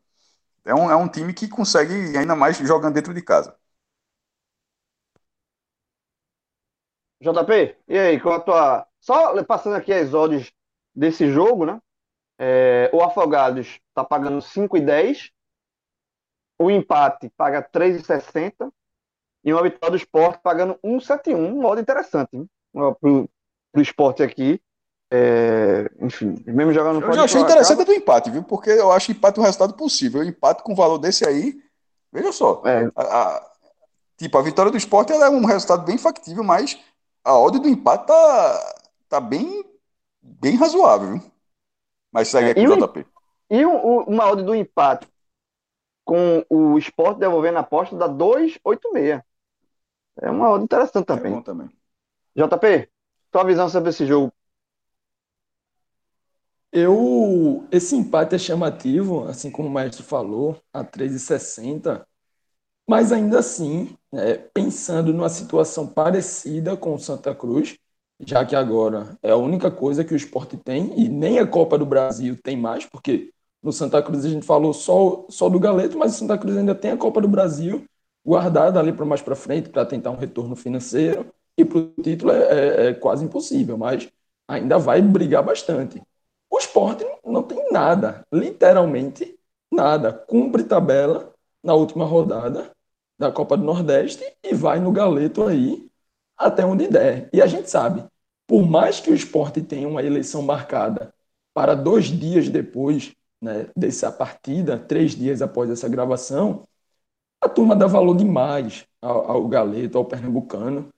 É 0.66 0.76
um, 0.76 0.92
é 0.92 0.96
um 0.96 1.08
time 1.08 1.34
que 1.34 1.48
consegue 1.48 2.18
ainda 2.18 2.36
mais 2.36 2.58
jogando 2.58 2.94
dentro 2.96 3.14
de 3.14 3.22
casa. 3.22 3.56
JP, 7.22 7.78
e 7.88 7.98
aí, 7.98 8.20
qual 8.20 8.36
a 8.36 8.40
tua. 8.40 8.88
Só 9.00 9.44
passando 9.44 9.76
aqui 9.76 9.94
as 9.94 10.14
odds 10.14 10.52
desse 10.94 11.32
jogo, 11.32 11.66
né? 11.66 11.80
É, 12.40 12.90
o 12.94 13.02
Afogados 13.02 13.80
está 13.90 14.04
pagando 14.04 14.42
5,10. 14.42 15.32
O 16.60 16.70
empate 16.72 17.30
paga 17.38 17.62
3,60. 17.62 18.72
E 19.44 19.54
uma 19.54 19.64
vitória 19.64 19.92
do 19.92 19.98
esporte 19.98 20.42
pagando 20.44 20.80
1,71. 20.84 21.36
Um 21.36 21.62
modo 21.62 21.82
interessante 21.82 22.48
para 22.74 23.10
o 23.10 23.30
esporte 23.82 24.24
aqui. 24.24 24.62
É, 25.14 25.92
enfim, 26.00 26.42
mesmo 26.46 26.72
jogando 26.72 27.06
Eu 27.06 27.14
já 27.14 27.24
achei 27.26 27.42
interessante 27.42 27.84
do 27.84 27.92
empate, 27.92 28.30
viu? 28.30 28.44
Porque 28.44 28.70
eu 28.70 28.92
acho 28.94 29.12
empate 29.12 29.40
um 29.40 29.44
resultado 29.44 29.74
possível. 29.74 30.22
O 30.22 30.24
empate 30.24 30.64
com 30.64 30.74
valor 30.74 30.98
desse 30.98 31.28
aí, 31.28 31.62
veja 32.12 32.32
só. 32.32 32.62
É. 32.66 32.90
A, 32.96 33.02
a, 33.02 33.52
tipo, 34.18 34.38
a 34.38 34.42
vitória 34.42 34.72
do 34.72 34.78
esporte 34.78 35.12
é 35.12 35.30
um 35.30 35.46
resultado 35.46 35.86
bem 35.86 35.98
factível, 35.98 36.46
mas 36.46 36.80
a 37.26 37.38
odd 37.38 37.60
do 37.60 37.68
empate 37.68 38.08
tá, 38.08 38.76
tá 39.10 39.20
bem, 39.20 39.66
bem 40.22 40.56
razoável, 40.56 41.18
viu? 41.18 41.32
Mas 42.10 42.30
segue 42.30 42.48
é, 42.48 42.52
aqui 42.52 42.68
o 42.68 42.88
JP. 42.88 43.06
E 43.50 43.66
o, 43.66 44.04
uma 44.04 44.32
odd 44.32 44.44
do 44.44 44.56
empate 44.56 45.10
com 46.06 46.46
o 46.50 46.78
esporte 46.78 47.20
devolvendo 47.20 47.58
a 47.58 47.62
aposta 47.62 47.98
dá 47.98 48.08
2,86. 48.08 49.22
É 50.22 50.30
uma 50.30 50.50
odd 50.52 50.64
interessante 50.64 51.06
também. 51.06 51.34
É 51.34 51.36
bom 51.36 51.42
também. 51.42 51.70
JP, 52.36 52.90
tua 53.32 53.44
visão 53.44 53.70
sobre 53.70 53.90
esse 53.90 54.06
jogo? 54.06 54.32
Eu, 56.72 57.68
esse 57.72 57.96
empate 57.96 58.36
é 58.36 58.38
chamativo, 58.38 59.26
assim 59.28 59.52
como 59.52 59.68
o 59.68 59.72
Maestro 59.72 60.04
falou, 60.04 60.58
a 60.74 60.84
3,60, 60.84 62.06
mas 62.88 63.12
ainda 63.12 63.40
assim, 63.40 63.98
é, 64.14 64.36
pensando 64.38 65.14
numa 65.14 65.30
situação 65.30 65.88
parecida 65.88 66.78
com 66.78 66.94
o 66.96 67.00
Santa 67.00 67.36
Cruz, 67.36 67.78
já 68.20 68.46
que 68.46 68.56
agora 68.56 69.18
é 69.24 69.32
a 69.32 69.38
única 69.38 69.72
coisa 69.72 70.04
que 70.04 70.14
o 70.14 70.18
esporte 70.18 70.58
tem, 70.58 71.00
e 71.00 71.10
nem 71.10 71.40
a 71.40 71.48
Copa 71.48 71.78
do 71.78 71.86
Brasil 71.86 72.38
tem 72.42 72.58
mais, 72.58 72.86
porque 72.86 73.34
no 73.62 73.72
Santa 73.74 74.02
Cruz 74.02 74.26
a 74.26 74.30
gente 74.30 74.46
falou 74.46 74.74
só, 74.74 75.26
só 75.30 75.50
do 75.50 75.60
Galeto, 75.60 75.98
mas 75.98 76.16
o 76.16 76.20
Santa 76.20 76.38
Cruz 76.38 76.58
ainda 76.58 76.76
tem 76.76 76.92
a 76.92 76.98
Copa 76.98 77.22
do 77.22 77.28
Brasil 77.28 77.86
guardada 78.26 78.80
ali 78.80 78.94
para 78.94 79.06
mais 79.06 79.22
para 79.22 79.36
frente, 79.36 79.70
para 79.70 79.86
tentar 79.86 80.12
um 80.12 80.18
retorno 80.18 80.56
financeiro, 80.56 81.34
e 81.58 81.66
para 81.66 81.78
o 81.80 81.92
título 82.02 82.32
é, 82.32 82.38
é, 82.38 82.88
é, 82.88 82.94
quase 82.94 83.26
impossível, 83.26 83.78
mas 83.78 84.10
ainda 84.48 84.78
vai 84.78 85.02
brigar 85.02 85.44
bastante. 85.44 86.02
O 86.50 86.58
esporte 86.58 87.06
não 87.26 87.44
tem 87.44 87.72
nada, 87.72 88.26
literalmente 88.32 89.38
nada. 89.72 90.12
Cumpre 90.12 90.64
tabela 90.64 91.34
na 91.64 91.74
última 91.74 92.06
rodada 92.06 92.72
da 93.18 93.32
Copa 93.32 93.56
do 93.56 93.64
Nordeste 93.64 94.24
e 94.44 94.54
vai 94.54 94.80
no 94.80 94.92
galeto 94.92 95.44
aí 95.44 95.88
até 96.38 96.66
onde 96.66 96.88
der. 96.88 97.30
E 97.32 97.42
a 97.42 97.48
gente 97.48 97.70
sabe, 97.70 98.04
por 98.48 98.68
mais 98.68 99.00
que 99.00 99.12
o 99.12 99.16
esporte 99.16 99.62
tenha 99.62 99.88
uma 99.88 100.04
eleição 100.04 100.42
marcada 100.42 101.14
para 101.54 101.76
dois 101.76 102.06
dias 102.06 102.50
depois 102.50 103.14
né, 103.42 103.68
dessa 103.76 104.12
partida, 104.12 104.78
três 104.78 105.16
dias 105.16 105.42
após 105.42 105.70
essa 105.70 105.88
gravação, 105.88 106.68
a 107.40 107.50
turma 107.50 107.76
dá 107.76 107.88
valor 107.88 108.16
demais 108.16 108.86
ao, 109.02 109.32
ao 109.32 109.48
galeto, 109.48 109.98
ao 109.98 110.06
pernambucano. 110.06 110.90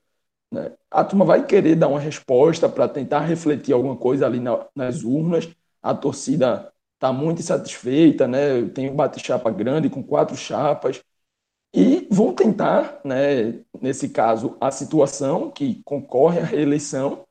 Né? 0.54 0.72
A 0.92 1.04
turma 1.04 1.26
vai 1.26 1.46
querer 1.46 1.76
dar 1.76 1.88
uma 1.88 2.00
resposta 2.00 2.70
para 2.70 2.88
tentar 2.88 3.22
refletir 3.22 3.74
alguma 3.74 3.98
coisa 3.98 4.26
ali 4.26 4.40
na, 4.40 4.66
nas 4.76 5.04
urnas. 5.04 5.50
A 5.82 5.94
torcida 5.94 6.72
está 6.96 7.12
muito 7.12 7.40
insatisfeita, 7.40 8.28
né? 8.28 8.64
tem 8.70 8.90
um 8.90 8.96
bate-chapa 8.96 9.50
grande 9.52 9.90
com 9.90 10.04
quatro 10.04 10.36
chapas 10.38 11.02
e 11.74 12.08
vão 12.12 12.34
tentar, 12.34 13.02
né, 13.04 13.62
nesse 13.82 14.10
caso, 14.10 14.56
a 14.62 14.70
situação 14.70 15.50
que 15.50 15.82
concorre 15.84 16.40
à 16.40 16.44
reeleição, 16.44 17.26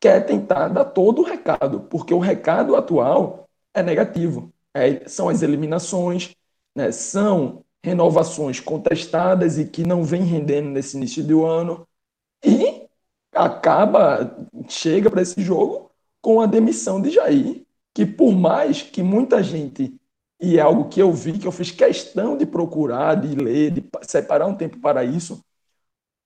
quer 0.00 0.24
tentar 0.24 0.68
dar 0.68 0.84
todo 0.84 1.22
o 1.22 1.24
recado, 1.24 1.80
porque 1.90 2.14
o 2.14 2.20
recado 2.20 2.76
atual 2.76 3.48
é 3.74 3.82
negativo. 3.82 4.52
É, 4.72 5.08
são 5.08 5.28
as 5.28 5.42
eliminações, 5.42 6.36
né, 6.76 6.92
são 6.92 7.64
renovações 7.82 8.60
contestadas 8.60 9.58
e 9.58 9.66
que 9.66 9.82
não 9.82 10.04
vem 10.04 10.22
rendendo 10.22 10.70
nesse 10.70 10.96
início 10.96 11.24
do 11.24 11.44
ano, 11.44 11.86
acaba, 13.32 14.36
chega 14.68 15.10
para 15.10 15.22
esse 15.22 15.40
jogo 15.42 15.90
com 16.20 16.40
a 16.40 16.46
demissão 16.46 17.00
de 17.00 17.10
Jair, 17.10 17.62
que 17.94 18.04
por 18.04 18.32
mais 18.32 18.82
que 18.82 19.02
muita 19.02 19.42
gente 19.42 19.98
e 20.40 20.56
é 20.56 20.60
algo 20.60 20.88
que 20.88 21.02
eu 21.02 21.12
vi, 21.12 21.38
que 21.38 21.46
eu 21.46 21.52
fiz 21.52 21.70
questão 21.70 22.36
de 22.36 22.46
procurar, 22.46 23.16
de 23.16 23.34
ler, 23.34 23.72
de 23.72 23.84
separar 24.02 24.46
um 24.46 24.54
tempo 24.54 24.78
para 24.78 25.04
isso. 25.04 25.42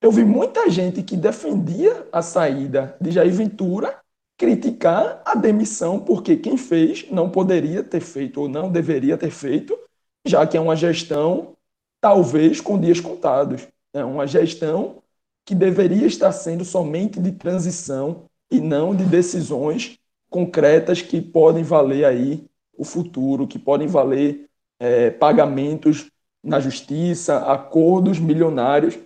Eu 0.01 0.11
vi 0.11 0.25
muita 0.25 0.69
gente 0.69 1.03
que 1.03 1.17
defendia 1.17 2.07
a 2.13 2.21
saída 2.21 2.97
de 3.01 3.11
Jair 3.11 3.33
Ventura 3.33 3.99
criticar 4.37 5.23
a 5.25 5.35
demissão, 5.35 6.01
porque 6.01 6.37
quem 6.37 6.57
fez 6.57 7.07
não 7.11 7.31
poderia 7.31 7.83
ter 7.83 8.01
feito 8.01 8.41
ou 8.43 8.49
não 8.49 8.71
deveria 8.71 9.17
ter 9.17 9.31
feito, 9.31 9.79
já 10.27 10.47
que 10.47 10.57
é 10.57 10.61
uma 10.61 10.77
gestão, 10.77 11.57
talvez, 12.01 12.61
com 12.61 12.79
dias 12.79 13.01
contados. 13.01 13.67
É 13.95 14.05
uma 14.05 14.27
gestão 14.27 15.02
que 15.45 15.55
deveria 15.55 16.07
estar 16.07 16.33
sendo 16.33 16.65
somente 16.65 17.21
de 17.21 17.33
transição 17.33 18.27
e 18.51 18.61
não 18.61 18.95
de 18.95 19.05
decisões 19.05 19.99
concretas 20.31 21.03
que 21.03 21.21
podem 21.21 21.63
valer 21.63 22.05
aí 22.05 22.47
o 22.77 22.85
futuro, 22.85 23.47
que 23.47 23.59
podem 23.59 23.87
valer 23.87 24.49
é, 24.79 25.11
pagamentos 25.11 26.11
na 26.43 26.59
justiça, 26.59 27.39
acordos 27.53 28.19
milionários 28.19 28.99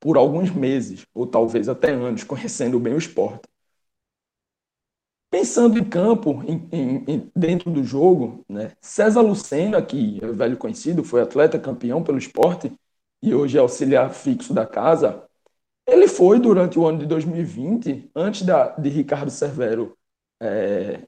por 0.00 0.16
alguns 0.16 0.50
meses, 0.50 1.06
ou 1.14 1.26
talvez 1.26 1.68
até 1.68 1.92
anos, 1.92 2.24
conhecendo 2.24 2.78
bem 2.80 2.94
o 2.94 2.98
esporte. 2.98 3.42
Pensando 5.30 5.78
em 5.78 5.84
campo, 5.84 6.42
em, 6.46 6.68
em, 7.06 7.30
dentro 7.34 7.70
do 7.70 7.82
jogo, 7.82 8.44
né, 8.46 8.72
César 8.82 9.22
Lucena, 9.22 9.80
que 9.80 10.18
é 10.22 10.26
velho 10.26 10.58
conhecido, 10.58 11.02
foi 11.02 11.22
atleta 11.22 11.58
campeão 11.58 12.02
pelo 12.02 12.18
esporte 12.18 12.70
e 13.22 13.34
hoje 13.34 13.56
é 13.56 13.60
auxiliar 13.60 14.12
fixo 14.12 14.52
da 14.52 14.66
casa, 14.66 15.26
ele 15.86 16.08
foi 16.08 16.38
durante 16.38 16.78
o 16.78 16.86
ano 16.86 16.98
de 16.98 17.06
2020, 17.06 18.10
antes 18.14 18.42
da, 18.42 18.68
de 18.70 18.88
Ricardo 18.88 19.30
Severo 19.30 19.96
é, 20.40 21.06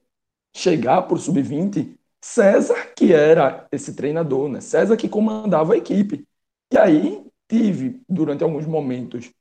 chegar 0.55 1.03
para 1.03 1.15
o 1.15 1.19
sub-20, 1.19 1.97
César, 2.23 2.93
que 2.95 3.13
era 3.13 3.67
esse 3.71 3.93
treinador, 3.93 4.49
né? 4.49 4.59
César 4.59 4.97
que 4.97 5.07
comandava 5.07 5.73
a 5.73 5.77
equipe. 5.77 6.27
E 6.73 6.77
aí 6.77 7.25
tive, 7.47 8.01
durante 8.09 8.43
alguns 8.43 8.65
momentos, 8.65 9.31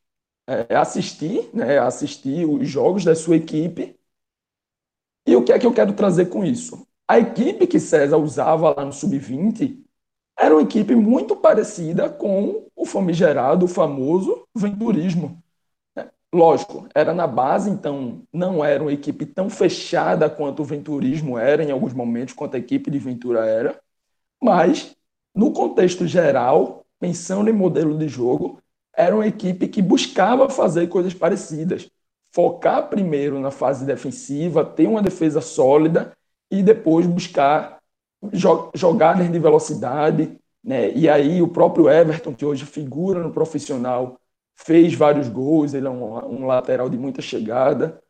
é, 0.46 0.74
assistir, 0.76 1.48
né, 1.54 1.78
assistir 1.78 2.46
os 2.46 2.68
jogos 2.68 3.04
da 3.04 3.14
sua 3.14 3.36
equipe. 3.36 3.98
E 5.26 5.34
o 5.34 5.42
que 5.42 5.52
é 5.52 5.58
que 5.58 5.66
eu 5.66 5.72
quero 5.72 5.94
trazer 5.94 6.26
com 6.26 6.44
isso? 6.44 6.86
A 7.08 7.18
equipe 7.18 7.66
que 7.66 7.80
César 7.80 8.18
usava 8.18 8.74
lá 8.74 8.84
no 8.84 8.92
Sub-20 8.92 9.83
era 10.44 10.54
uma 10.54 10.62
equipe 10.62 10.94
muito 10.94 11.34
parecida 11.34 12.10
com 12.10 12.66
o 12.76 12.84
famigerado, 12.84 13.64
o 13.64 13.68
famoso 13.68 14.46
Venturismo. 14.54 15.42
Lógico, 16.32 16.86
era 16.94 17.14
na 17.14 17.26
base, 17.26 17.70
então 17.70 18.22
não 18.30 18.62
era 18.62 18.82
uma 18.82 18.92
equipe 18.92 19.24
tão 19.24 19.48
fechada 19.48 20.28
quanto 20.28 20.60
o 20.60 20.64
Venturismo 20.64 21.38
era 21.38 21.64
em 21.64 21.70
alguns 21.70 21.94
momentos, 21.94 22.34
quanto 22.34 22.56
a 22.56 22.58
equipe 22.58 22.90
de 22.90 22.98
Ventura 22.98 23.46
era, 23.46 23.80
mas 24.42 24.94
no 25.34 25.50
contexto 25.52 26.06
geral, 26.06 26.84
pensando 27.00 27.48
em 27.48 27.52
modelo 27.52 27.96
de 27.96 28.06
jogo, 28.06 28.60
era 28.94 29.14
uma 29.14 29.26
equipe 29.26 29.66
que 29.66 29.80
buscava 29.80 30.50
fazer 30.50 30.88
coisas 30.88 31.14
parecidas, 31.14 31.88
focar 32.34 32.90
primeiro 32.90 33.40
na 33.40 33.50
fase 33.50 33.86
defensiva, 33.86 34.64
ter 34.64 34.88
uma 34.88 35.00
defesa 35.00 35.40
sólida 35.40 36.12
e 36.50 36.62
depois 36.62 37.06
buscar 37.06 37.78
jogadas 38.74 39.30
de 39.30 39.38
velocidade, 39.38 40.38
né? 40.62 40.90
E 40.92 41.08
aí 41.08 41.42
o 41.42 41.48
próprio 41.48 41.88
Everton, 41.88 42.34
que 42.34 42.44
hoje 42.44 42.64
figura 42.64 43.22
no 43.22 43.32
profissional, 43.32 44.18
fez 44.56 44.94
vários 44.94 45.28
gols, 45.28 45.74
ele 45.74 45.86
é 45.86 45.90
um, 45.90 46.42
um 46.42 46.46
lateral 46.46 46.88
de 46.88 46.96
muita 46.96 47.20
chegada. 47.20 48.02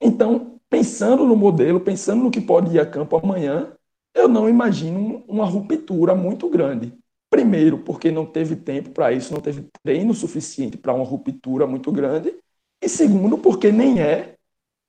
Então, 0.00 0.58
pensando 0.68 1.26
no 1.26 1.36
modelo, 1.36 1.80
pensando 1.80 2.22
no 2.22 2.30
que 2.30 2.40
pode 2.40 2.74
ir 2.74 2.80
a 2.80 2.86
campo 2.86 3.16
amanhã, 3.16 3.72
eu 4.14 4.28
não 4.28 4.48
imagino 4.48 5.24
uma 5.28 5.44
ruptura 5.44 6.14
muito 6.14 6.48
grande. 6.48 6.92
Primeiro, 7.28 7.78
porque 7.78 8.10
não 8.10 8.26
teve 8.26 8.56
tempo 8.56 8.90
para 8.90 9.12
isso, 9.12 9.32
não 9.32 9.40
teve 9.40 9.68
treino 9.82 10.12
suficiente 10.14 10.76
para 10.76 10.92
uma 10.92 11.04
ruptura 11.04 11.66
muito 11.66 11.92
grande. 11.92 12.34
E 12.82 12.88
segundo, 12.88 13.38
porque 13.38 13.70
nem 13.70 14.00
é 14.00 14.36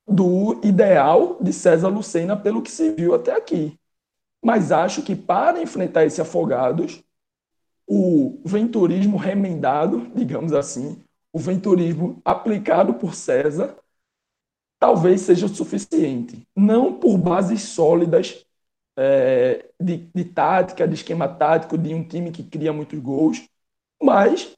do 0.07 0.59
ideal 0.63 1.37
de 1.39 1.53
César 1.53 1.89
Lucena 1.89 2.35
pelo 2.35 2.61
que 2.61 2.71
se 2.71 2.91
viu 2.91 3.13
até 3.13 3.35
aqui. 3.35 3.77
Mas 4.43 4.71
acho 4.71 5.03
que 5.03 5.15
para 5.15 5.61
enfrentar 5.61 6.05
esse 6.05 6.21
Afogados, 6.21 7.03
o 7.87 8.39
venturismo 8.45 9.17
remendado, 9.17 10.11
digamos 10.15 10.53
assim, 10.53 11.01
o 11.33 11.39
venturismo 11.39 12.21
aplicado 12.25 12.95
por 12.95 13.13
César, 13.13 13.75
talvez 14.79 15.21
seja 15.21 15.45
o 15.45 15.49
suficiente. 15.49 16.47
Não 16.55 16.93
por 16.93 17.17
bases 17.17 17.61
sólidas 17.63 18.45
é, 18.97 19.69
de, 19.79 20.09
de 20.13 20.25
tática, 20.25 20.87
de 20.87 20.95
esquema 20.95 21.27
tático, 21.27 21.77
de 21.77 21.93
um 21.93 22.03
time 22.03 22.31
que 22.31 22.43
cria 22.43 22.73
muitos 22.73 22.99
gols, 22.99 23.47
mas 24.01 24.55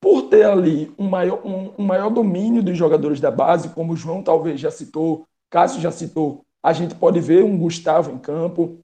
por 0.00 0.28
ter 0.28 0.44
ali 0.44 0.92
um 0.98 1.08
maior, 1.08 1.44
um, 1.44 1.74
um, 1.78 1.84
maior 1.84 2.10
domínio 2.10 2.62
dos 2.62 2.76
jogadores 2.76 3.20
da 3.20 3.30
base, 3.30 3.70
como 3.70 3.92
o 3.92 3.96
João 3.96 4.22
talvez 4.22 4.60
já 4.60 4.70
citou, 4.70 5.26
Cássio 5.50 5.80
já 5.80 5.90
citou, 5.90 6.44
a 6.62 6.72
gente 6.72 6.94
pode 6.94 7.20
ver 7.20 7.42
um 7.42 7.58
Gustavo 7.58 8.12
em 8.12 8.18
campo, 8.18 8.78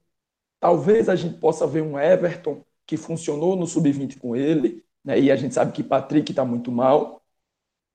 talvez 0.59 1.09
a 1.09 1.15
gente 1.15 1.37
possa 1.37 1.67
ver 1.67 1.81
um 1.81 1.99
Everton 1.99 2.63
que 2.85 2.97
funcionou 2.97 3.55
no 3.55 3.65
sub-20 3.65 4.19
com 4.19 4.35
ele, 4.35 4.83
né? 5.03 5.19
e 5.19 5.31
a 5.31 5.35
gente 5.35 5.53
sabe 5.53 5.71
que 5.71 5.83
Patrick 5.83 6.31
está 6.31 6.45
muito 6.45 6.71
mal. 6.71 7.21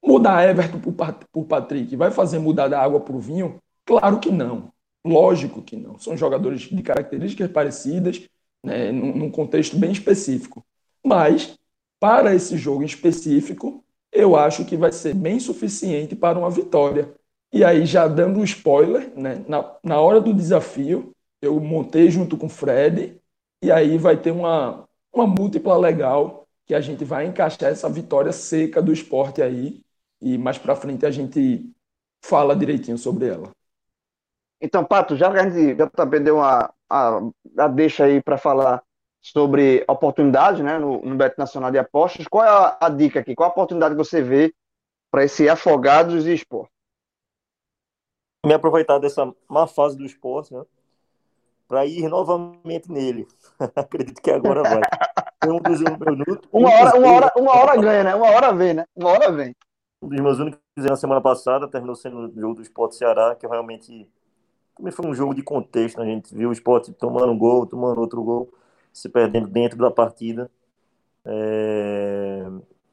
Mudar 0.02 0.48
Everton 0.48 0.80
por 1.30 1.44
Patrick 1.44 1.94
vai 1.94 2.10
fazer 2.10 2.38
mudar 2.38 2.68
da 2.68 2.80
água 2.80 3.00
para 3.00 3.14
o 3.14 3.20
vinho? 3.20 3.60
Claro 3.84 4.18
que 4.18 4.30
não. 4.30 4.72
Lógico 5.04 5.62
que 5.62 5.76
não. 5.76 5.98
São 5.98 6.16
jogadores 6.16 6.62
de 6.62 6.82
características 6.82 7.50
parecidas, 7.50 8.28
né, 8.64 8.92
num, 8.92 9.30
contexto 9.30 9.76
bem 9.76 9.92
específico. 9.92 10.64
Mas, 11.04 11.58
para 11.98 12.34
esse 12.34 12.56
jogo 12.56 12.82
em 12.82 12.86
específico, 12.86 13.84
eu 14.12 14.36
acho 14.36 14.64
que 14.64 14.76
vai 14.76 14.92
ser 14.92 15.14
bem 15.14 15.38
suficiente 15.40 16.14
para 16.16 16.38
uma 16.38 16.50
vitória. 16.50 17.14
E 17.52 17.64
aí, 17.64 17.86
já 17.86 18.06
dando 18.06 18.38
um 18.38 18.44
spoiler, 18.44 19.12
né, 19.16 19.44
na, 19.48 19.76
na 19.82 20.00
hora 20.00 20.20
do 20.20 20.34
desafio, 20.34 21.14
eu 21.40 21.58
montei 21.60 22.10
junto 22.10 22.36
com 22.36 22.46
o 22.46 22.50
Fred, 22.50 23.20
e 23.62 23.70
aí 23.70 23.98
vai 23.98 24.16
ter 24.16 24.30
uma, 24.30 24.88
uma 25.12 25.26
múltipla 25.26 25.76
legal 25.76 26.46
que 26.66 26.74
a 26.74 26.80
gente 26.80 27.04
vai 27.04 27.26
encaixar 27.26 27.70
essa 27.70 27.88
vitória 27.88 28.32
seca 28.32 28.80
do 28.80 28.92
esporte 28.92 29.42
aí, 29.42 29.82
e 30.20 30.38
mais 30.38 30.58
para 30.58 30.76
frente 30.76 31.04
a 31.06 31.10
gente 31.10 31.70
fala 32.22 32.54
direitinho 32.54 32.98
sobre 32.98 33.28
ela. 33.28 33.50
Então, 34.60 34.84
Pato, 34.84 35.16
já 35.16 35.30
que 35.32 35.38
a 35.38 35.48
gente 35.48 35.76
já 35.76 35.88
também 35.88 36.22
deu 36.22 36.36
uma 36.36 36.72
a, 36.88 37.20
a 37.56 37.68
deixa 37.68 38.04
aí 38.04 38.22
para 38.22 38.36
falar 38.36 38.82
sobre 39.22 39.84
oportunidade 39.88 40.62
né, 40.62 40.78
no, 40.78 41.00
no 41.02 41.16
Beto 41.16 41.36
Nacional 41.38 41.70
de 41.70 41.78
Apostas, 41.78 42.26
qual 42.26 42.44
é 42.44 42.48
a, 42.48 42.78
a, 42.80 42.88
dica 42.88 43.20
aqui? 43.20 43.34
Qual 43.34 43.48
a 43.48 43.52
oportunidade 43.52 43.94
que 43.94 43.98
você 43.98 44.22
vê 44.22 44.52
para 45.10 45.24
esse 45.24 45.48
Afogados 45.48 46.26
e 46.26 46.34
Esporte? 46.34 46.72
Me 48.44 48.54
aproveitar 48.54 48.98
dessa 48.98 49.32
má 49.48 49.66
fase 49.66 49.96
do 49.96 50.04
esporte, 50.04 50.54
né? 50.54 50.64
Para 51.70 51.86
ir 51.86 52.08
novamente 52.08 52.90
nele. 52.90 53.28
Acredito 53.76 54.20
que 54.20 54.28
agora 54.32 54.60
vai. 54.60 54.80
Um 55.48 55.60
dos 55.60 55.78
minutos. 55.78 56.48
Uma 56.50 56.68
hora, 56.68 56.98
uma, 56.98 57.12
hora, 57.12 57.32
uma 57.36 57.52
hora 57.52 57.80
ganha, 57.80 58.02
né? 58.02 58.14
Uma 58.16 58.28
hora 58.28 58.52
vem, 58.52 58.74
né? 58.74 58.84
Uma 58.92 59.10
hora 59.10 59.30
vem. 59.30 59.54
Um 60.02 60.08
dos 60.08 60.20
meus 60.20 60.40
únicos 60.40 60.60
na 60.76 60.96
semana 60.96 61.20
passada 61.20 61.68
terminou 61.68 61.94
sendo 61.94 62.26
o 62.26 62.40
jogo 62.40 62.56
do 62.56 62.62
Esporte 62.62 62.96
Ceará, 62.96 63.36
que 63.36 63.46
realmente 63.46 64.10
também 64.76 64.90
foi 64.90 65.06
um 65.06 65.14
jogo 65.14 65.32
de 65.32 65.44
contexto, 65.44 65.98
né? 66.00 66.06
a 66.06 66.08
gente 66.08 66.34
viu 66.34 66.48
o 66.48 66.52
esporte 66.52 66.92
tomando 66.92 67.30
um 67.30 67.38
gol, 67.38 67.64
tomando 67.64 68.00
outro 68.00 68.20
gol, 68.20 68.52
se 68.92 69.08
perdendo 69.08 69.46
dentro 69.46 69.78
da 69.78 69.92
partida. 69.92 70.50
É... 71.24 72.46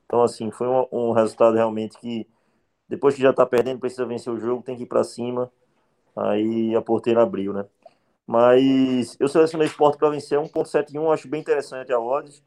Então, 0.05 0.21
assim, 0.21 0.51
foi 0.51 0.67
um, 0.67 0.85
um, 0.91 1.11
resultado 1.13 1.55
realmente 1.55 1.97
que, 1.97 2.27
depois 2.87 3.15
que 3.15 3.23
já 3.23 3.31
está 3.31 3.43
perdendo, 3.43 3.79
precisa 3.79 4.05
vencer 4.05 4.31
o 4.31 4.37
jogo, 4.37 4.61
tem 4.61 4.77
que 4.77 4.83
ir 4.83 4.87
para 4.87 5.03
cima. 5.03 5.51
Aí 6.15 6.75
a 6.75 6.81
porteira 6.81 7.23
abriu, 7.23 7.53
né? 7.53 7.65
Mas 8.27 9.17
eu 9.19 9.29
selecionei 9.29 9.67
esporte 9.67 9.97
para 9.97 10.09
vencer 10.11 10.39
1.71, 10.39 11.11
acho 11.13 11.29
bem 11.29 11.41
interessante 11.41 11.93
a 11.93 11.99
odds. 11.99 12.43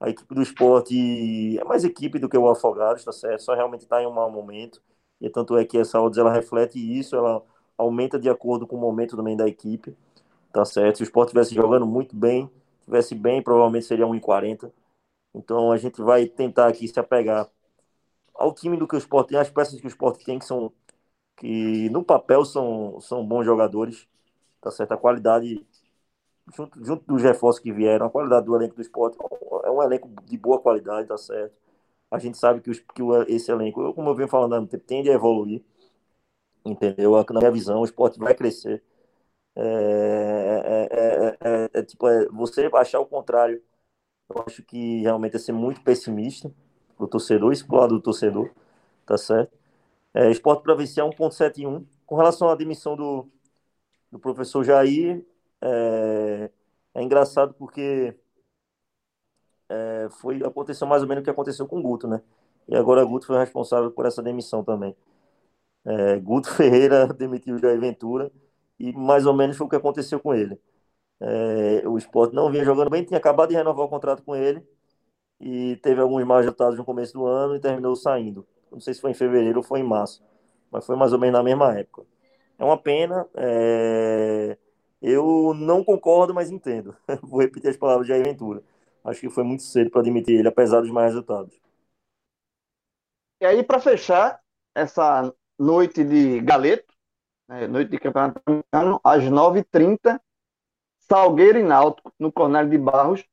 A 0.00 0.10
equipe 0.10 0.34
do 0.34 0.42
esporte 0.42 1.58
é 1.58 1.64
mais 1.64 1.84
equipe 1.84 2.18
do 2.18 2.28
que 2.28 2.38
o 2.38 2.48
Afogados, 2.50 3.04
tá 3.04 3.12
certo? 3.12 3.42
Só 3.42 3.54
realmente 3.54 3.82
está 3.82 4.02
em 4.02 4.06
um 4.06 4.12
mau 4.12 4.30
momento. 4.30 4.82
E 5.20 5.30
tanto 5.30 5.56
é 5.56 5.64
que 5.64 5.78
essa 5.78 6.00
odds 6.00 6.18
ela 6.18 6.32
reflete 6.32 6.78
isso, 6.78 7.16
ela 7.16 7.42
aumenta 7.78 8.18
de 8.18 8.28
acordo 8.28 8.66
com 8.66 8.76
o 8.76 8.80
momento 8.80 9.16
também 9.16 9.36
da 9.36 9.48
equipe, 9.48 9.96
tá 10.52 10.64
certo? 10.64 10.98
Se 10.98 11.02
o 11.02 11.04
Sport 11.04 11.28
estivesse 11.28 11.54
jogando 11.54 11.86
muito 11.86 12.16
bem, 12.16 12.50
tivesse 12.84 13.14
bem, 13.14 13.42
provavelmente 13.42 13.86
seria 13.86 14.06
1,40. 14.06 14.72
Então 15.34 15.72
a 15.72 15.76
gente 15.78 16.02
vai 16.02 16.26
tentar 16.26 16.68
aqui 16.68 16.88
se 16.88 17.00
apegar 17.00 17.48
ao 18.34 18.52
time 18.54 18.76
do 18.76 18.86
que 18.88 18.96
o 18.96 18.98
Sport 18.98 19.28
tem, 19.28 19.38
as 19.38 19.50
peças 19.50 19.80
que 19.80 19.86
o 19.86 19.88
Sport 19.88 20.22
tem 20.24 20.38
que 20.38 20.44
são 20.44 20.72
que 21.36 21.90
no 21.90 22.04
papel 22.04 22.44
são, 22.44 23.00
são 23.00 23.26
bons 23.26 23.44
jogadores, 23.44 24.08
tá 24.66 24.72
certo? 24.72 24.92
A 24.92 24.96
qualidade 24.98 25.64
junto, 26.56 26.84
junto 26.84 27.06
dos 27.06 27.22
reforços 27.22 27.62
que 27.62 27.72
vieram, 27.72 28.06
a 28.06 28.10
qualidade 28.10 28.46
do 28.46 28.56
elenco 28.56 28.76
do 28.76 28.82
Sport 28.82 29.16
é 29.64 29.70
um 29.70 29.82
elenco 29.82 30.08
de 30.24 30.38
boa 30.38 30.60
qualidade, 30.60 31.08
tá 31.08 31.18
certo? 31.18 31.54
A 32.10 32.18
gente 32.18 32.38
sabe 32.38 32.60
que, 32.60 32.70
os, 32.70 32.80
que 32.80 33.02
esse 33.28 33.50
elenco, 33.50 33.94
como 33.94 34.10
eu 34.10 34.14
venho 34.16 34.28
falando, 34.28 34.68
tende 34.78 35.10
a 35.10 35.14
evoluir 35.14 35.64
entendeu? 36.64 37.12
Na 37.30 37.40
minha 37.40 37.50
visão, 37.50 37.80
o 37.80 37.84
esporte 37.84 38.18
vai 38.18 38.34
crescer. 38.34 38.82
É, 39.56 40.88
é, 40.92 41.68
é, 41.74 41.80
é 41.80 41.82
tipo, 41.82 42.06
você 42.32 42.70
achar 42.74 43.00
o 43.00 43.06
contrário, 43.06 43.62
eu 44.30 44.44
acho 44.46 44.62
que 44.64 45.02
realmente 45.02 45.36
é 45.36 45.38
ser 45.38 45.52
muito 45.52 45.82
pessimista 45.82 46.52
pro 46.96 47.08
torcedor, 47.08 47.52
isso 47.52 47.66
pro 47.66 47.78
lado 47.78 47.94
do 47.96 48.02
torcedor, 48.02 48.50
tá 49.06 49.18
certo? 49.18 49.52
É, 50.14 50.30
esporte 50.30 50.62
para 50.62 50.74
vencer 50.74 51.04
é 51.04 51.06
1.71. 51.06 51.86
Com 52.06 52.16
relação 52.16 52.48
à 52.50 52.54
demissão 52.56 52.96
do, 52.96 53.28
do 54.10 54.18
professor 54.18 54.64
Jair, 54.64 55.24
é, 55.62 56.50
é 56.94 57.02
engraçado 57.02 57.54
porque 57.54 58.14
é, 59.68 60.08
foi 60.10 60.42
aconteceu 60.44 60.86
mais 60.86 61.02
ou 61.02 61.08
menos 61.08 61.22
o 61.22 61.24
que 61.24 61.30
aconteceu 61.30 61.66
com 61.66 61.78
o 61.78 61.82
Guto, 61.82 62.08
né? 62.08 62.22
E 62.68 62.76
agora 62.76 63.04
o 63.04 63.08
Guto 63.08 63.26
foi 63.26 63.38
responsável 63.38 63.90
por 63.90 64.06
essa 64.06 64.22
demissão 64.22 64.64
também. 64.64 64.96
É, 65.84 66.18
Guto 66.18 66.50
Ferreira 66.54 67.06
demitiu 67.08 67.56
o 67.56 67.58
Jair 67.58 67.80
Ventura 67.80 68.30
e 68.78 68.92
mais 68.92 69.26
ou 69.26 69.34
menos 69.34 69.56
foi 69.56 69.66
o 69.66 69.70
que 69.70 69.76
aconteceu 69.76 70.20
com 70.20 70.34
ele. 70.34 70.60
É, 71.20 71.88
o 71.88 71.98
esporte 71.98 72.34
não 72.34 72.50
vinha 72.50 72.64
jogando 72.64 72.90
bem, 72.90 73.04
tinha 73.04 73.18
acabado 73.18 73.50
de 73.50 73.56
renovar 73.56 73.86
o 73.86 73.88
contrato 73.88 74.22
com 74.22 74.36
ele 74.36 74.62
e 75.40 75.76
teve 75.78 76.00
alguns 76.00 76.24
maus 76.24 76.42
resultados 76.42 76.78
no 76.78 76.84
começo 76.84 77.12
do 77.14 77.26
ano 77.26 77.56
e 77.56 77.60
terminou 77.60 77.96
saindo. 77.96 78.46
Não 78.72 78.80
sei 78.80 78.94
se 78.94 79.00
foi 79.00 79.12
em 79.12 79.14
fevereiro 79.14 79.58
ou 79.58 79.64
foi 79.64 79.80
em 79.80 79.84
março, 79.84 80.22
mas 80.70 80.86
foi 80.86 80.96
mais 80.96 81.12
ou 81.12 81.18
menos 81.18 81.34
na 81.38 81.42
mesma 81.44 81.78
época. 81.78 82.04
É 82.58 82.64
uma 82.64 82.78
pena. 82.78 83.26
É... 83.34 84.56
Eu 85.00 85.54
não 85.54 85.84
concordo, 85.84 86.34
mas 86.34 86.50
entendo. 86.50 86.96
Vou 87.22 87.40
repetir 87.40 87.70
as 87.70 87.76
palavras 87.76 88.06
de 88.06 88.12
Jair 88.12 88.24
Ventura. 88.24 88.62
Acho 89.04 89.20
que 89.20 89.30
foi 89.30 89.44
muito 89.44 89.62
cedo 89.62 89.90
para 89.90 90.00
admitir 90.00 90.38
ele, 90.38 90.48
apesar 90.48 90.80
dos 90.80 90.90
mais 90.90 91.12
resultados. 91.12 91.54
E 93.40 93.46
aí, 93.46 93.62
para 93.62 93.78
fechar 93.78 94.40
essa 94.74 95.32
noite 95.58 96.02
de 96.02 96.40
Galeto, 96.40 96.92
né, 97.48 97.68
noite 97.68 97.90
de 97.90 97.98
Campeonato 97.98 98.40
Americano, 98.46 99.00
às 99.04 99.22
9h30, 99.22 100.20
Salgueiro 101.00 101.58
e 101.58 101.62
Náutico, 101.62 102.12
no 102.18 102.32
Cornélio 102.32 102.70
de 102.70 102.78
Barros. 102.78 103.24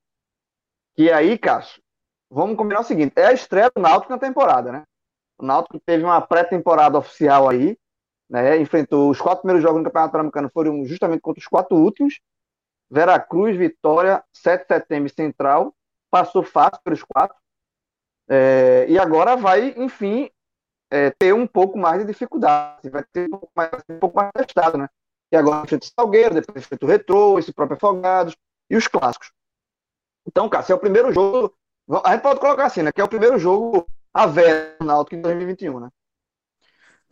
Que 0.95 1.11
aí, 1.11 1.37
Cássio, 1.37 1.81
vamos 2.29 2.55
combinar 2.55 2.81
o 2.81 2.83
seguinte: 2.83 3.13
é 3.15 3.25
a 3.25 3.33
estreia 3.33 3.71
do 3.73 3.81
Náutico 3.81 4.11
na 4.11 4.19
temporada, 4.19 4.71
né? 4.71 4.83
O 5.37 5.45
Náutico 5.45 5.79
teve 5.79 6.03
uma 6.03 6.21
pré-temporada 6.21 6.97
oficial 6.97 7.49
aí, 7.49 7.77
né? 8.29 8.57
Enfrentou 8.57 9.09
os 9.09 9.19
quatro 9.19 9.41
primeiros 9.41 9.63
jogos 9.63 9.79
no 9.79 9.85
Campeonato 9.85 10.11
Pernambucano, 10.11 10.49
foram 10.49 10.85
justamente 10.85 11.21
contra 11.21 11.39
os 11.39 11.47
quatro 11.47 11.77
últimos. 11.77 12.19
Veracruz, 12.89 13.57
Vitória, 13.57 14.23
7 14.33 14.61
de 14.61 14.67
setembro 14.67 15.09
Central, 15.09 15.73
passou 16.11 16.43
fácil 16.43 16.79
pelos 16.83 17.03
quatro. 17.03 17.35
É, 18.29 18.85
e 18.87 18.99
agora 18.99 19.35
vai, 19.35 19.73
enfim, 19.77 20.29
é, 20.91 21.09
ter 21.11 21.33
um 21.33 21.47
pouco 21.47 21.77
mais 21.77 21.99
de 21.99 22.05
dificuldade, 22.05 22.89
vai 22.89 23.03
ter 23.11 23.25
um 23.25 23.39
pouco 23.39 23.51
mais, 23.55 23.71
um 23.89 23.99
pouco 23.99 24.15
mais 24.15 24.31
testado, 24.33 24.77
né? 24.77 24.87
E 25.31 25.35
agora 25.35 25.63
enfrenta 25.63 25.87
o 25.87 25.89
Salgueiro, 25.89 26.35
depois 26.35 26.63
enfrenta 26.63 26.85
o 26.85 26.87
Retrô, 26.87 27.39
esse 27.39 27.51
próprio 27.51 27.77
Afogados 27.77 28.37
e 28.69 28.75
os 28.75 28.87
clássicos. 28.87 29.31
Então, 30.27 30.47
cara, 30.47 30.63
se 30.63 30.71
é 30.71 30.75
o 30.75 30.79
primeiro 30.79 31.11
jogo, 31.11 31.53
a 32.05 32.11
gente 32.11 32.21
pode 32.21 32.39
colocar 32.39 32.65
assim, 32.65 32.83
né? 32.83 32.91
Que 32.91 33.01
é 33.01 33.03
o 33.03 33.09
primeiro 33.09 33.39
jogo 33.39 33.87
a 34.13 34.27
ver 34.27 34.77
no 34.79 34.85
Náutico 34.85 35.15
em 35.15 35.21
2021, 35.21 35.79
né? 35.79 35.89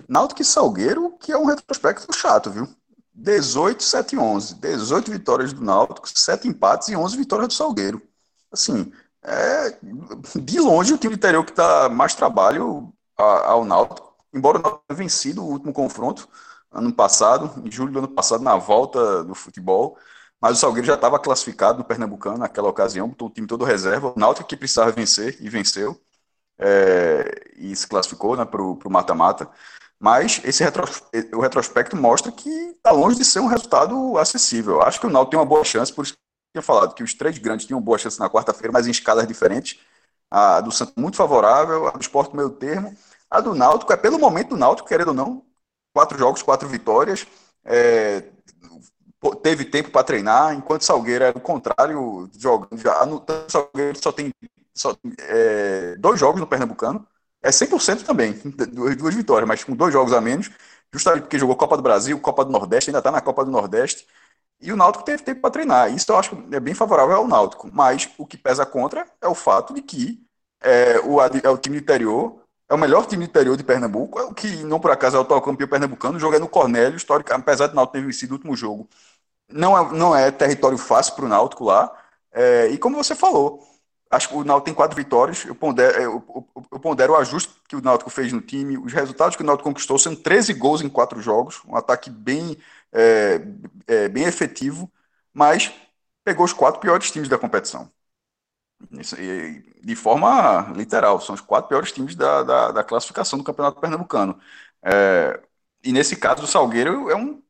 Náutico 0.08 0.42
e 0.42 0.46
Salgueiro, 0.46 1.16
que 1.20 1.32
é 1.32 1.38
um 1.38 1.46
retrospecto 1.46 2.14
chato, 2.16 2.50
viu? 2.52 2.68
18, 3.14 3.84
7 3.84 4.16
e 4.16 4.20
11. 4.20 4.56
18 4.56 5.12
vitórias 5.12 5.54
do 5.54 5.64
Náutico, 5.64 6.08
7 6.08 6.48
empates 6.48 6.90
e 6.90 6.96
11 6.96 7.18
vitórias 7.18 7.48
do 7.50 7.54
Salgueiro. 7.54 8.02
Assim, 8.52 8.92
é 9.24 9.78
de 10.36 10.60
longe 10.60 10.94
o 10.94 10.98
time 10.98 11.16
interior 11.16 11.44
que 11.46 11.52
está 11.52 11.90
mais 11.90 12.16
trabalho 12.16 12.92
ao 13.18 13.64
Náutico. 13.66 14.14
Embora 14.34 14.60
o 14.60 14.62
Náutico 14.62 14.84
tenha 14.88 14.98
vencido 14.98 15.44
o 15.44 15.50
último 15.50 15.74
confronto 15.74 16.28
ano 16.72 16.94
passado, 16.94 17.52
em 17.66 17.72
julho 17.72 17.92
do 17.92 18.00
ano 18.00 18.08
passado, 18.08 18.44
na 18.44 18.56
volta 18.56 19.24
do 19.24 19.36
futebol, 19.36 19.98
mas 20.40 20.58
o 20.58 20.60
Salgueiro 20.60 20.88
já 20.88 20.96
estava 20.96 21.20
classificado 21.20 21.78
no 21.80 21.84
Pernambucano 21.84 22.38
naquela 22.38 22.70
ocasião, 22.70 23.14
o 23.20 23.30
time 23.30 23.46
todo 23.46 23.64
reserva. 23.64 24.14
O 24.16 24.20
Náutico 24.20 24.48
que 24.48 24.58
precisava 24.58 24.92
vencer 24.92 25.38
e 25.40 25.50
venceu. 25.50 26.00
É, 26.58 27.52
e 27.58 27.76
se 27.76 27.88
classificou 27.88 28.36
né, 28.36 28.46
para 28.46 28.62
o 28.62 28.80
mata-mata. 28.90 29.50
Mas 30.02 30.42
esse 30.44 30.64
retro, 30.64 30.84
o 31.32 31.42
retrospecto 31.42 31.96
mostra 31.96 32.32
que 32.32 32.50
está 32.50 32.90
longe 32.90 33.20
de 33.20 33.24
ser 33.24 33.40
um 33.40 33.46
resultado 33.46 34.18
acessível. 34.18 34.82
Acho 34.82 35.00
que 35.00 35.06
o 35.06 35.10
Náutico 35.12 35.30
tem 35.32 35.40
uma 35.40 35.46
boa 35.46 35.64
chance, 35.64 35.94
por 35.94 36.04
isso 36.04 36.14
que 36.14 36.20
eu 36.20 36.62
tinha 36.62 36.64
falado 36.64 36.96
que 36.96 37.04
os 37.04 37.14
três 37.14 37.38
grandes 37.38 37.68
tinham 37.68 37.80
boa 37.80 38.00
chance 38.00 38.20
na 38.20 38.28
quarta-feira, 38.28 38.74
mas 38.74 38.88
em 38.88 38.92
escalas 38.92 39.28
diferentes. 39.28 39.80
A 40.32 40.60
do 40.60 40.72
Santos 40.72 40.96
muito 40.98 41.18
favorável, 41.18 41.88
a 41.88 41.92
do 41.92 42.02
Esporte 42.02 42.36
meio 42.36 42.50
termo. 42.50 42.98
A 43.30 43.40
do 43.42 43.54
Náutico 43.54 43.94
é 43.94 43.98
pelo 43.98 44.18
momento 44.18 44.50
do 44.50 44.58
Náutico, 44.58 44.88
querendo 44.88 45.10
ou 45.10 45.14
não, 45.14 45.46
quatro 45.94 46.18
jogos, 46.18 46.42
quatro 46.42 46.68
vitórias. 46.68 47.28
É, 47.64 48.24
teve 49.44 49.66
tempo 49.66 49.92
para 49.92 50.04
treinar, 50.04 50.56
enquanto 50.56 50.84
Salgueiro 50.84 51.26
é 51.26 51.30
o 51.30 51.40
contrário, 51.40 52.28
jogando 52.40 52.76
já 52.82 53.06
no 53.06 53.24
Salgueiro 53.48 54.02
só 54.02 54.12
tem 54.12 54.34
só, 54.74 54.96
é, 55.20 55.96
dois 55.98 56.20
jogos 56.20 56.42
no 56.42 56.48
Pernambucano, 56.48 57.08
é 57.42 57.52
100% 57.52 58.04
também, 58.04 58.34
duas, 58.98 59.16
vitórias, 59.16 59.48
mas 59.48 59.64
com 59.64 59.76
dois 59.76 59.94
jogos 59.94 60.14
a 60.14 60.22
menos, 60.22 60.50
justamente 60.94 61.24
porque 61.24 61.40
jogou 61.40 61.56
Copa 61.56 61.78
do 61.78 61.84
Brasil, 61.84 62.20
Copa 62.20 62.46
do 62.46 62.52
Nordeste, 62.52 62.90
ainda 62.90 63.00
está 63.00 63.12
na 63.12 63.22
Copa 63.22 63.44
do 63.46 63.52
Nordeste, 63.52 64.08
e 64.62 64.72
o 64.72 64.78
Náutico 64.78 65.04
teve 65.04 65.24
tempo 65.24 65.42
para 65.42 65.52
treinar. 65.52 65.94
Isso 65.94 66.12
eu 66.12 66.18
acho 66.18 66.36
que 66.36 66.56
é 66.56 66.60
bem 66.60 66.74
favorável 66.76 67.16
ao 67.16 67.28
Náutico, 67.28 67.70
mas 67.74 68.10
o 68.18 68.26
que 68.26 68.38
pesa 68.38 68.66
contra 68.66 69.08
é 69.22 69.28
o 69.28 69.36
fato 69.36 69.74
de 69.74 69.82
que 69.82 70.24
é, 70.62 71.00
o, 71.00 71.20
é 71.22 71.50
o 71.50 71.58
time 71.58 71.78
interior 71.78 72.42
é 72.72 72.74
o 72.74 72.78
melhor 72.78 73.06
time 73.06 73.26
interior 73.26 73.58
de 73.58 73.66
Pernambuco, 73.66 74.18
é 74.18 74.24
o 74.24 74.34
que 74.34 74.48
não 74.64 74.80
por 74.80 74.92
acaso 74.92 75.18
é 75.18 75.20
o 75.20 75.24
atual 75.24 75.42
campeão 75.42 75.68
pernambucano, 75.68 76.18
joga 76.18 76.40
no 76.40 76.48
Cornélio, 76.48 76.96
histórico, 76.96 77.34
apesar 77.34 77.68
de 77.68 77.76
Náutico 77.76 77.98
ter 77.98 78.06
vencido 78.06 78.34
o 78.34 78.38
último 78.38 78.56
jogo. 78.56 78.88
Não 79.50 79.78
é, 79.78 79.94
não 79.94 80.16
é 80.16 80.32
território 80.32 80.78
fácil 80.78 81.16
para 81.16 81.26
o 81.26 81.28
Náutico 81.30 81.66
lá, 81.66 81.94
é, 82.32 82.68
e 82.70 82.78
como 82.78 82.96
você 82.98 83.16
falou, 83.16 83.62
Acho 84.12 84.30
que 84.30 84.36
o 84.36 84.44
Náutico 84.44 84.66
tem 84.66 84.74
quatro 84.74 84.96
vitórias. 84.98 85.46
Eu 85.46 85.56
pondero, 85.56 85.98
eu, 86.02 86.48
eu 86.72 86.80
pondero, 86.80 87.14
o 87.14 87.16
ajuste 87.16 87.54
que 87.68 87.76
o 87.76 87.82
Náutico 87.82 88.10
fez 88.10 88.32
no 88.34 88.42
time, 88.42 88.78
os 88.78 88.92
resultados 88.94 89.36
que 89.38 89.44
o 89.44 89.46
Náutico 89.46 89.70
conquistou 89.70 89.98
são 89.98 90.16
13 90.16 90.54
gols 90.54 90.82
em 90.82 90.90
quatro 90.90 91.22
jogos, 91.22 91.62
um 91.66 91.76
ataque 91.78 92.10
bem, 92.10 92.58
é, 92.92 93.42
é, 93.88 94.10
bem 94.10 94.26
efetivo, 94.26 94.92
mas 95.34 95.72
pegou 96.24 96.46
os 96.46 96.54
quatro 96.54 96.80
piores 96.82 97.10
times 97.12 97.30
da 97.30 97.38
competição. 97.38 97.90
De 99.84 99.96
forma 99.96 100.72
literal, 100.76 101.20
são 101.22 101.36
os 101.36 101.42
quatro 101.42 101.70
piores 101.70 101.92
times 101.92 102.16
da, 102.16 102.44
da, 102.44 102.72
da 102.72 102.84
classificação 102.84 103.38
do 103.40 103.46
Campeonato 103.46 103.80
Pernambucano. 103.80 104.40
É, 104.84 105.40
e 105.84 105.92
nesse 105.92 106.16
caso, 106.16 106.44
o 106.44 106.48
Salgueiro 106.48 107.10
é 107.10 107.16
um. 107.16 107.42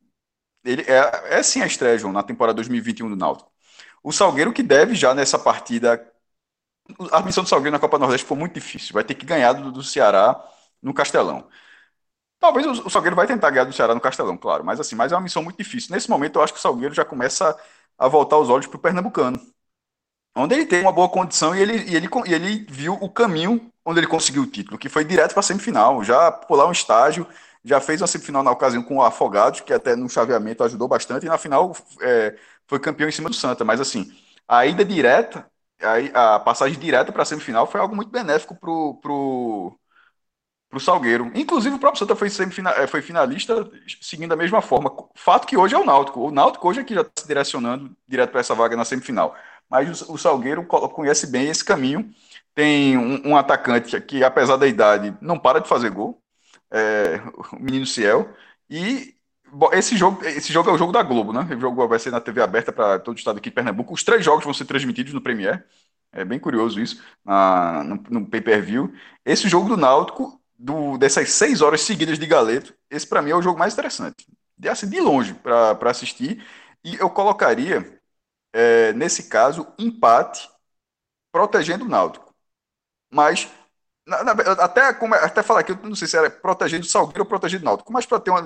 Ele 0.66 0.84
é, 0.84 1.40
é 1.40 1.44
sim 1.44 1.62
a 1.62 1.68
estreia, 1.68 1.98
João, 2.00 2.14
na 2.14 2.24
temporada 2.24 2.56
2021 2.56 3.10
do 3.10 3.16
Náutico. 3.18 3.52
O 4.04 4.12
Salgueiro 4.14 4.54
que 4.54 4.64
deve 4.64 4.96
já 4.96 5.14
nessa 5.16 5.40
partida 5.40 5.98
a 7.12 7.22
missão 7.22 7.44
do 7.44 7.50
Salgueiro 7.50 7.74
na 7.74 7.80
Copa 7.80 7.98
Nordeste 8.00 8.26
foi 8.26 8.38
muito 8.38 8.54
difícil. 8.54 8.94
Vai 8.94 9.04
ter 9.04 9.16
que 9.16 9.26
ganhar 9.26 9.54
do, 9.54 9.72
do 9.72 9.84
Ceará 9.84 10.42
no 10.82 10.94
Castelão. 10.94 11.48
Talvez 12.40 12.66
o, 12.66 12.88
o, 12.88 12.90
Salgueiro 12.90 13.16
vai 13.16 13.28
tentar 13.28 13.52
ganhar 13.52 13.66
do 13.66 13.74
Ceará 13.74 13.94
no 13.94 14.02
Castelão, 14.02 14.36
claro, 14.38 14.64
mas 14.66 14.80
assim, 14.80 14.96
mas 14.96 15.12
é 15.12 15.16
uma 15.16 15.22
missão 15.22 15.44
muito 15.44 15.58
difícil. 15.58 15.94
Nesse 15.94 16.10
momento, 16.10 16.38
eu 16.38 16.44
acho 16.44 16.54
que 16.54 16.60
o 16.60 16.62
Salgueiro 16.62 16.94
já 16.94 17.06
começa 17.06 17.56
a 17.98 18.08
voltar 18.08 18.38
os 18.38 18.50
olhos 18.50 18.66
para 18.68 18.78
o 18.78 18.80
Pernambucano, 18.80 19.40
onde 20.36 20.56
ele 20.56 20.66
tem 20.66 20.82
uma 20.82 20.92
boa 20.92 21.10
condição 21.10 21.56
e 21.56 21.62
ele, 21.62 21.78
e, 21.90 21.96
ele, 21.96 22.10
e 22.28 22.34
ele 22.34 22.66
viu 22.70 22.94
o 22.96 23.10
caminho 23.10 23.72
onde 23.86 24.00
ele 24.00 24.08
conseguiu 24.08 24.44
o 24.44 24.48
título, 24.48 24.78
que 24.78 24.90
foi 24.90 25.04
direto 25.06 25.32
para 25.34 25.42
a 25.42 25.44
semifinal, 25.44 26.04
já 26.04 26.32
pular 26.32 26.68
um 26.68 26.72
estágio, 26.72 27.28
já 27.64 27.80
fez 27.80 28.02
uma 28.02 28.08
semifinal 28.08 28.44
na 28.44 28.52
ocasião 28.52 28.84
com 28.84 28.98
o 28.98 29.04
Afogados, 29.04 29.62
que 29.62 29.74
até 29.74 29.96
no 29.96 30.10
chaveamento 30.10 30.64
ajudou 30.64 30.88
bastante, 30.88 31.26
e 31.26 31.30
na 31.30 31.38
final 31.38 31.76
é, 32.02 32.36
foi 32.68 32.80
campeão 32.80 33.10
em 33.10 33.12
cima 33.12 33.30
do 33.30 33.36
Santa. 33.36 33.64
Mas 33.66 33.80
assim, 33.82 34.12
a 34.48 34.66
ida 34.66 34.84
direta 34.86 35.51
a, 35.84 36.36
a 36.36 36.40
passagem 36.40 36.80
direta 36.80 37.12
para 37.12 37.24
a 37.24 37.26
semifinal 37.26 37.68
foi 37.68 37.80
algo 37.82 37.96
muito 37.96 38.10
benéfico 38.12 38.56
pro, 38.56 38.96
pro, 39.02 39.80
pro 40.70 40.80
Salgueiro. 40.80 41.32
Inclusive 41.36 41.76
o 41.76 41.80
próprio 41.80 42.00
Santa 42.00 42.16
foi, 42.16 42.30
semifinal, 42.30 42.74
é, 42.74 42.88
foi 42.88 43.02
finalista 43.02 43.70
seguindo 44.02 44.30
da 44.30 44.36
mesma 44.36 44.62
forma. 44.62 44.92
Fato 45.16 45.46
que 45.48 45.58
hoje 45.58 45.76
é 45.76 45.78
o 45.78 45.86
Náutico. 45.86 46.22
O 46.22 46.32
Náutico 46.32 46.68
hoje 46.68 46.80
é 46.80 46.84
que 46.84 46.96
já 46.96 47.02
está 47.02 47.22
se 47.22 47.28
direcionando 47.28 47.96
direto 48.08 48.32
para 48.32 48.40
essa 48.40 48.56
vaga 48.56 48.76
na 48.76 48.86
semifinal. 48.86 49.36
Mas 49.70 50.02
o, 50.02 50.14
o 50.14 50.18
Salgueiro 50.18 50.66
conhece 50.66 51.28
bem 51.28 51.50
esse 51.50 51.64
caminho. 51.64 52.10
Tem 52.56 52.98
um, 52.98 53.30
um, 53.30 53.38
atacante 53.38 54.00
que, 54.02 54.24
apesar 54.24 54.58
da 54.58 54.68
idade, 54.68 55.16
não 55.22 55.40
para 55.40 55.60
de 55.60 55.70
fazer 55.70 55.90
gol. 55.92 56.22
É, 56.72 57.22
o 57.54 57.58
menino 57.60 57.86
Ciel. 57.86 58.34
E 58.70 59.16
esse 59.74 59.98
jogo, 59.98 60.24
esse 60.26 60.52
jogo 60.54 60.70
é 60.70 60.74
o 60.74 60.78
jogo 60.78 60.92
da 60.92 61.04
Globo, 61.04 61.34
né? 61.34 61.42
O 61.56 61.60
jogo 61.60 61.88
vai 61.88 62.00
ser 62.00 62.12
na 62.12 62.22
TV 62.22 62.42
aberta 62.42 62.72
para 62.72 63.00
todo 63.00 63.16
o 63.16 63.18
estado 63.18 63.38
aqui 63.38 63.50
de 63.50 63.56
Pernambuco. 63.56 63.94
Os 63.94 64.04
três 64.04 64.24
jogos 64.24 64.44
vão 64.44 64.54
ser 64.54 64.66
transmitidos 64.66 65.14
no 65.14 65.22
Premiere. 65.22 65.64
É 66.12 66.26
bem 66.26 66.40
curioso 66.40 66.80
isso, 66.80 67.02
na, 67.24 67.84
no, 67.84 67.96
no 68.10 68.26
pay-per-view. 68.28 68.94
Esse 69.26 69.48
jogo 69.48 69.70
do 69.70 69.78
Náutico, 69.78 70.42
do, 70.58 70.98
dessas 70.98 71.32
seis 71.32 71.62
horas 71.62 71.82
seguidas 71.82 72.20
de 72.20 72.26
Galeto, 72.26 72.74
esse 72.90 73.08
para 73.08 73.22
mim 73.22 73.32
é 73.32 73.36
o 73.36 73.42
jogo 73.42 73.60
mais 73.60 73.74
interessante. 73.74 74.28
De, 74.58 74.70
assim, 74.70 74.90
de 74.90 75.00
longe 75.00 75.34
para 75.34 75.90
assistir. 75.90 76.44
E 76.84 76.96
eu 76.96 77.10
colocaria, 77.10 78.00
é, 78.54 78.94
nesse 78.94 79.24
caso, 79.30 79.68
empate 79.78 80.50
protegendo 81.32 81.86
o 81.86 81.90
Náutico. 81.90 82.34
Mas 83.14 83.50
na, 84.06 84.24
na, 84.24 84.32
até, 84.32 84.82
até 84.90 85.44
falar 85.44 85.62
aqui, 85.62 85.72
eu 85.72 85.78
não 85.84 85.96
sei 85.96 86.08
se 86.08 86.18
era 86.18 86.30
protegendo 86.30 86.86
o 86.86 86.90
Salgueiro 86.90 87.22
ou 87.22 87.26
protegendo 87.26 87.64
o 87.64 87.66
Náutico, 87.66 87.94
mas 87.94 88.06
para 88.06 88.20
ter 88.20 88.32
uma, 88.32 88.42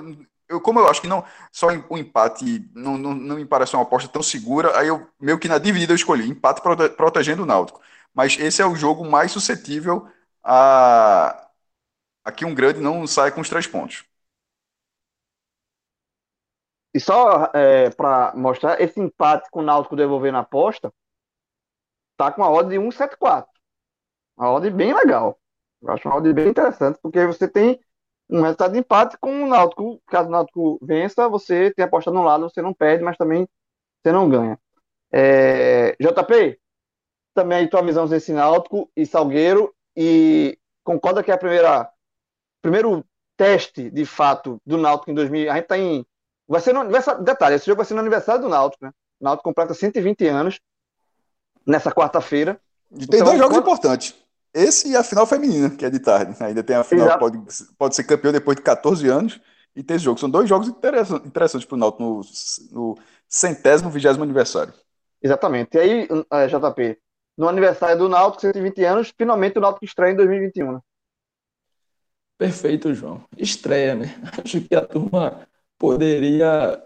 eu, 0.48 0.60
como 0.60 0.78
eu 0.80 0.88
acho 0.88 1.00
que 1.00 1.08
não 1.08 1.24
só 1.52 1.68
o 1.88 1.98
empate 1.98 2.68
não, 2.74 2.96
não, 2.98 3.14
não, 3.14 3.36
me 3.36 3.44
parece 3.46 3.74
uma 3.74 3.82
aposta 3.82 4.08
tão 4.08 4.22
segura, 4.22 4.78
aí 4.78 4.88
eu 4.88 5.08
meio 5.20 5.38
que 5.38 5.48
na 5.48 5.58
dividida 5.58 5.92
eu 5.92 5.96
escolhi 5.96 6.28
empate 6.28 6.62
prote, 6.62 6.88
protegendo 6.90 7.42
o 7.42 7.46
Náutico. 7.46 7.80
Mas 8.14 8.38
esse 8.38 8.62
é 8.62 8.66
o 8.66 8.76
jogo 8.76 9.04
mais 9.04 9.32
suscetível 9.32 10.08
a, 10.42 11.48
a 12.24 12.32
que 12.32 12.44
um 12.44 12.54
grande 12.54 12.80
não 12.80 13.06
saia 13.06 13.32
com 13.32 13.40
os 13.40 13.48
três 13.48 13.66
pontos. 13.66 14.04
E 16.94 17.00
só 17.00 17.50
é, 17.54 17.90
para 17.90 18.32
mostrar, 18.34 18.80
esse 18.80 18.98
empate 19.00 19.50
com 19.50 19.60
o 19.60 19.62
Náutico 19.62 19.96
devolver 19.96 20.32
na 20.32 20.40
aposta 20.40 20.92
tá 22.16 22.32
com 22.32 22.42
a 22.42 22.50
odd 22.50 22.70
de 22.70 22.76
1,74. 22.78 23.46
Uma 24.36 24.52
odd 24.52 24.70
bem 24.70 24.94
legal. 24.94 25.38
Eu 25.82 25.90
acho 25.92 26.08
uma 26.08 26.16
odd 26.16 26.32
bem 26.32 26.48
interessante, 26.48 26.98
porque 27.02 27.26
você 27.26 27.46
tem 27.46 27.78
um 28.28 28.42
resultado 28.42 28.72
de 28.72 28.78
empate 28.78 29.16
com 29.18 29.44
o 29.44 29.46
Náutico. 29.46 30.00
Caso 30.06 30.28
o 30.28 30.32
Náutico 30.32 30.78
vença, 30.82 31.28
você 31.28 31.72
tem 31.72 31.84
apostado 31.84 32.16
no 32.16 32.24
lado, 32.24 32.48
você 32.48 32.60
não 32.60 32.74
perde, 32.74 33.04
mas 33.04 33.16
também 33.16 33.48
você 34.02 34.12
não 34.12 34.28
ganha. 34.28 34.58
É, 35.12 35.96
JP, 36.00 36.58
também 37.34 37.58
aí 37.58 37.68
tua 37.68 37.82
visão 37.82 38.06
desse 38.06 38.32
Náutico 38.32 38.90
e 38.96 39.06
Salgueiro, 39.06 39.74
e 39.96 40.58
concorda 40.82 41.22
que 41.22 41.30
é 41.30 41.34
a 41.34 41.38
primeira 41.38 41.90
primeiro 42.60 43.04
teste, 43.36 43.90
de 43.90 44.04
fato, 44.04 44.60
do 44.66 44.76
Náutico 44.76 45.10
em 45.10 45.14
2000, 45.14 45.52
a 45.52 45.56
gente 45.56 45.66
tá 45.66 45.78
em 45.78 46.04
vai 46.48 46.60
ser 46.60 46.72
no 46.72 46.80
aniversário, 46.80 47.22
detalhe, 47.22 47.56
esse 47.56 47.66
jogo 47.66 47.78
vai 47.78 47.86
ser 47.86 47.94
no 47.94 48.00
aniversário 48.00 48.42
do 48.42 48.48
Náutico, 48.48 48.84
né? 48.84 48.92
O 49.20 49.24
Náutico 49.24 49.44
completa 49.44 49.74
120 49.74 50.26
anos 50.26 50.60
nessa 51.66 51.90
quarta-feira. 51.90 52.60
Tem 52.90 53.04
então, 53.20 53.24
dois 53.24 53.38
jogos 53.38 53.56
quando... 53.56 53.62
importantes. 53.62 54.14
Esse 54.56 54.88
e 54.88 54.96
a 54.96 55.04
final 55.04 55.26
feminina, 55.26 55.68
que 55.68 55.84
é 55.84 55.90
de 55.90 55.98
tarde. 55.98 56.34
Ainda 56.40 56.62
tem 56.62 56.76
a 56.76 56.82
final 56.82 57.10
que 57.10 57.18
pode, 57.18 57.38
pode 57.76 57.94
ser 57.94 58.04
campeão 58.04 58.32
depois 58.32 58.56
de 58.56 58.62
14 58.62 59.06
anos. 59.06 59.38
E 59.74 59.82
tem 59.82 59.96
esse 59.96 60.04
jogo. 60.06 60.18
São 60.18 60.30
dois 60.30 60.48
jogos 60.48 60.66
interessantes, 60.66 61.26
interessantes 61.26 61.66
para 61.66 61.74
o 61.74 61.78
Náutico 61.78 62.02
no, 62.02 62.20
no 62.72 62.98
centésimo, 63.28 63.90
vigésimo 63.90 64.24
aniversário. 64.24 64.72
Exatamente. 65.22 65.76
E 65.76 65.78
aí, 65.78 66.08
é, 66.32 66.46
JP, 66.46 66.98
no 67.36 67.46
aniversário 67.46 67.98
do 67.98 68.08
Náutico, 68.08 68.40
120 68.40 68.82
anos, 68.84 69.12
finalmente 69.14 69.58
o 69.58 69.60
Náutico 69.60 69.84
estreia 69.84 70.12
em 70.12 70.16
2021, 70.16 70.72
né? 70.72 70.80
Perfeito, 72.38 72.94
João. 72.94 73.22
Estreia, 73.36 73.94
né? 73.94 74.18
Acho 74.42 74.62
que 74.62 74.74
a 74.74 74.80
turma 74.80 75.46
poderia. 75.78 76.82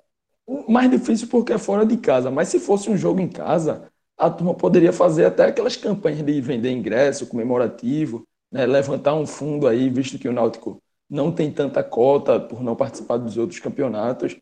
Mais 0.69 0.91
difícil 0.91 1.29
porque 1.29 1.53
é 1.53 1.59
fora 1.59 1.87
de 1.87 1.97
casa, 1.99 2.33
mas 2.33 2.49
se 2.49 2.59
fosse 2.59 2.91
um 2.91 2.97
jogo 2.97 3.21
em 3.21 3.29
casa, 3.29 3.89
a 4.21 4.29
turma 4.29 4.55
poderia 4.55 4.93
fazer 4.93 5.25
até 5.25 5.47
aquelas 5.47 5.77
campanhas 5.77 6.23
de 6.23 6.41
vender 6.43 6.71
ingresso 6.71 7.27
comemorativo, 7.27 8.29
né, 8.53 8.67
levantar 8.67 9.15
um 9.15 9.27
fundo 9.27 9.67
aí, 9.67 9.89
visto 9.89 10.19
que 10.19 10.29
o 10.29 10.33
Náutico 10.33 10.83
não 11.09 11.33
tem 11.33 11.51
tanta 11.51 11.83
cota 11.83 12.39
por 12.39 12.63
não 12.63 12.77
participar 12.77 13.17
dos 13.17 13.39
outros 13.39 13.61
campeonatos. 13.61 14.37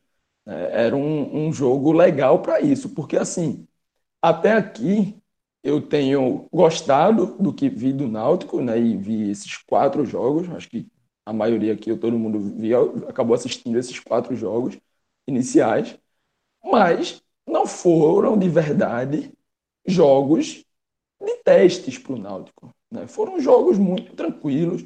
Né, 0.45 0.71
era 0.73 0.97
um, 0.97 1.47
um 1.47 1.53
jogo 1.53 1.93
legal 1.93 2.43
para 2.43 2.61
isso, 2.61 2.91
porque 2.91 3.17
assim, 3.17 3.69
até 4.21 4.53
aqui 4.53 5.17
eu 5.63 5.81
tenho 5.81 6.49
gostado 6.53 7.37
do 7.39 7.53
que 7.53 7.69
vi 7.69 7.93
do 7.93 8.09
Náutico, 8.09 8.61
né, 8.61 8.79
e 8.81 8.97
vi 8.97 9.31
esses 9.31 9.59
quatro 9.59 10.05
jogos, 10.05 10.51
acho 10.51 10.69
que 10.69 10.89
a 11.25 11.33
maioria 11.33 11.75
aqui, 11.75 11.95
todo 11.97 12.19
mundo 12.19 12.41
viu, 12.41 13.07
acabou 13.09 13.35
assistindo 13.35 13.79
esses 13.79 14.01
quatro 14.01 14.35
jogos, 14.35 14.77
iniciais, 15.27 15.97
mas 16.65 17.23
não 17.47 17.67
foram 17.67 18.39
de 18.39 18.49
verdade 18.49 19.33
jogos 19.89 20.65
de 21.21 21.35
testes 21.43 21.99
para 21.99 22.13
o 22.13 22.19
Náutico. 22.19 22.75
Né? 22.91 23.07
Foram 23.07 23.41
jogos 23.41 23.79
muito 23.79 24.15
tranquilos. 24.15 24.85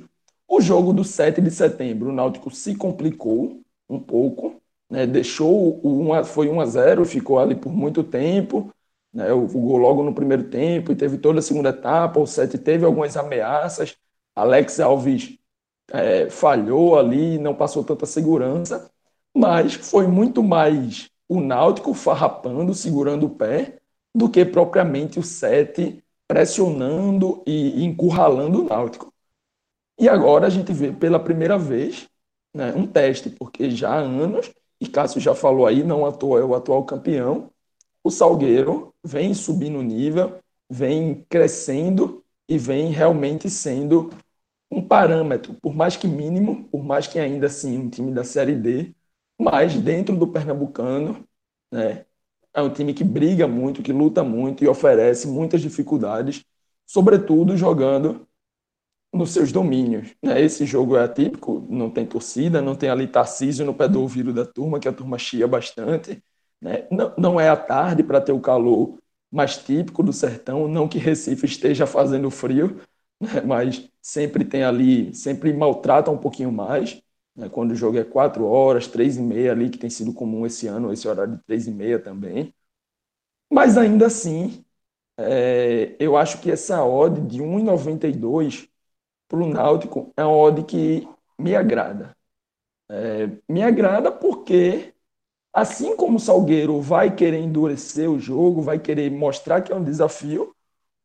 O 0.49 0.61
jogo 0.61 0.93
do 0.93 1.05
7 1.05 1.41
de 1.41 1.51
setembro, 1.51 2.11
o 2.11 2.13
Náutico 2.13 2.51
se 2.51 2.75
complicou 2.75 3.61
um 3.89 3.99
pouco, 3.99 4.61
né? 4.91 5.07
deixou 5.07 5.81
o 5.83 6.13
1 6.13 6.25
foi 6.25 6.49
1 6.49 6.61
a 6.61 6.67
0, 6.67 7.05
ficou 7.05 7.39
ali 7.39 7.55
por 7.55 7.73
muito 7.73 8.03
tempo, 8.05 8.71
né? 9.13 9.33
o 9.33 9.47
gol 9.47 9.77
logo 9.77 10.03
no 10.03 10.15
primeiro 10.15 10.45
tempo 10.45 10.93
e 10.93 10.97
teve 10.97 11.19
toda 11.19 11.39
a 11.39 11.43
segunda 11.43 11.71
etapa. 11.71 12.21
O 12.21 12.27
7 12.27 12.59
teve 12.59 12.85
algumas 12.85 13.17
ameaças. 13.17 13.97
Alex 14.35 14.81
Alves 14.81 15.39
é, 15.93 16.31
falhou 16.31 16.99
ali, 16.99 17.39
não 17.39 17.55
passou 17.55 17.85
tanta 17.85 18.07
segurança, 18.07 18.91
mas 19.35 19.75
foi 19.75 20.07
muito 20.07 20.43
mais 20.43 21.11
o 21.29 21.41
Náutico 21.41 21.95
farrapando, 21.95 22.75
segurando 22.75 23.27
o 23.27 23.31
pé, 23.31 23.79
do 24.15 24.29
que 24.29 24.45
propriamente 24.45 25.19
o 25.19 25.23
7 25.23 26.03
pressionando 26.29 27.43
e 27.47 27.85
encurralando 27.85 28.63
o 28.63 28.69
Náutico. 28.69 29.13
E 29.99 30.09
agora 30.09 30.47
a 30.47 30.51
gente 30.51 30.73
vê 30.73 30.91
pela 30.91 31.21
primeira 31.21 31.59
vez 31.59 32.09
né, 32.55 32.73
um 32.75 32.87
teste, 32.87 33.31
porque 33.31 33.71
já 33.71 33.91
há 33.91 33.99
anos, 33.99 34.53
e 34.81 34.89
Cássio 34.89 35.21
já 35.21 35.35
falou 35.35 35.67
aí, 35.67 35.85
não 35.85 36.05
à 36.05 36.13
toa 36.13 36.41
é 36.41 36.45
o 36.45 36.55
atual 36.55 36.85
campeão, 36.85 37.51
o 38.03 38.11
Salgueiro 38.11 38.95
vem 39.05 39.33
subindo 39.35 39.79
o 39.79 39.83
nível, 39.83 40.39
vem 40.69 41.25
crescendo 41.29 42.25
e 42.49 42.59
vem 42.59 42.91
realmente 42.91 43.49
sendo 43.49 44.11
um 44.71 44.87
parâmetro, 44.87 45.55
por 45.61 45.75
mais 45.75 45.97
que 45.97 46.09
mínimo, 46.09 46.65
por 46.69 46.83
mais 46.83 47.07
que 47.07 47.19
ainda 47.19 47.47
assim 47.47 47.79
um 47.79 47.91
time 47.91 48.11
da 48.11 48.25
Série 48.25 48.57
D, 48.57 48.95
mas 49.39 49.79
dentro 49.79 50.17
do 50.17 50.27
Pernambucano, 50.27 51.27
né, 51.71 52.07
é 52.55 52.63
um 52.63 52.71
time 52.71 52.93
que 52.95 53.05
briga 53.05 53.47
muito, 53.47 53.83
que 53.83 53.93
luta 53.93 54.23
muito 54.23 54.63
e 54.65 54.69
oferece 54.69 55.27
muitas 55.27 55.61
dificuldades, 55.61 56.45
sobretudo 56.87 57.57
jogando 57.57 58.27
nos 59.13 59.31
seus 59.31 59.53
domínios. 59.53 60.15
Né? 60.23 60.41
Esse 60.41 60.65
jogo 60.65 60.97
é 60.97 61.05
atípico, 61.05 61.67
não 61.69 61.91
tem 61.91 62.07
torcida, 62.07 62.63
não 62.63 62.75
tem 62.75 62.89
ali 62.89 63.07
Tarcísio 63.07 63.65
no 63.65 63.75
pé 63.75 63.89
do 63.89 64.01
ouvido 64.01 64.33
da 64.33 64.45
turma, 64.45 64.81
que 64.81 64.89
a 64.89 64.93
turma 64.93 65.19
chia 65.19 65.47
bastante. 65.47 66.23
Né? 66.61 66.87
Não, 66.91 67.15
não 67.19 67.41
é 67.41 67.49
à 67.49 67.57
tarde 67.57 68.03
para 68.03 68.21
ter 68.21 68.33
o 68.33 68.41
calor 68.41 68.99
mais 69.31 69.57
típico 69.57 70.03
do 70.03 70.13
sertão, 70.13 70.69
não 70.69 70.87
que 70.87 70.99
Recife 70.99 71.47
esteja 71.47 71.87
fazendo 71.87 72.31
frio, 72.31 72.81
né? 73.21 73.41
mas 73.45 73.91
sempre 74.01 74.45
tem 74.45 74.63
ali, 74.63 75.15
sempre 75.15 75.53
maltrata 75.53 76.11
um 76.11 76.19
pouquinho 76.19 76.53
mais, 76.53 77.03
né? 77.37 77.49
quando 77.49 77.73
o 77.73 77.75
jogo 77.75 77.99
é 77.99 78.05
quatro 78.05 78.45
horas, 78.47 78.87
três 78.87 79.17
e 79.17 79.23
meia 79.23 79.53
ali, 79.53 79.71
que 79.71 79.79
tem 79.79 79.91
sido 79.91 80.13
comum 80.13 80.47
esse 80.47 80.67
ano, 80.69 80.93
esse 80.93 81.07
horário 81.09 81.37
de 81.37 81.43
três 81.45 81.67
e 81.67 81.71
meia 81.73 81.99
também. 81.99 82.55
Mas 83.51 83.77
ainda 83.79 84.07
assim, 84.07 84.65
é, 85.19 85.97
eu 86.01 86.17
acho 86.17 86.41
que 86.41 86.51
essa 86.51 86.85
odd 86.85 87.21
de 87.23 87.43
1,92 87.43 88.69
para 89.29 89.41
o 89.41 89.49
Náutico 89.49 90.13
é 90.17 90.25
uma 90.25 90.37
odd 90.37 90.65
que 90.65 91.09
me 91.39 91.57
agrada. 91.57 92.17
É, 92.91 93.29
me 93.49 93.63
agrada 93.63 94.13
porque, 94.13 94.95
assim 95.53 95.97
como 95.97 96.19
o 96.19 96.21
Salgueiro 96.21 96.81
vai 96.81 97.15
querer 97.17 97.41
endurecer 97.41 98.11
o 98.11 98.21
jogo, 98.21 98.63
vai 98.63 98.79
querer 98.81 99.11
mostrar 99.11 99.63
que 99.63 99.73
é 99.73 99.77
um 99.77 99.85
desafio, 99.85 100.55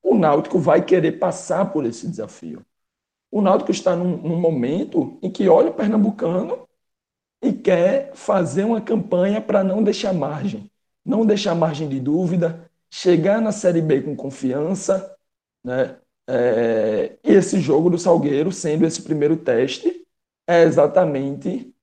o 0.04 0.16
Náutico 0.18 0.60
vai 0.60 0.86
querer 0.86 1.14
passar 1.20 1.72
por 1.74 1.86
esse 1.86 2.08
desafio. 2.10 2.66
O 3.32 3.42
Náutico 3.42 3.72
está 3.72 3.96
num, 3.96 4.18
num 4.18 4.40
momento 4.40 5.18
em 5.22 5.30
que 5.30 5.48
olha 5.50 5.70
o 5.70 5.74
pernambucano 5.74 6.68
e 7.42 7.54
quer 7.54 8.12
fazer 8.16 8.64
uma 8.64 8.82
campanha 8.82 9.42
para 9.42 9.64
não 9.64 9.84
deixar 9.84 10.14
margem, 10.14 10.70
não 11.06 11.26
deixar 11.26 11.54
margem 11.56 11.88
de 11.88 12.00
dúvida, 12.00 12.70
chegar 12.90 13.42
na 13.42 13.52
Série 13.52 13.82
B 13.82 14.02
com 14.02 14.16
confiança, 14.16 15.16
né? 15.64 15.98
É, 16.30 17.18
e 17.24 17.32
esse 17.32 17.60
jogo 17.60 17.90
do 17.90 17.98
Salgueiro, 17.98 18.52
sendo 18.52 18.86
esse 18.86 19.02
primeiro 19.02 19.38
teste, 19.38 20.06
é 20.46 20.64
exatamente 20.64 21.74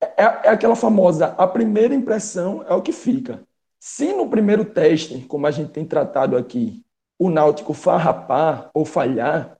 é, 0.00 0.22
é, 0.22 0.48
aquela 0.50 0.76
famosa 0.76 1.26
a 1.36 1.46
primeira 1.46 1.94
impressão 1.94 2.64
é 2.68 2.74
o 2.74 2.82
que 2.82 2.92
fica. 2.92 3.42
Se 3.80 4.12
no 4.12 4.28
primeiro 4.28 4.64
teste, 4.64 5.20
como 5.22 5.46
a 5.46 5.50
gente 5.50 5.70
tem 5.70 5.84
tratado 5.84 6.36
aqui, 6.36 6.84
o 7.18 7.30
Náutico 7.30 7.74
farrapar 7.74 8.70
ou 8.72 8.84
falhar, 8.84 9.57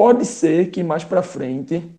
pode 0.00 0.24
ser 0.24 0.70
que 0.70 0.82
mais 0.82 1.04
para 1.04 1.22
frente 1.22 1.94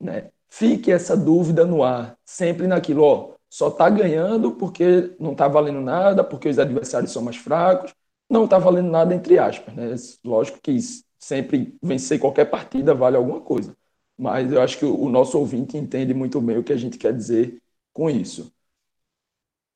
né, 0.00 0.28
fique 0.48 0.90
essa 0.90 1.16
dúvida 1.16 1.64
no 1.64 1.84
ar, 1.84 2.18
sempre 2.24 2.66
naquilo, 2.66 3.04
ó, 3.04 3.34
só 3.48 3.68
está 3.68 3.88
ganhando 3.88 4.50
porque 4.56 5.14
não 5.20 5.30
está 5.30 5.46
valendo 5.46 5.80
nada, 5.80 6.24
porque 6.24 6.48
os 6.48 6.58
adversários 6.58 7.12
são 7.12 7.22
mais 7.22 7.36
fracos, 7.36 7.94
não 8.28 8.46
está 8.46 8.58
valendo 8.58 8.90
nada 8.90 9.14
entre 9.14 9.38
aspas. 9.38 9.72
Né? 9.72 9.94
Lógico 10.24 10.58
que 10.60 10.76
sempre 11.16 11.78
vencer 11.80 12.18
qualquer 12.18 12.46
partida 12.46 12.92
vale 12.92 13.16
alguma 13.16 13.40
coisa, 13.40 13.72
mas 14.18 14.50
eu 14.50 14.60
acho 14.60 14.76
que 14.76 14.84
o 14.84 15.08
nosso 15.08 15.38
ouvinte 15.38 15.76
entende 15.76 16.12
muito 16.12 16.40
bem 16.40 16.58
o 16.58 16.64
que 16.64 16.72
a 16.72 16.76
gente 16.76 16.98
quer 16.98 17.14
dizer 17.14 17.62
com 17.92 18.10
isso. 18.10 18.52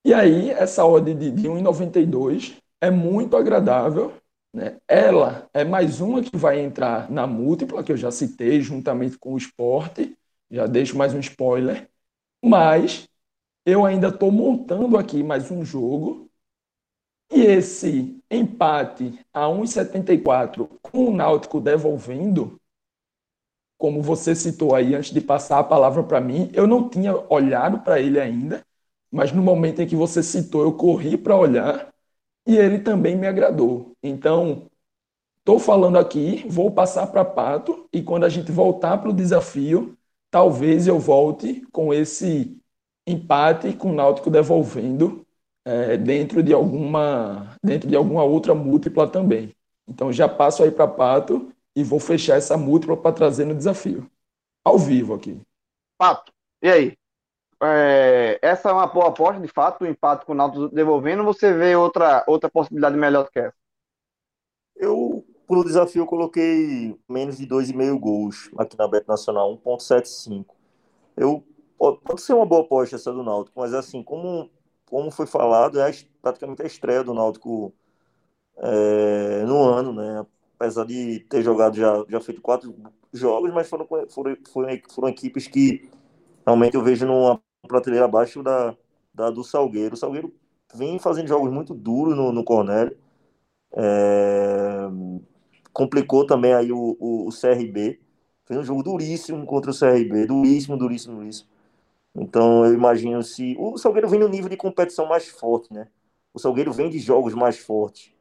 E 0.05 0.13
aí, 0.13 0.51
essa 0.51 0.85
ordem 0.85 1.17
de, 1.17 1.31
de 1.31 1.49
1,92 1.49 2.57
é 2.81 2.91
muito 2.91 3.37
agradável 3.37 4.13
né? 4.53 4.79
Ela 4.87 5.49
é 5.55 5.65
mais 5.65 6.01
uma 6.01 6.23
que 6.23 6.37
vai 6.37 6.61
entrar 6.61 7.11
na 7.11 7.27
múltipla, 7.27 7.83
que 7.83 7.93
eu 7.93 7.97
já 7.97 8.11
citei, 8.11 8.61
juntamente 8.61 9.19
com 9.19 9.35
o 9.35 9.39
esporte. 9.39 10.17
Já 10.51 10.67
deixo 10.67 10.97
mais 10.97 11.15
um 11.15 11.21
spoiler. 11.21 11.89
Mas 12.45 13.09
eu 13.65 13.85
ainda 13.85 14.09
estou 14.09 14.31
montando 14.31 14.99
aqui 14.99 15.23
mais 15.23 15.51
um 15.51 15.65
jogo. 15.65 16.31
E 17.31 17.41
esse 17.41 18.23
empate 18.31 19.19
a 19.33 19.49
1,74 19.49 20.69
com 20.83 21.07
o 21.07 21.15
Náutico 21.17 21.61
devolvendo, 21.61 22.61
como 23.79 24.03
você 24.03 24.35
citou 24.35 24.75
aí 24.75 24.95
antes 24.95 25.13
de 25.13 25.21
passar 25.21 25.59
a 25.59 25.65
palavra 25.65 26.03
para 26.03 26.21
mim, 26.21 26.51
eu 26.53 26.67
não 26.67 26.89
tinha 26.89 27.15
olhado 27.33 27.81
para 27.81 28.01
ele 28.01 28.21
ainda, 28.21 28.63
mas 29.11 29.33
no 29.33 29.43
momento 29.43 29.81
em 29.81 29.87
que 29.87 29.97
você 29.97 30.23
citou, 30.23 30.63
eu 30.63 30.75
corri 30.75 31.17
para 31.17 31.37
olhar 31.37 31.92
e 32.47 32.57
ele 32.57 32.79
também 32.81 33.17
me 33.17 33.27
agradou. 33.27 33.97
Então, 34.03 34.71
estou 35.41 35.59
falando 35.59 35.99
aqui, 35.99 36.45
vou 36.49 36.71
passar 36.71 37.07
para 37.09 37.25
Pato 37.25 37.89
e 37.93 38.03
quando 38.03 38.25
a 38.25 38.29
gente 38.29 38.53
voltar 38.53 38.99
para 38.99 39.11
o 39.11 39.15
desafio, 39.15 39.97
talvez 40.31 40.87
eu 40.87 40.99
volte 40.99 41.63
com 41.73 41.93
esse 41.93 42.59
empate 43.07 43.73
com 43.75 43.91
o 43.91 43.95
Náutico 43.95 44.31
devolvendo 44.31 45.27
é, 45.65 45.97
dentro 45.97 46.43
de 46.43 46.53
alguma 46.53 47.57
dentro 47.63 47.89
de 47.89 47.97
alguma 47.97 48.25
outra 48.25 48.55
múltipla 48.55 49.09
também. 49.09 49.55
Então 49.87 50.13
já 50.13 50.29
passo 50.29 50.63
aí 50.63 50.71
para 50.71 50.89
Pato 50.89 51.53
e 51.75 51.83
vou 51.83 51.99
fechar 52.01 52.37
essa 52.37 52.57
múltipla 52.57 52.97
para 52.97 53.13
trazer 53.13 53.45
no 53.45 53.55
desafio. 53.55 54.09
Ao 54.65 54.79
vivo 54.79 55.15
aqui. 55.15 55.41
Pato, 55.99 56.33
e 56.63 56.69
aí? 56.69 57.02
É, 57.63 58.39
essa 58.43 58.71
é 58.71 58.73
uma 58.73 58.87
boa 58.87 59.09
aposta, 59.09 59.41
de 59.41 59.49
fato, 59.49 59.83
o 59.83 59.87
empate 59.87 60.27
com 60.27 60.33
o 60.33 60.35
Náutico 60.35 60.69
devolvendo, 60.69 61.23
você 61.23 61.53
vê 61.53 61.77
outra, 61.77 62.25
outra 62.27 62.51
possibilidade 62.51 62.97
melhor 62.97 63.25
do 63.25 63.31
que 63.31 63.39
essa? 63.39 63.55
Eu, 64.75 65.25
pro 65.47 65.65
desafio, 65.65 66.05
coloquei 66.05 66.99
menos 67.09 67.39
de 67.39 67.47
2,5 67.47 67.99
gols 68.01 68.51
aqui 68.59 68.77
na 68.77 68.89
Bet 68.89 69.07
Nacional, 69.07 69.61
1,75. 69.65 70.47
Eu, 71.17 71.45
pode 71.79 72.21
ser 72.21 72.35
uma 72.35 72.47
boa 72.47 72.63
aposta 72.63 72.97
essa 72.97 73.13
do 73.13 73.23
Náutico, 73.23 73.61
mas 73.61 73.73
assim, 73.75 74.03
como, 74.03 74.51
como 74.87 75.11
foi 75.13 75.27
falado, 75.27 75.81
é 75.81 75.91
praticamente 76.21 76.63
a 76.63 76.67
estreia 76.67 77.05
do 77.05 77.15
Náutico 77.15 77.73
é, 78.57 79.45
no 79.45 79.63
ano, 79.63 79.93
né? 79.93 80.27
Apesar 80.59 80.85
de 80.85 81.21
ter 81.29 81.43
jogado 81.43 81.77
já, 81.77 82.05
já 82.09 82.21
feito 82.21 82.41
quatro 82.41 82.75
jogos, 83.13 83.53
mas 83.53 83.69
foram, 83.69 83.87
foram, 84.09 84.37
foram, 84.53 84.79
foram 84.91 85.09
equipes 85.09 85.47
que 85.47 85.89
realmente 86.45 86.75
eu 86.75 86.83
vejo 86.83 87.07
numa 87.07 87.41
prateleira 87.69 88.05
abaixo 88.07 88.43
da, 88.43 88.77
da 89.15 89.31
do 89.31 89.45
Salgueiro. 89.45 89.95
O 89.95 89.97
Salgueiro 89.97 90.35
vem 90.75 90.99
fazendo 90.99 91.29
jogos 91.29 91.51
muito 91.53 91.75
duros 91.75 92.17
no, 92.17 92.33
no 92.33 92.45
Cornélio. 92.45 92.97
É, 93.75 94.89
complicou 95.73 96.27
também 96.27 96.55
aí 96.55 96.73
o, 96.73 96.97
o, 97.01 97.29
o, 97.29 97.33
CRB. 97.33 98.01
Fez 98.47 98.61
um 98.61 98.65
jogo 98.65 98.83
duríssimo 98.83 99.45
contra 99.47 99.71
o 99.71 99.75
CRB. 99.75 100.27
Duríssimo, 100.27 100.77
duríssimo, 100.77 101.17
duríssimo. 101.17 101.49
Então 102.15 102.65
eu 102.67 102.75
imagino 102.75 103.23
se. 103.23 103.57
O 103.59 103.79
Salgueiro 103.79 104.09
vem 104.09 104.21
no 104.21 104.29
nível 104.29 104.49
de 104.49 104.57
competição 104.57 105.07
mais 105.07 105.29
forte, 105.29 105.73
né? 105.73 105.89
O 106.35 106.39
Salgueiro 106.39 106.73
vem 106.73 106.91
de 106.91 106.99
jogos 106.99 107.35
mais 107.35 107.59
fortes. 107.59 108.13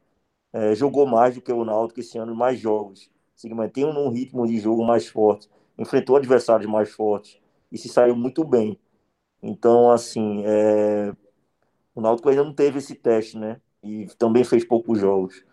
É, 0.52 0.74
jogou 0.74 1.06
mais 1.06 1.34
do 1.34 1.42
que 1.42 1.52
o 1.52 1.64
Náutico 1.64 2.00
esse 2.00 2.18
ano, 2.18 2.34
mais 2.34 2.58
jogos. 2.60 3.10
Se 3.34 3.48
mantém 3.50 3.84
um 3.86 4.08
ritmo 4.10 4.46
de 4.46 4.58
jogo 4.60 4.84
mais 4.84 5.08
forte. 5.08 5.48
Enfrentou 5.78 6.16
adversários 6.16 6.70
mais 6.70 6.90
fortes. 6.92 7.38
E 7.70 7.78
se 7.78 7.88
saiu 7.88 8.16
muito 8.16 8.44
bem. 8.44 8.78
Então, 9.42 9.90
assim, 9.90 10.42
é... 10.46 11.12
o 11.94 12.00
Náutico 12.00 12.28
ainda 12.28 12.44
não 12.44 12.54
teve 12.54 12.78
esse 12.78 12.94
teste, 12.94 13.38
né? 13.38 13.60
E 13.82 14.06
também 14.18 14.44
fez 14.44 14.64
poucos 14.64 14.98
jogos. 15.00 15.44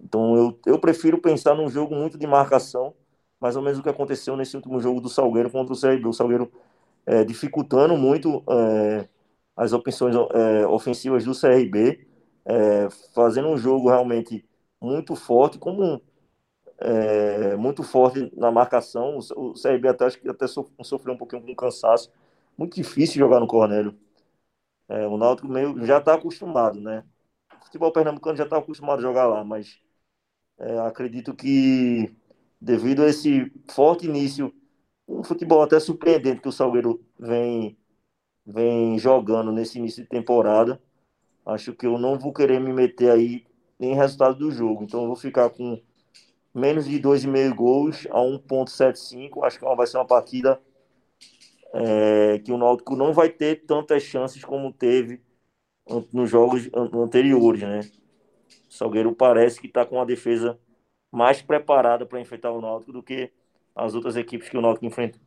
Então, 0.00 0.36
eu, 0.36 0.60
eu 0.66 0.78
prefiro 0.80 1.18
pensar 1.20 1.54
num 1.54 1.68
jogo 1.68 1.94
muito 1.94 2.18
de 2.18 2.26
marcação, 2.26 2.94
mais 3.40 3.56
ou 3.56 3.62
menos 3.62 3.78
o 3.78 3.82
que 3.82 3.88
aconteceu 3.88 4.36
nesse 4.36 4.56
último 4.56 4.80
jogo 4.80 5.00
do 5.00 5.08
Salgueiro 5.08 5.50
contra 5.50 5.74
o 5.74 5.80
CRB. 5.80 6.08
O 6.08 6.12
Salgueiro 6.12 6.52
é, 7.06 7.24
dificultando 7.24 7.96
muito 7.96 8.42
é, 8.48 9.08
as 9.56 9.72
opções 9.72 10.14
é, 10.16 10.66
ofensivas 10.66 11.24
do 11.24 11.34
CRB, 11.34 12.06
é, 12.44 12.88
fazendo 13.14 13.48
um 13.48 13.56
jogo 13.56 13.88
realmente 13.88 14.44
muito 14.80 15.14
forte, 15.16 15.58
como 15.58 16.00
é, 16.78 17.56
muito 17.56 17.82
forte 17.82 18.32
na 18.36 18.50
marcação. 18.50 19.18
O, 19.36 19.52
CRB 19.54 19.88
até, 19.88 20.04
acho 20.06 20.20
que 20.20 20.28
até 20.28 20.46
sofreu 20.46 21.14
um 21.14 21.18
pouquinho 21.18 21.42
com 21.42 21.54
cansaço. 21.54 22.10
Muito 22.56 22.74
difícil 22.74 23.18
jogar 23.18 23.40
no 23.40 23.46
Cornélio. 23.46 23.98
É, 24.88 25.06
o 25.06 25.16
Náutico 25.16 25.48
meio, 25.48 25.84
já 25.86 25.98
está 25.98 26.14
acostumado, 26.14 26.80
né? 26.80 27.04
O 27.60 27.64
futebol 27.64 27.92
pernambucano 27.92 28.36
já 28.36 28.44
está 28.44 28.58
acostumado 28.58 28.98
a 28.98 29.02
jogar 29.02 29.26
lá, 29.26 29.44
mas 29.44 29.80
é, 30.58 30.78
acredito 30.80 31.34
que 31.34 32.14
devido 32.60 33.02
a 33.02 33.08
esse 33.08 33.50
forte 33.70 34.06
início, 34.06 34.54
um 35.08 35.24
futebol 35.24 35.62
até 35.62 35.80
surpreendente 35.80 36.40
que 36.40 36.48
o 36.48 36.52
Salgueiro 36.52 37.04
vem, 37.18 37.76
vem 38.46 38.98
jogando 38.98 39.52
nesse 39.52 39.78
início 39.78 40.02
de 40.02 40.08
temporada, 40.08 40.80
acho 41.46 41.74
que 41.74 41.86
eu 41.86 41.98
não 41.98 42.18
vou 42.18 42.32
querer 42.32 42.60
me 42.60 42.72
meter 42.72 43.10
aí 43.10 43.46
em 43.80 43.94
resultado 43.94 44.38
do 44.38 44.50
jogo. 44.50 44.84
Então 44.84 45.02
eu 45.02 45.06
vou 45.08 45.16
ficar 45.16 45.50
com 45.50 45.80
menos 46.54 46.86
de 46.86 47.00
2,5 47.00 47.54
gols 47.54 48.06
a 48.10 48.20
1,75. 48.20 49.44
Acho 49.44 49.58
que 49.58 49.64
vai 49.64 49.86
ser 49.86 49.98
uma 49.98 50.06
partida 50.06 50.60
é, 51.72 52.38
que 52.38 52.52
o 52.52 52.58
Náutico 52.58 52.94
não 52.94 53.12
vai 53.12 53.28
ter 53.28 53.64
tantas 53.66 54.02
chances 54.02 54.44
como 54.44 54.72
teve 54.72 55.22
nos 56.12 56.30
jogos 56.30 56.70
anteriores, 56.74 57.62
né? 57.62 57.80
O 58.68 58.72
Salgueiro 58.72 59.14
parece 59.14 59.60
que 59.60 59.66
está 59.66 59.84
com 59.84 59.96
uma 59.96 60.06
defesa 60.06 60.58
mais 61.10 61.42
preparada 61.42 62.06
para 62.06 62.20
enfrentar 62.20 62.50
o 62.50 62.60
Náutico 62.60 62.92
do 62.92 63.02
que 63.02 63.32
as 63.74 63.94
outras 63.94 64.16
equipes 64.16 64.48
que 64.48 64.56
o 64.56 64.60
Náutico 64.60 64.86
enfrentou. 64.86 65.20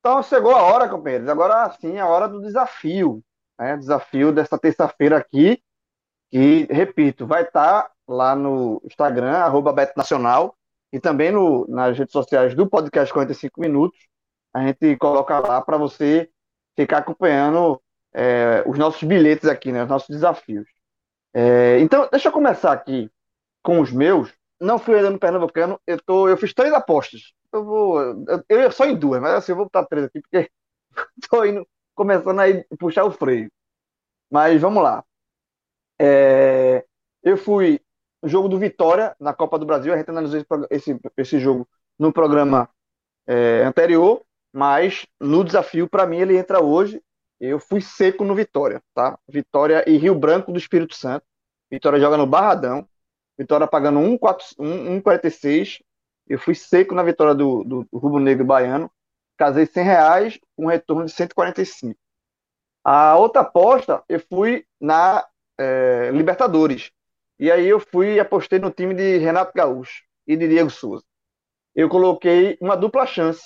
Então 0.00 0.22
chegou 0.22 0.54
a 0.54 0.62
hora, 0.62 0.88
companheiros. 0.88 1.28
Agora 1.28 1.70
sim, 1.80 1.98
a 1.98 2.06
hora 2.06 2.28
do 2.28 2.42
desafio. 2.42 3.24
Né? 3.58 3.76
Desafio 3.76 4.32
dessa 4.32 4.58
terça-feira 4.58 5.16
aqui, 5.16 5.62
que, 6.30 6.64
repito, 6.70 7.26
vai 7.26 7.42
estar 7.42 7.84
tá 7.84 7.92
lá 8.06 8.34
no 8.36 8.82
Instagram, 8.84 9.36
arroba 9.38 9.72
Beto 9.72 9.94
Nacional, 9.96 10.56
e 10.94 11.00
também 11.00 11.32
no, 11.32 11.66
nas 11.66 11.98
redes 11.98 12.12
sociais 12.12 12.54
do 12.54 12.68
podcast 12.68 13.12
45 13.12 13.60
Minutos. 13.60 13.98
A 14.54 14.64
gente 14.64 14.96
coloca 14.96 15.40
lá 15.40 15.60
para 15.60 15.76
você 15.76 16.30
ficar 16.76 16.98
acompanhando 16.98 17.82
é, 18.14 18.62
os 18.64 18.78
nossos 18.78 19.02
bilhetes 19.02 19.48
aqui, 19.48 19.72
né, 19.72 19.82
os 19.82 19.88
nossos 19.88 20.08
desafios. 20.08 20.68
É, 21.34 21.80
então, 21.80 22.08
deixa 22.12 22.28
eu 22.28 22.32
começar 22.32 22.72
aqui 22.72 23.10
com 23.60 23.80
os 23.80 23.90
meus. 23.90 24.32
Não 24.60 24.78
fui 24.78 24.94
ainda 24.94 25.10
no 25.10 25.18
Pernambucano, 25.18 25.80
eu, 25.84 26.00
tô, 26.00 26.28
eu 26.28 26.36
fiz 26.36 26.54
três 26.54 26.72
apostas. 26.72 27.32
Eu 27.52 27.64
vou. 27.64 28.00
Eu, 28.00 28.44
eu 28.48 28.70
só 28.70 28.86
em 28.86 28.96
duas, 28.96 29.20
mas 29.20 29.34
assim, 29.34 29.50
eu 29.50 29.56
vou 29.56 29.66
botar 29.66 29.86
três 29.86 30.06
aqui, 30.06 30.20
porque 30.20 30.48
estou 31.20 31.44
indo, 31.44 31.66
começando 31.92 32.38
a 32.38 32.44
puxar 32.78 33.04
o 33.04 33.10
freio. 33.10 33.50
Mas 34.30 34.60
vamos 34.60 34.80
lá. 34.80 35.04
É, 36.00 36.84
eu 37.24 37.36
fui 37.36 37.80
no 38.24 38.28
jogo 38.30 38.48
do 38.48 38.58
Vitória 38.58 39.14
na 39.20 39.34
Copa 39.34 39.58
do 39.58 39.66
Brasil. 39.66 39.92
A 39.92 39.98
gente 39.98 40.08
analisou 40.08 40.42
esse, 40.70 40.98
esse 41.18 41.38
jogo 41.38 41.68
no 41.98 42.10
programa 42.10 42.70
é, 43.26 43.62
anterior, 43.64 44.22
mas 44.50 45.06
no 45.20 45.44
desafio, 45.44 45.86
para 45.86 46.06
mim, 46.06 46.16
ele 46.16 46.38
entra 46.38 46.62
hoje. 46.62 47.02
Eu 47.38 47.58
fui 47.58 47.82
seco 47.82 48.24
no 48.24 48.34
Vitória, 48.34 48.82
tá? 48.94 49.18
Vitória 49.28 49.84
e 49.86 49.98
Rio 49.98 50.14
Branco 50.14 50.50
do 50.50 50.58
Espírito 50.58 50.94
Santo. 50.94 51.26
Vitória 51.70 52.00
joga 52.00 52.16
no 52.16 52.26
Barradão. 52.26 52.88
Vitória 53.36 53.66
pagando 53.66 53.98
1,46. 54.00 55.82
Eu 56.26 56.38
fui 56.38 56.54
seco 56.54 56.94
na 56.94 57.02
vitória 57.02 57.34
do, 57.34 57.62
do, 57.62 57.86
do 57.92 57.98
Rubro 57.98 58.20
Negro 58.20 58.46
Baiano. 58.46 58.90
Casei 59.36 59.66
100 59.66 59.84
reais, 59.84 60.38
um 60.56 60.68
retorno 60.68 61.04
de 61.04 61.12
145. 61.12 61.98
A 62.82 63.18
outra 63.18 63.42
aposta, 63.42 64.02
eu 64.08 64.20
fui 64.20 64.64
na 64.80 65.26
é, 65.58 66.10
Libertadores. 66.10 66.90
E 67.38 67.50
aí 67.50 67.66
eu 67.66 67.80
fui 67.80 68.14
e 68.14 68.20
apostei 68.20 68.58
no 68.58 68.70
time 68.70 68.94
de 68.94 69.18
Renato 69.18 69.52
Gaúcho 69.54 70.02
e 70.26 70.36
de 70.36 70.48
Diego 70.48 70.70
Souza. 70.70 71.04
Eu 71.74 71.88
coloquei 71.88 72.58
uma 72.60 72.76
dupla 72.76 73.06
chance. 73.06 73.42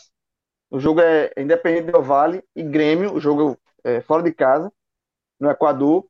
O 0.70 0.80
jogo 0.80 1.01
é 1.01 1.32
Independente 1.36 1.93
do 1.93 2.03
Vale 2.03 2.43
e 2.57 2.62
Grêmio, 2.62 3.14
o 3.14 3.20
jogo 3.20 3.59
é 3.84 4.01
fora 4.03 4.22
de 4.22 4.32
casa, 4.34 4.72
no 5.41 5.51
Equador. 5.51 6.07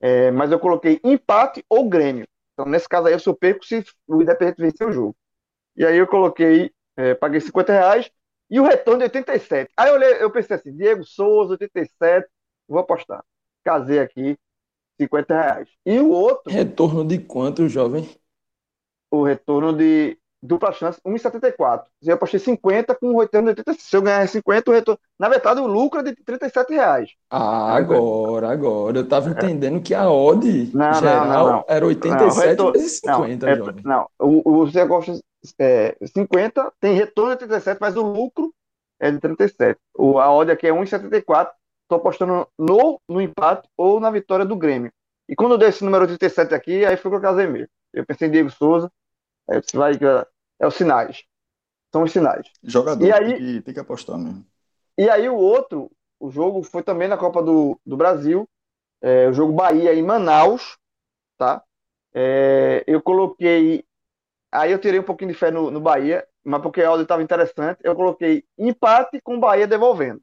É, 0.00 0.30
mas 0.32 0.52
eu 0.52 0.60
coloquei 0.60 1.00
empate 1.04 1.64
ou 1.68 1.88
Grêmio. 1.88 2.26
Então, 2.54 2.66
nesse 2.66 2.88
caso 2.88 3.08
aí, 3.08 3.14
eu 3.14 3.20
sou 3.20 3.34
perco 3.36 3.64
se 3.64 3.84
o 4.06 4.22
Independente 4.22 4.60
vencer 4.62 4.86
o 4.88 4.92
jogo. 4.92 5.16
E 5.76 5.84
aí 5.86 5.96
eu 5.96 6.06
coloquei, 6.06 6.72
é, 6.96 7.14
paguei 7.14 7.40
50 7.40 7.72
reais 7.72 8.10
e 8.50 8.60
o 8.60 8.64
retorno 8.64 8.98
de 9.00 9.04
87. 9.04 9.72
Aí 9.76 9.88
eu, 9.88 9.94
olhei, 9.94 10.22
eu 10.22 10.30
pensei 10.30 10.56
assim, 10.56 10.76
Diego 10.76 11.04
Souza, 11.04 11.52
87, 11.52 12.28
vou 12.68 12.78
apostar. 12.80 13.24
Casei 13.64 13.98
aqui, 14.00 14.38
50 15.02 15.34
reais. 15.34 15.68
E 15.84 15.98
o 15.98 16.10
outro. 16.10 16.52
Retorno 16.52 17.04
de 17.04 17.18
quanto, 17.18 17.68
jovem? 17.68 18.08
O 19.10 19.24
retorno 19.24 19.72
de 19.72 20.18
dupla 20.42 20.72
chance, 20.72 21.00
1,74. 21.06 21.84
Eu 22.02 22.14
apostei 22.14 22.40
50 22.40 22.94
com 22.96 23.14
o 23.14 23.20
retorno 23.20 23.46
de 23.46 23.60
86. 23.60 23.82
Se 23.82 23.96
eu 23.96 24.02
ganhar 24.02 24.26
50, 24.26 24.70
o 24.70 24.74
retorno. 24.74 25.00
Na 25.18 25.28
verdade, 25.28 25.60
o 25.60 25.66
lucro 25.66 26.00
é 26.00 26.02
de 26.02 26.14
37 26.16 26.72
reais. 26.72 27.10
Ah, 27.30 27.74
agora, 27.74 28.50
agora. 28.50 28.98
Eu 28.98 29.08
tava 29.08 29.30
entendendo 29.30 29.80
que 29.80 29.94
a 29.94 30.10
odd 30.10 30.70
não, 30.74 30.94
geral 30.94 31.26
não, 31.26 31.52
não, 31.52 31.64
era 31.68 31.86
87 31.86 32.46
retorno, 32.48 32.72
vezes 32.72 33.00
50, 33.04 33.46
não, 33.46 33.56
jovem. 33.56 33.84
Não, 33.84 34.08
o, 34.18 34.50
o 34.50 34.66
você 34.66 34.84
gosta 34.84 35.18
é, 35.58 35.96
50, 36.04 36.72
tem 36.80 36.94
retorno 36.94 37.32
de 37.32 37.38
37, 37.38 37.78
mas 37.80 37.96
o 37.96 38.02
lucro 38.02 38.52
é 39.00 39.10
de 39.10 39.18
37. 39.18 39.78
O, 39.96 40.18
a 40.18 40.32
odd 40.32 40.50
aqui 40.50 40.66
é 40.66 40.72
1,74 40.72 41.50
estou 41.92 41.98
apostando 41.98 42.48
no, 42.58 43.00
no 43.08 43.20
empate 43.20 43.68
ou 43.76 44.00
na 44.00 44.10
vitória 44.10 44.44
do 44.44 44.56
Grêmio. 44.56 44.92
E 45.28 45.36
quando 45.36 45.52
eu 45.52 45.58
dei 45.58 45.68
esse 45.68 45.84
número 45.84 46.06
37 46.06 46.54
aqui, 46.54 46.84
aí 46.84 46.96
foi 46.96 47.14
eu 47.14 47.20
casei 47.20 47.46
mesmo. 47.46 47.68
Eu 47.92 48.06
pensei 48.06 48.28
em 48.28 48.30
Diego 48.30 48.50
Souza, 48.50 48.90
aí 49.48 49.62
você 49.62 49.76
vai, 49.76 49.92
é 50.58 50.66
os 50.66 50.74
sinais. 50.74 51.24
São 51.92 52.02
os 52.02 52.12
sinais. 52.12 52.46
Jogador, 52.62 53.04
e 53.04 53.12
aí, 53.12 53.26
tem, 53.26 53.36
que, 53.36 53.60
tem 53.62 53.74
que 53.74 53.80
apostar 53.80 54.18
mesmo. 54.18 54.44
E 54.96 55.08
aí 55.08 55.28
o 55.28 55.36
outro, 55.36 55.90
o 56.18 56.30
jogo 56.30 56.62
foi 56.62 56.82
também 56.82 57.08
na 57.08 57.16
Copa 57.16 57.42
do, 57.42 57.78
do 57.84 57.96
Brasil, 57.96 58.48
é, 59.00 59.28
o 59.28 59.32
jogo 59.32 59.52
Bahia 59.52 59.94
em 59.94 60.02
Manaus, 60.02 60.78
tá? 61.36 61.62
É, 62.14 62.84
eu 62.86 63.02
coloquei, 63.02 63.84
aí 64.50 64.72
eu 64.72 64.78
tirei 64.78 65.00
um 65.00 65.04
pouquinho 65.04 65.32
de 65.32 65.38
fé 65.38 65.50
no, 65.50 65.70
no 65.70 65.80
Bahia, 65.80 66.26
mas 66.44 66.62
porque 66.62 66.82
a 66.82 66.90
ordem 66.90 67.02
estava 67.02 67.22
interessante, 67.22 67.80
eu 67.82 67.94
coloquei 67.94 68.44
empate 68.58 69.20
com 69.22 69.36
o 69.36 69.40
Bahia 69.40 69.66
devolvendo. 69.66 70.20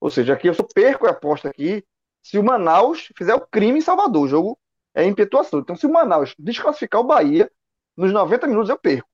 Ou 0.00 0.10
seja, 0.10 0.34
aqui 0.34 0.48
eu 0.48 0.54
só 0.54 0.62
perco 0.62 1.06
a 1.06 1.10
aposta 1.10 1.48
aqui 1.48 1.84
se 2.22 2.38
o 2.38 2.44
Manaus 2.44 3.10
fizer 3.16 3.34
o 3.34 3.40
crime 3.40 3.78
em 3.78 3.82
Salvador. 3.82 4.24
O 4.24 4.28
jogo 4.28 4.58
é 4.94 5.04
impetuação. 5.04 5.60
Então, 5.60 5.76
se 5.76 5.86
o 5.86 5.92
Manaus 5.92 6.34
desclassificar 6.38 7.00
o 7.00 7.04
Bahia, 7.04 7.50
nos 7.96 8.12
90 8.12 8.46
minutos 8.46 8.70
eu 8.70 8.78
perco. 8.78 9.08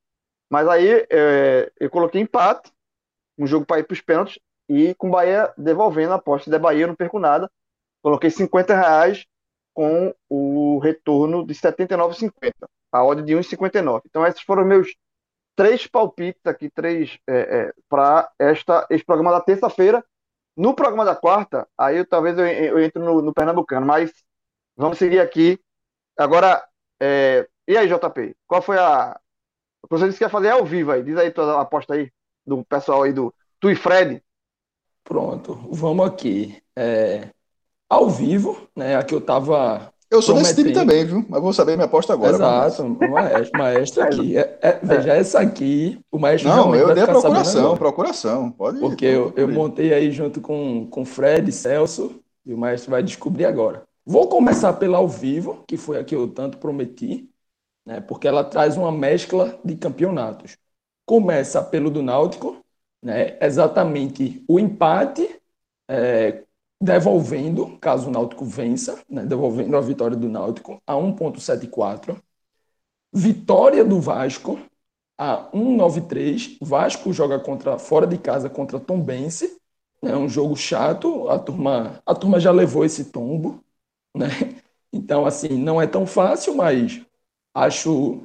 Mas 0.51 0.69
aí 0.69 1.07
é, 1.11 1.73
eu 1.81 1.91
coloquei 1.91 2.21
empate, 2.21 2.71
um 3.39 3.47
jogo 3.47 3.67
para 3.67 3.81
ir 3.81 3.85
para 3.85 3.95
os 3.95 4.01
pênaltis, 4.01 4.39
e 4.69 4.95
com 4.95 5.09
o 5.09 5.11
Bahia 5.11 5.53
devolvendo 5.57 6.13
a 6.13 6.17
aposta. 6.17 6.51
Der 6.51 6.61
Bahia, 6.61 6.85
eu 6.85 6.89
não 6.89 6.95
perco 6.95 7.19
nada. 7.19 7.51
Coloquei 8.03 8.31
50 8.31 8.75
reais 8.75 9.27
com 9.73 10.15
o 10.29 10.79
retorno 10.79 11.47
de 11.47 11.55
79,50. 11.55 12.53
A 12.93 13.05
odd 13.05 13.23
de 13.23 13.35
1,59. 13.35 14.03
Então, 14.07 14.25
esses 14.27 14.43
foram 14.43 14.65
meus 14.65 14.95
três 15.57 15.87
palpites 15.87 16.47
aqui, 16.47 16.71
três 16.71 17.19
é, 17.27 17.37
é, 17.37 17.73
para 17.89 18.31
esse 18.91 19.05
programa 19.05 19.33
da 19.33 19.41
terça-feira. 19.41 20.05
No 20.57 20.75
programa 20.75 21.05
da 21.05 21.17
quarta, 21.17 21.69
aí 21.77 21.99
eu, 21.99 22.07
talvez 22.07 22.39
eu, 22.39 22.47
eu 22.47 22.83
entro 22.83 23.03
no, 23.03 23.21
no, 23.21 23.35
Pernambucano, 23.35 23.87
mas 23.87 24.13
vamos 24.77 24.99
seguir 24.99 25.21
aqui. 25.21 25.59
Agora, 26.17 26.65
é... 27.01 27.49
e 27.67 27.77
aí, 27.77 27.89
JP? 27.89 28.37
Qual 28.47 28.63
foi 28.63 28.79
a. 28.79 29.19
Você 29.91 30.07
disse 30.07 30.19
que 30.19 30.25
ia 30.25 30.31
fazer 30.31 30.51
ao 30.51 30.65
vivo 30.65 30.93
aí. 30.93 31.03
Diz 31.03 31.17
aí 31.17 31.31
tua 31.31 31.61
aposta 31.61 31.95
aí, 31.95 32.11
do 32.47 32.65
pessoal 32.65 33.03
aí 33.03 33.13
do 33.13 33.35
Tu 33.61 33.71
e 33.71 33.77
Fred. 33.77 34.23
Pronto, 35.03 35.55
vamos 35.71 36.07
aqui. 36.07 36.63
É... 36.77 37.31
Ao 37.89 38.09
vivo, 38.09 38.69
né? 38.75 38.97
Aqui 38.97 39.15
eu 39.15 39.21
tava 39.21 39.94
eu 40.15 40.23
sou 40.23 40.37
desse 40.37 40.55
time 40.55 40.73
também, 40.73 41.05
viu? 41.05 41.25
Mas 41.29 41.43
vou 41.43 41.53
saber 41.53 41.77
minha 41.77 41.87
aposta 41.87 42.13
agora. 42.13 42.35
Exato, 42.35 42.83
o 42.83 43.11
maestro, 43.11 43.59
maestro 43.59 44.03
aqui. 44.05 44.37
É, 44.39 44.59
é, 44.63 44.81
veja, 44.83 45.13
essa 45.13 45.41
aqui, 45.41 46.01
o 46.11 46.19
maestro 46.19 46.49
Não, 46.49 46.75
eu 46.75 46.95
dei 46.95 47.03
a 47.03 47.07
procuração, 47.07 47.77
procuração. 47.77 48.51
Pode 48.51 48.79
Porque 48.79 49.05
eu, 49.05 49.33
eu, 49.37 49.49
montei 49.49 49.93
aí 49.93 50.11
junto 50.11 50.41
com, 50.41 50.87
com 50.87 51.05
Fred, 51.05 51.51
Celso, 51.51 52.21
e 52.47 52.55
o 52.55 52.59
maestro 52.59 52.91
vai 52.91 53.03
descobrir 53.03 53.45
agora. 53.45 53.83
Vou 54.07 54.29
começar 54.29 54.73
pela 54.75 54.99
ao 54.99 55.09
vivo, 55.09 55.65
que 55.67 55.77
foi 55.77 55.99
a 55.99 56.05
que 56.05 56.15
eu 56.15 56.29
tanto 56.29 56.59
prometi, 56.59 57.29
né? 57.85 58.01
Porque 58.01 58.29
ela 58.29 58.45
traz 58.45 58.77
uma 58.77 58.93
mescla 58.93 59.59
de 59.65 59.75
campeonatos. 59.75 60.57
Começa 61.07 61.63
pelo 61.63 61.91
do 61.91 62.03
Náutico, 62.03 62.57
né? 63.03 63.37
Exatamente 63.41 64.45
o 64.47 64.61
empate 64.61 65.29
é, 65.89 66.44
devolvendo, 66.85 67.79
caso 67.79 68.09
o 68.09 68.11
Náutico 68.13 68.45
vença, 68.45 69.03
né, 69.09 69.25
devolvendo 69.25 69.77
a 69.77 69.81
vitória 69.81 70.17
do 70.17 70.29
Náutico 70.29 70.81
a 70.87 70.95
1.74. 70.95 72.21
Vitória 73.13 73.85
do 73.85 74.01
Vasco 74.01 74.59
a 75.19 75.51
1.93. 75.53 76.59
Vasco 76.61 77.13
joga 77.13 77.39
contra 77.39 77.79
fora 77.79 78.07
de 78.07 78.19
casa 78.19 78.51
contra 78.51 78.81
Tombense 78.81 79.61
É 80.03 80.17
um 80.17 80.29
jogo 80.29 80.57
chato, 80.57 81.29
a 81.31 81.39
turma, 81.39 82.03
a 82.07 82.15
turma 82.15 82.41
já 82.41 82.51
levou 82.53 82.85
esse 82.85 83.07
tombo, 83.07 83.65
né? 84.17 84.29
Então, 84.93 85.27
assim, 85.27 85.51
não 85.51 85.83
é 85.83 85.87
tão 85.89 86.07
fácil, 86.07 86.55
mas 86.57 87.03
acho 87.55 88.23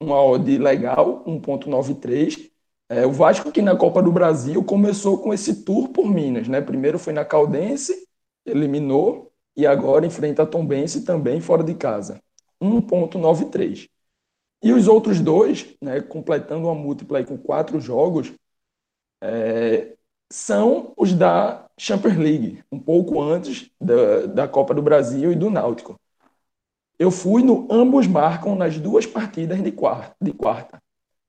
uma 0.00 0.22
odd 0.22 0.58
legal, 0.58 1.24
1.93. 1.26 2.50
É, 2.88 3.06
o 3.06 3.12
Vasco 3.12 3.52
que 3.52 3.60
na 3.60 3.76
Copa 3.76 4.02
do 4.02 4.10
Brasil 4.10 4.64
começou 4.64 5.18
com 5.18 5.32
esse 5.32 5.62
tour 5.64 5.88
por 5.90 6.10
Minas, 6.10 6.48
né? 6.48 6.60
Primeiro 6.60 6.98
foi 6.98 7.12
na 7.12 7.24
Caldense, 7.24 8.08
eliminou, 8.46 9.30
e 9.56 9.66
agora 9.66 10.06
enfrenta 10.06 10.44
a 10.44 10.46
Tombense 10.46 11.04
também 11.04 11.40
fora 11.40 11.64
de 11.64 11.74
casa. 11.74 12.20
1.93. 12.60 13.88
E 14.62 14.72
os 14.72 14.88
outros 14.88 15.20
dois, 15.20 15.74
né, 15.82 16.00
completando 16.00 16.66
uma 16.66 16.74
múltipla 16.74 17.24
com 17.24 17.36
quatro 17.36 17.80
jogos, 17.80 18.32
é, 19.20 19.96
são 20.30 20.92
os 20.96 21.12
da 21.12 21.66
Champions 21.78 22.16
League, 22.16 22.62
um 22.70 22.78
pouco 22.78 23.20
antes 23.20 23.70
da, 23.80 24.26
da 24.26 24.48
Copa 24.48 24.74
do 24.74 24.82
Brasil 24.82 25.32
e 25.32 25.36
do 25.36 25.50
Náutico. 25.50 25.98
Eu 26.98 27.10
fui 27.10 27.42
no 27.42 27.66
ambos 27.70 28.06
marcam 28.06 28.54
nas 28.54 28.78
duas 28.78 29.06
partidas 29.06 29.62
de 29.62 29.72
quarta. 29.72 30.14
De 30.20 30.32
quarta. 30.32 30.80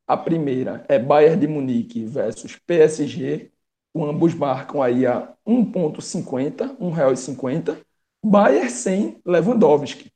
A 0.10 0.18
primeira 0.18 0.84
é 0.88 0.98
Bayern 0.98 1.40
de 1.40 1.48
Munique 1.48 2.04
versus 2.04 2.56
PSG. 2.66 3.52
O 3.94 4.04
ambos 4.04 4.34
marcam 4.34 4.82
aí 4.82 5.06
a 5.06 5.36
1,50, 5.46 6.66
R$ 6.66 6.74
1,50. 6.80 7.78
Bayern 8.26 8.72
sem 8.72 9.22
Lewandowski. 9.24 10.12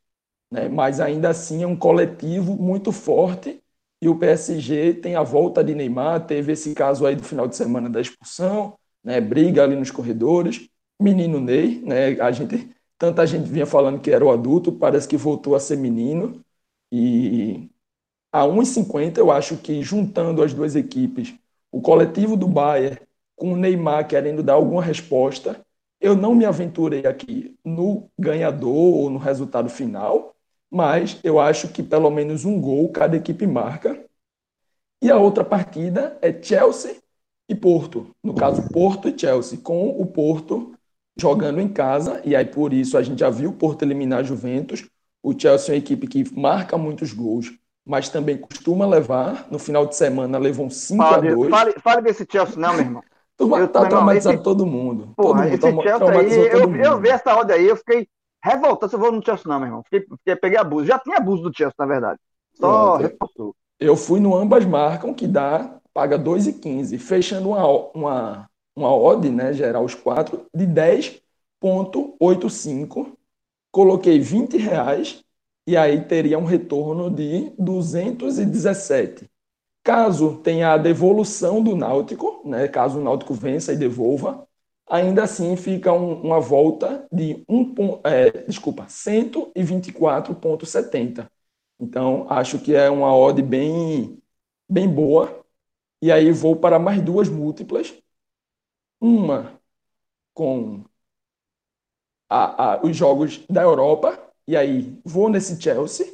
Né? 0.52 0.68
Mas 0.68 1.00
ainda 1.00 1.30
assim 1.30 1.62
é 1.62 1.68
um 1.68 1.76
coletivo 1.76 2.56
muito 2.56 2.91
forte. 2.91 3.62
E 4.02 4.10
o 4.10 4.18
PSG 4.18 4.96
tem 4.96 5.16
a 5.16 5.22
volta 5.22 5.64
de 5.64 5.76
Neymar. 5.76 6.26
Teve 6.26 6.54
esse 6.54 6.74
caso 6.74 7.06
aí 7.06 7.16
do 7.16 7.24
final 7.24 7.48
de 7.48 7.56
semana 7.56 7.88
da 7.88 8.02
expulsão, 8.02 8.76
né? 9.04 9.22
briga 9.22 9.64
ali 9.64 9.76
nos 9.76 9.91
corredores. 9.91 10.70
Menino 11.00 11.39
Ney, 11.39 11.82
né? 11.86 12.20
a 12.20 12.32
gente 12.32 12.68
tanta 12.98 13.28
gente 13.28 13.48
vinha 13.48 13.66
falando 13.68 14.00
que 14.02 14.10
era 14.10 14.26
o 14.26 14.32
adulto, 14.32 14.72
parece 14.72 15.08
que 15.08 15.18
voltou 15.18 15.56
a 15.56 15.60
ser 15.60 15.78
menino. 15.78 16.44
E 16.91 17.70
a 18.34 18.42
1,50 18.46 19.20
eu 19.20 19.32
acho 19.32 19.58
que 19.58 19.84
juntando 19.84 20.42
as 20.42 20.56
duas 20.56 20.76
equipes, 20.76 21.36
o 21.72 21.80
coletivo 21.80 22.36
do 22.36 22.48
Bayern 22.48 23.00
com 23.36 23.54
o 23.54 23.56
Neymar 23.56 24.08
querendo 24.08 24.42
dar 24.42 24.54
alguma 24.54 24.82
resposta, 24.82 25.64
eu 26.02 26.16
não 26.16 26.34
me 26.34 26.44
aventurei 26.44 27.06
aqui 27.06 27.56
no 27.64 28.10
ganhador 28.18 28.74
ou 28.74 29.10
no 29.10 29.20
resultado 29.20 29.70
final, 29.70 30.36
mas 30.70 31.20
eu 31.24 31.40
acho 31.40 31.68
que 31.68 31.84
pelo 31.84 32.10
menos 32.10 32.44
um 32.44 32.60
gol 32.60 32.90
cada 32.90 33.16
equipe 33.16 33.46
marca. 33.46 34.04
E 35.00 35.12
a 35.12 35.18
outra 35.18 35.44
partida 35.44 36.18
é 36.20 36.34
Chelsea 36.42 36.98
e 37.48 37.54
Porto. 37.54 38.16
No 38.24 38.34
caso, 38.34 38.68
Porto 38.70 39.08
e 39.08 39.18
Chelsea, 39.18 39.60
com 39.60 39.90
o 39.90 40.06
Porto 40.08 40.74
jogando 41.16 41.62
em 41.62 41.70
casa, 41.70 42.20
e 42.26 42.36
aí 42.36 42.46
por 42.46 42.74
isso 42.74 42.98
a 42.98 43.04
gente 43.04 43.20
já 43.20 43.30
viu 43.30 43.52
o 43.52 43.54
Porto 43.54 43.84
eliminar 43.84 44.20
a 44.20 44.24
Juventus. 44.24 44.90
O 45.22 45.38
Chelsea 45.38 45.70
é 45.70 45.78
uma 45.78 45.80
equipe 45.80 46.08
que 46.08 46.38
marca 46.38 46.78
muitos 46.78 47.14
gols, 47.14 47.54
mas 47.86 48.10
também 48.10 48.38
costuma 48.38 48.86
levar. 48.86 49.48
No 49.52 49.60
final 49.60 49.86
de 49.88 49.96
semana 49.96 50.38
levou 50.38 50.68
um 50.68 50.70
5 50.70 50.98
Fale, 50.98 51.16
a 51.16 51.22
2 51.22 51.50
fale, 51.50 51.74
fale 51.80 52.02
desse 52.02 52.26
Chelsea, 52.30 52.58
não, 52.60 52.74
meu 52.74 52.82
irmão. 52.86 53.04
Turma 53.38 53.60
Eu 53.60 53.68
tá 53.68 53.82
não, 53.82 53.86
traumatizando 53.86 54.14
esse- 54.14 54.44
todo 54.44 54.66
mundo. 54.66 55.14
todo 55.16 55.16
Porra, 55.16 55.42
mundo 55.42 55.54
esse 55.54 55.62
Chelsea 55.80 56.16
aí, 56.16 56.50
todo 56.50 56.52
eu, 56.52 56.70
mundo. 56.70 56.84
eu 56.96 57.02
vi 57.02 57.10
essa 57.10 57.34
roda 57.34 57.54
aí, 57.56 57.68
eu 57.68 57.76
fiquei 57.78 58.08
revoltado 58.44 58.90
se 58.90 58.96
eu 58.96 59.00
vou 59.00 59.12
no 59.12 59.24
Chelsea, 59.24 59.46
não, 59.48 59.60
meu 59.60 59.68
irmão. 59.68 59.84
Fiquei, 59.84 60.02
fiquei, 60.02 60.36
peguei 60.36 60.58
abuso. 60.60 60.86
Já 60.88 61.00
tinha 61.00 61.18
abuso 61.18 61.44
do 61.44 61.56
Chelsea, 61.56 61.76
na 61.80 61.86
verdade. 61.86 62.20
Só 62.56 62.98
reforçou. 62.98 63.56
Eu 63.80 63.98
fui 63.98 64.20
no 64.20 64.36
ambas 64.36 64.66
marcam, 64.66 65.14
que 65.14 65.28
dá, 65.28 65.80
paga 65.94 66.18
2,15, 66.18 66.98
fechando 66.98 67.50
uma, 67.50 67.66
uma, 67.94 68.50
uma 68.76 68.96
odd, 68.96 69.30
né, 69.30 69.54
geral 69.54 69.84
os 69.84 69.96
quatro, 69.96 70.46
de 70.54 70.66
10,85. 70.66 73.14
Coloquei 73.72 74.20
20 74.20 74.58
reais 74.58 75.22
e 75.68 75.76
aí 75.78 76.01
teria 76.05 76.38
um 76.39 76.45
retorno 76.45 77.09
de 77.09 77.51
217. 77.59 79.30
Caso 79.84 80.38
tenha 80.43 80.74
a 80.74 80.78
devolução 80.78 81.61
do 81.64 81.76
Náutico, 81.76 82.41
né, 82.45 82.68
caso 82.68 82.99
o 82.99 83.03
Náutico 83.03 83.34
vença 83.34 83.74
e 83.74 83.78
devolva, 83.78 84.47
ainda 84.89 85.24
assim 85.24 85.55
fica 85.57 85.91
um- 85.93 86.22
uma 86.24 86.39
volta 86.39 87.07
de 87.11 87.43
um, 87.49 87.74
é, 88.05 88.32
desculpa, 88.47 88.88
124,70. 88.89 91.30
Então, 91.80 92.26
acho 92.30 92.59
que 92.59 92.74
é 92.76 92.89
uma 92.89 93.16
odd 93.16 93.41
bem, 93.41 94.18
bem 94.70 94.88
boa. 94.89 95.43
E 96.01 96.11
aí 96.11 96.32
vou 96.32 96.55
para 96.57 96.78
mais 96.80 97.01
duas 97.01 97.30
múltiplas. 97.30 97.93
Uma 98.99 99.61
com 100.34 100.84
a- 102.30 102.74
a- 102.76 102.82
os 102.84 102.95
jogos 102.95 103.45
da 103.49 103.61
Europa. 103.61 104.33
E 104.48 104.56
aí 104.58 105.00
vou 105.04 105.30
nesse 105.30 105.60
Chelsea. 105.62 106.06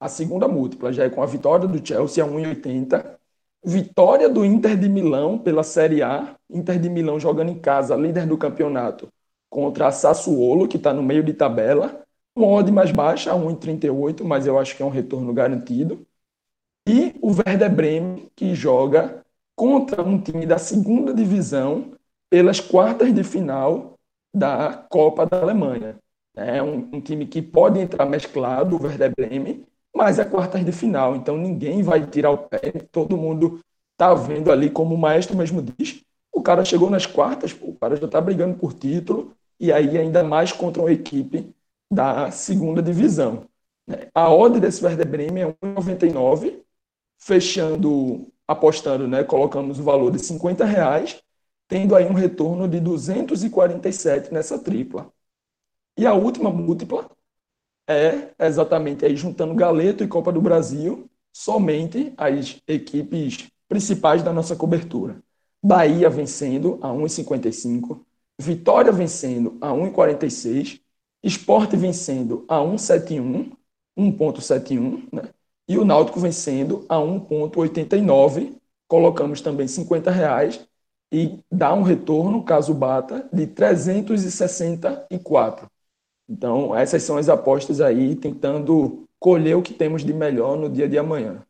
A 0.00 0.08
segunda 0.08 0.48
múltipla 0.48 0.92
já 0.92 1.04
é 1.04 1.10
com 1.10 1.22
a 1.22 1.26
vitória 1.26 1.66
do 1.66 1.84
Chelsea 1.86 2.22
a 2.24 2.26
1,80. 2.26 3.18
Vitória 3.64 4.28
do 4.28 4.44
Inter 4.44 4.76
de 4.76 4.88
Milão 4.88 5.38
pela 5.38 5.62
Série 5.62 6.02
A. 6.02 6.36
Inter 6.50 6.78
de 6.80 6.90
Milão 6.90 7.20
jogando 7.20 7.50
em 7.50 7.58
casa, 7.58 7.94
líder 7.94 8.26
do 8.26 8.36
campeonato, 8.36 9.08
contra 9.48 9.86
a 9.86 9.92
Sassuolo, 9.92 10.66
que 10.66 10.76
está 10.76 10.92
no 10.92 11.02
meio 11.02 11.22
de 11.22 11.32
tabela. 11.32 12.04
Uma 12.34 12.48
odd 12.48 12.72
mais 12.72 12.90
baixa, 12.90 13.32
1,38, 13.34 14.24
mas 14.24 14.46
eu 14.46 14.58
acho 14.58 14.76
que 14.76 14.82
é 14.82 14.86
um 14.86 14.90
retorno 14.90 15.32
garantido. 15.32 16.06
E 16.88 17.14
o 17.20 17.28
Werder 17.28 17.72
Bremen, 17.72 18.28
que 18.34 18.54
joga 18.54 19.24
contra 19.54 20.02
um 20.02 20.20
time 20.20 20.46
da 20.46 20.58
segunda 20.58 21.14
divisão 21.14 21.92
pelas 22.28 22.58
quartas 22.58 23.14
de 23.14 23.22
final 23.22 23.96
da 24.34 24.72
Copa 24.90 25.26
da 25.26 25.40
Alemanha. 25.40 26.01
É 26.34 26.62
um, 26.62 26.88
um 26.94 27.00
time 27.00 27.26
que 27.26 27.42
pode 27.42 27.78
entrar 27.78 28.06
mesclado, 28.06 28.76
o 28.76 28.82
Werder 28.82 29.12
Bremen, 29.14 29.66
mas 29.94 30.18
é 30.18 30.24
quartas 30.24 30.64
de 30.64 30.72
final, 30.72 31.14
então 31.14 31.36
ninguém 31.36 31.82
vai 31.82 32.06
tirar 32.06 32.30
o 32.30 32.38
pé, 32.38 32.70
todo 32.90 33.16
mundo 33.16 33.60
tá 33.96 34.14
vendo 34.14 34.50
ali, 34.50 34.70
como 34.70 34.94
o 34.94 34.98
maestro 34.98 35.36
mesmo 35.36 35.62
diz, 35.62 36.02
o 36.32 36.42
cara 36.42 36.64
chegou 36.64 36.88
nas 36.90 37.04
quartas, 37.06 37.54
o 37.60 37.74
cara 37.74 37.96
já 37.96 38.08
tá 38.08 38.20
brigando 38.20 38.56
por 38.58 38.72
título, 38.72 39.34
e 39.60 39.70
aí 39.70 39.96
ainda 39.98 40.24
mais 40.24 40.52
contra 40.52 40.82
uma 40.82 40.90
equipe 40.92 41.54
da 41.90 42.30
segunda 42.30 42.82
divisão. 42.82 43.46
né? 43.86 44.08
A 44.14 44.32
odd 44.32 44.58
desse 44.58 44.84
Werder 44.84 45.06
Bremen 45.06 45.42
é 45.44 45.46
1,99, 45.62 46.62
fechando, 47.18 48.26
apostando, 48.46 49.06
né, 49.06 49.22
colocamos 49.24 49.78
o 49.78 49.82
valor 49.82 50.10
de 50.10 50.18
50 50.18 50.64
reais, 50.64 51.22
tendo 51.68 51.94
aí 51.94 52.04
um 52.06 52.14
retorno 52.14 52.66
de 52.68 52.80
247 52.80 54.32
nessa 54.32 54.58
tripla. 54.58 55.12
E 55.96 56.06
a 56.06 56.14
última 56.14 56.50
múltipla 56.50 57.10
é 57.88 58.30
exatamente 58.38 59.04
aí 59.04 59.16
juntando 59.16 59.54
Galeto 59.54 60.02
e 60.02 60.08
Copa 60.08 60.32
do 60.32 60.40
Brasil, 60.40 61.08
somente 61.32 62.12
as 62.16 62.60
equipes 62.66 63.50
principais 63.68 64.22
da 64.22 64.32
nossa 64.32 64.56
cobertura. 64.56 65.22
Bahia 65.62 66.10
vencendo 66.10 66.78
a 66.82 66.88
1,55, 66.88 68.00
Vitória 68.38 68.90
vencendo 68.90 69.58
a 69.60 69.68
1,46, 69.68 70.80
Esporte 71.22 71.76
vencendo 71.76 72.44
a 72.48 72.56
1,71, 72.56 73.52
1,71, 73.96 75.06
né? 75.12 75.28
E 75.68 75.78
o 75.78 75.84
Náutico 75.84 76.18
vencendo 76.18 76.84
a 76.88 76.96
1,89. 76.96 78.56
Colocamos 78.88 79.40
também 79.40 79.68
50 79.68 80.10
reais 80.10 80.66
e 81.12 81.38
dá 81.50 81.72
um 81.72 81.82
retorno, 81.82 82.42
caso 82.42 82.74
bata, 82.74 83.28
de 83.32 83.46
364. 83.46 85.70
Então, 86.28 86.74
essas 86.76 87.02
são 87.02 87.16
as 87.18 87.28
apostas 87.28 87.80
aí, 87.80 88.14
tentando 88.16 89.04
colher 89.18 89.56
o 89.56 89.62
que 89.62 89.74
temos 89.74 90.04
de 90.04 90.12
melhor 90.14 90.56
no 90.56 90.68
dia 90.70 90.88
de 90.88 90.98
amanhã. 90.98 91.42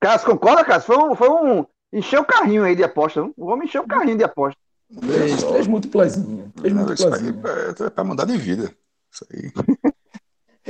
Cássio, 0.00 0.28
concorda, 0.30 0.64
Cássio? 0.64 0.94
Foi 0.94 0.96
um, 0.98 1.14
foi 1.14 1.28
um. 1.28 1.66
Encheu 1.92 2.22
o 2.22 2.24
carrinho 2.24 2.64
aí 2.64 2.74
de 2.74 2.82
aposta. 2.82 3.20
Vamos 3.36 3.66
encher 3.66 3.80
o 3.80 3.86
carrinho 3.86 4.16
de 4.16 4.24
aposta. 4.24 4.58
Três, 5.00 5.42
três 5.42 5.66
múltiplazinhas. 5.66 6.50
Três 6.56 6.72
isso 6.74 7.06
aí 7.06 7.22
múltiplazinhas. 7.22 7.80
é, 7.80 7.84
é 7.86 7.90
pra 7.90 8.04
mudar 8.04 8.24
de 8.24 8.36
vida. 8.36 8.74
Isso 9.12 9.26
aí. 9.30 9.52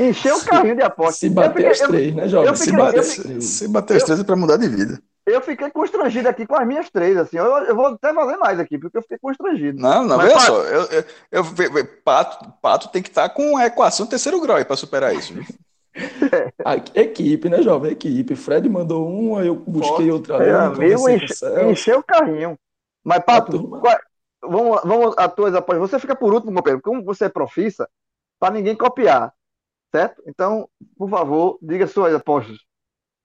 Encheu 0.08 0.36
o 0.36 0.44
carrinho 0.44 0.76
de 0.76 0.82
aposta. 0.82 1.20
Se 1.20 1.26
Eu 1.26 1.32
bater 1.32 1.50
fiquei- 1.54 1.70
as 1.70 1.80
eu- 1.80 1.88
três, 1.88 2.14
né, 2.14 2.28
jovem? 2.28 2.56
Se 2.56 2.72
bater 2.72 2.98
eu 2.98 3.22
três. 3.22 3.44
Se 3.44 3.68
bater 3.68 3.96
as 3.96 4.02
três 4.02 4.20
é 4.20 4.24
pra 4.24 4.36
mudar 4.36 4.56
de 4.56 4.68
vida. 4.68 5.02
Eu 5.24 5.40
fiquei 5.40 5.70
constrangido 5.70 6.28
aqui 6.28 6.46
com 6.46 6.56
as 6.56 6.66
minhas 6.66 6.90
três, 6.90 7.16
assim. 7.16 7.36
Eu, 7.36 7.44
eu 7.58 7.76
vou 7.76 7.86
até 7.86 8.12
fazer 8.12 8.36
mais 8.38 8.58
aqui, 8.58 8.76
porque 8.76 8.98
eu 8.98 9.02
fiquei 9.02 9.18
constrangido. 9.18 9.80
Não, 9.80 10.04
não, 10.04 10.16
Mas 10.16 10.32
veja 10.32 10.40
só. 10.46 10.62
Eu, 10.64 10.82
eu, 10.90 11.04
eu- 11.30 11.86
pato, 12.04 12.52
pato 12.60 12.88
tem 12.88 13.02
que 13.02 13.08
estar 13.08 13.28
com 13.28 13.56
a 13.56 13.66
equação 13.66 14.06
terceiro 14.06 14.40
grau 14.40 14.56
aí 14.56 14.64
pra 14.64 14.76
superar 14.76 15.14
isso. 15.14 15.32
equipe, 16.94 17.48
né, 17.48 17.62
jovem? 17.62 17.92
Equipe. 17.92 18.34
Fred 18.34 18.68
mandou 18.68 19.06
uma, 19.08 19.44
eu 19.44 19.54
busquei 19.54 20.10
outra 20.10 20.38
Meu 20.38 20.60
amigo, 20.60 21.08
enche- 21.08 21.70
encheu 21.70 21.98
o 22.00 22.02
carrinho. 22.04 22.58
Mas, 23.04 23.24
Pato, 23.24 23.68
qual- 23.68 23.98
vamos, 24.42 24.80
vamos 24.84 25.14
a 25.18 25.28
tuas 25.28 25.54
apostas. 25.54 25.90
Você 25.90 25.98
fica 26.00 26.16
por 26.16 26.32
último, 26.34 26.52
companheiro. 26.54 26.82
Como 26.82 27.04
você 27.04 27.26
é 27.26 27.28
profissa, 27.28 27.88
para 28.40 28.54
ninguém 28.54 28.74
copiar, 28.74 29.32
certo? 29.94 30.22
Então, 30.26 30.68
por 30.96 31.08
favor, 31.08 31.58
diga 31.62 31.86
suas 31.86 32.14
apostas. 32.14 32.58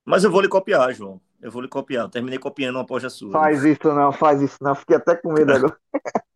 Mas 0.05 0.23
eu 0.23 0.31
vou 0.31 0.41
lhe 0.41 0.47
copiar, 0.47 0.93
João. 0.93 1.19
Eu 1.41 1.51
vou 1.51 1.61
lhe 1.61 1.67
copiar. 1.67 2.09
terminei 2.09 2.39
copiando 2.39 2.75
uma 2.75 2.81
aposta 2.81 3.09
sua. 3.09 3.31
Faz 3.31 3.63
isso 3.63 3.93
não, 3.93 4.11
faz 4.11 4.41
isso 4.41 4.57
não. 4.61 4.73
Fiquei 4.73 4.97
até 4.97 5.15
com 5.15 5.33
medo 5.33 5.53
agora. 5.53 5.77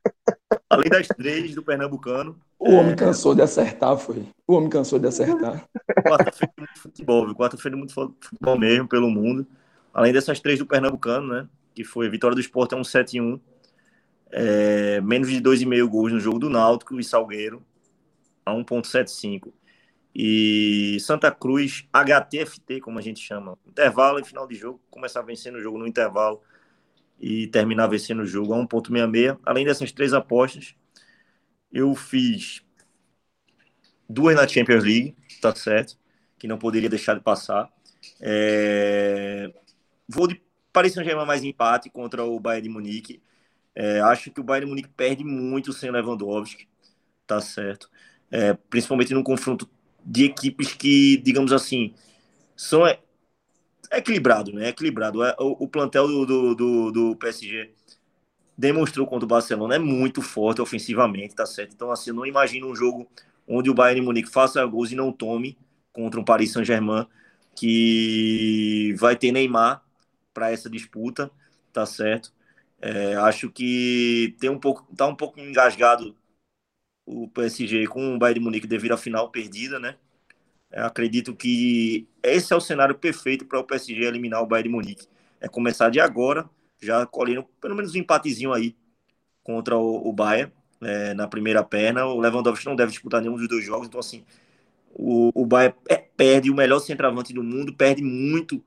Além 0.69 0.89
das 0.89 1.07
três 1.07 1.53
do 1.53 1.63
Pernambucano. 1.63 2.39
O 2.57 2.71
homem 2.75 2.93
é... 2.93 2.95
cansou 2.95 3.35
de 3.35 3.41
acertar, 3.41 3.97
foi. 3.97 4.25
O 4.47 4.53
homem 4.53 4.69
cansou 4.69 4.99
de 4.99 5.07
acertar. 5.07 5.65
Quarta-feira 6.07 6.53
muito 6.57 6.79
futebol, 6.79 7.25
viu? 7.25 7.35
Quarta-feira 7.35 7.75
muito 7.75 7.93
futebol 7.93 8.57
mesmo 8.57 8.87
pelo 8.87 9.09
mundo. 9.09 9.45
Além 9.93 10.13
dessas 10.13 10.39
três 10.39 10.59
do 10.59 10.65
Pernambucano, 10.65 11.27
né? 11.27 11.47
Que 11.75 11.83
foi 11.83 12.09
vitória 12.09 12.35
do 12.35 12.41
Sport 12.41 12.71
é 12.71 12.75
um 12.75 12.83
7-1. 12.83 13.39
É, 14.31 15.01
menos 15.01 15.29
de 15.29 15.41
2,5 15.41 15.87
gols 15.89 16.13
no 16.13 16.19
jogo 16.19 16.39
do 16.39 16.49
Náutico 16.49 16.97
e 16.97 17.03
Salgueiro 17.03 17.61
a 18.45 18.53
1,75. 18.53 19.51
E 20.13 20.97
Santa 20.99 21.31
Cruz, 21.31 21.87
HTFT, 21.91 22.81
como 22.81 22.99
a 22.99 23.01
gente 23.01 23.19
chama. 23.19 23.57
Intervalo 23.65 24.19
e 24.19 24.23
final 24.23 24.47
de 24.47 24.55
jogo. 24.55 24.81
Começar 24.89 25.21
vencendo 25.21 25.55
o 25.55 25.61
jogo 25.61 25.77
no 25.77 25.87
intervalo 25.87 26.41
e 27.19 27.47
terminar 27.47 27.87
vencendo 27.87 28.21
o 28.21 28.25
jogo 28.25 28.53
a 28.53 28.57
1,66. 28.57 29.39
Além 29.45 29.65
dessas 29.65 29.91
três 29.91 30.13
apostas, 30.13 30.75
eu 31.71 31.95
fiz 31.95 32.61
duas 34.09 34.35
na 34.35 34.47
Champions 34.47 34.83
League, 34.83 35.15
tá 35.41 35.55
certo? 35.55 35.97
Que 36.37 36.47
não 36.47 36.57
poderia 36.57 36.89
deixar 36.89 37.13
de 37.15 37.21
passar. 37.21 37.71
É... 38.19 39.51
Vou 40.07 40.27
de 40.27 40.41
Paris 40.73 40.93
Saint-Germain 40.93 41.25
mais 41.25 41.43
empate 41.43 41.89
contra 41.89 42.23
o 42.23 42.39
Bayern 42.39 42.67
de 42.67 42.73
Munique. 42.73 43.21
É, 43.73 44.01
acho 44.01 44.31
que 44.31 44.41
o 44.41 44.43
Bayern 44.43 44.65
de 44.65 44.69
Munique 44.69 44.89
perde 44.89 45.23
muito 45.23 45.71
sem 45.71 45.91
Lewandowski, 45.91 46.67
tá 47.25 47.39
certo? 47.39 47.89
É, 48.29 48.53
principalmente 48.53 49.13
num 49.13 49.23
confronto 49.23 49.69
de 50.05 50.25
equipes 50.25 50.73
que, 50.73 51.17
digamos 51.17 51.51
assim, 51.51 51.93
são 52.55 52.85
é, 52.85 52.99
é 53.91 53.97
equilibrado, 53.97 54.53
né? 54.53 54.65
É 54.65 54.69
equilibrado. 54.69 55.23
É, 55.23 55.35
o, 55.39 55.63
o 55.63 55.67
plantel 55.67 56.07
do, 56.07 56.25
do, 56.25 56.55
do, 56.55 56.91
do, 56.91 57.15
PSG 57.17 57.71
demonstrou 58.57 59.07
contra 59.07 59.25
o 59.25 59.27
Barcelona 59.27 59.75
é 59.75 59.79
muito 59.79 60.21
forte 60.21 60.61
ofensivamente, 60.61 61.35
tá 61.35 61.45
certo? 61.45 61.73
Então, 61.73 61.91
assim, 61.91 62.11
eu 62.11 62.15
não 62.15 62.25
imagino 62.25 62.69
um 62.69 62.75
jogo 62.75 63.09
onde 63.47 63.69
o 63.69 63.73
Bayern 63.73 64.01
Munique 64.01 64.29
faça 64.29 64.65
gols 64.65 64.91
e 64.91 64.95
não 64.95 65.11
tome 65.11 65.57
contra 65.91 66.19
um 66.19 66.23
Paris 66.23 66.51
Saint-Germain 66.51 67.05
que 67.55 68.95
vai 68.97 69.15
ter 69.15 69.31
Neymar 69.31 69.83
para 70.33 70.51
essa 70.51 70.69
disputa, 70.69 71.29
tá 71.73 71.85
certo? 71.85 72.31
É, 72.81 73.15
acho 73.15 73.49
que 73.51 74.35
tem 74.39 74.49
um 74.49 74.59
pouco, 74.59 74.87
tá 74.95 75.05
um 75.05 75.15
pouco 75.15 75.39
engasgado 75.39 76.15
o 77.05 77.27
PSG 77.27 77.87
com 77.87 78.15
o 78.15 78.19
Bayern 78.19 78.39
de 78.39 78.45
Munique 78.45 78.67
devido 78.67 78.93
à 78.93 78.97
final 78.97 79.29
perdida, 79.29 79.79
né? 79.79 79.95
Eu 80.71 80.85
acredito 80.85 81.35
que 81.35 82.07
esse 82.23 82.53
é 82.53 82.55
o 82.55 82.61
cenário 82.61 82.95
perfeito 82.95 83.45
para 83.45 83.59
o 83.59 83.63
PSG 83.63 84.03
eliminar 84.03 84.41
o 84.41 84.47
Bayern 84.47 84.69
de 84.69 84.75
Munique. 84.75 85.07
É 85.39 85.47
começar 85.47 85.89
de 85.89 85.99
agora, 85.99 86.49
já 86.81 87.05
colhendo 87.05 87.43
pelo 87.59 87.75
menos 87.75 87.93
um 87.93 87.97
empatezinho 87.97 88.53
aí 88.53 88.75
contra 89.43 89.77
o, 89.77 90.07
o 90.07 90.13
Bayern 90.13 90.51
é, 90.81 91.13
na 91.13 91.27
primeira 91.27 91.63
perna. 91.63 92.05
O 92.05 92.19
Lewandowski 92.19 92.65
não 92.65 92.75
deve 92.75 92.91
disputar 92.91 93.21
nenhum 93.21 93.35
dos 93.35 93.47
dois 93.47 93.65
jogos, 93.65 93.87
então 93.87 93.99
assim, 93.99 94.23
o, 94.93 95.31
o 95.33 95.45
Bayern 95.45 95.75
perde 96.15 96.49
o 96.49 96.55
melhor 96.55 96.79
centroavante 96.79 97.33
do 97.33 97.43
mundo, 97.43 97.73
perde 97.73 98.01
muito 98.01 98.63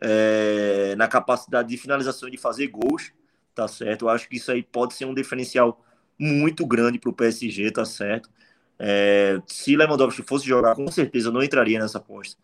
é, 0.00 0.94
na 0.96 1.06
capacidade 1.06 1.68
de 1.68 1.76
finalização 1.76 2.28
de 2.28 2.36
fazer 2.36 2.66
gols, 2.68 3.12
tá 3.54 3.68
certo? 3.68 4.06
Eu 4.06 4.08
acho 4.08 4.28
que 4.28 4.36
isso 4.36 4.50
aí 4.50 4.62
pode 4.62 4.94
ser 4.94 5.04
um 5.04 5.14
diferencial 5.14 5.83
muito 6.18 6.66
grande 6.66 6.98
para 6.98 7.10
o 7.10 7.12
PSG, 7.12 7.70
tá 7.70 7.84
certo? 7.84 8.30
É, 8.78 9.40
se 9.46 9.76
Lewandowski 9.76 10.22
fosse 10.22 10.46
jogar, 10.46 10.74
com 10.76 10.90
certeza 10.90 11.30
não 11.30 11.42
entraria 11.42 11.78
nessa 11.78 11.98
aposta. 11.98 12.36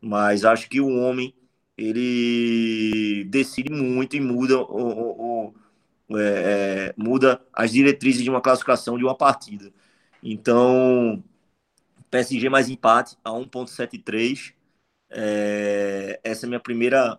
Mas 0.00 0.44
acho 0.44 0.68
que 0.68 0.80
o 0.80 0.88
homem 0.88 1.34
ele 1.76 3.24
decide 3.26 3.72
muito 3.72 4.16
e 4.16 4.20
muda 4.20 4.58
o, 4.60 5.54
é, 6.10 6.90
é, 6.90 6.94
muda 6.96 7.40
as 7.52 7.72
diretrizes 7.72 8.22
de 8.22 8.30
uma 8.30 8.40
classificação 8.40 8.98
de 8.98 9.04
uma 9.04 9.16
partida. 9.16 9.72
Então, 10.22 11.22
PSG 12.10 12.48
mais 12.48 12.68
empate 12.68 13.16
a 13.24 13.32
1.73. 13.32 14.54
É, 15.10 16.20
essa 16.24 16.46
é 16.46 16.48
a 16.48 16.50
minha 16.50 16.60
primeira 16.60 17.18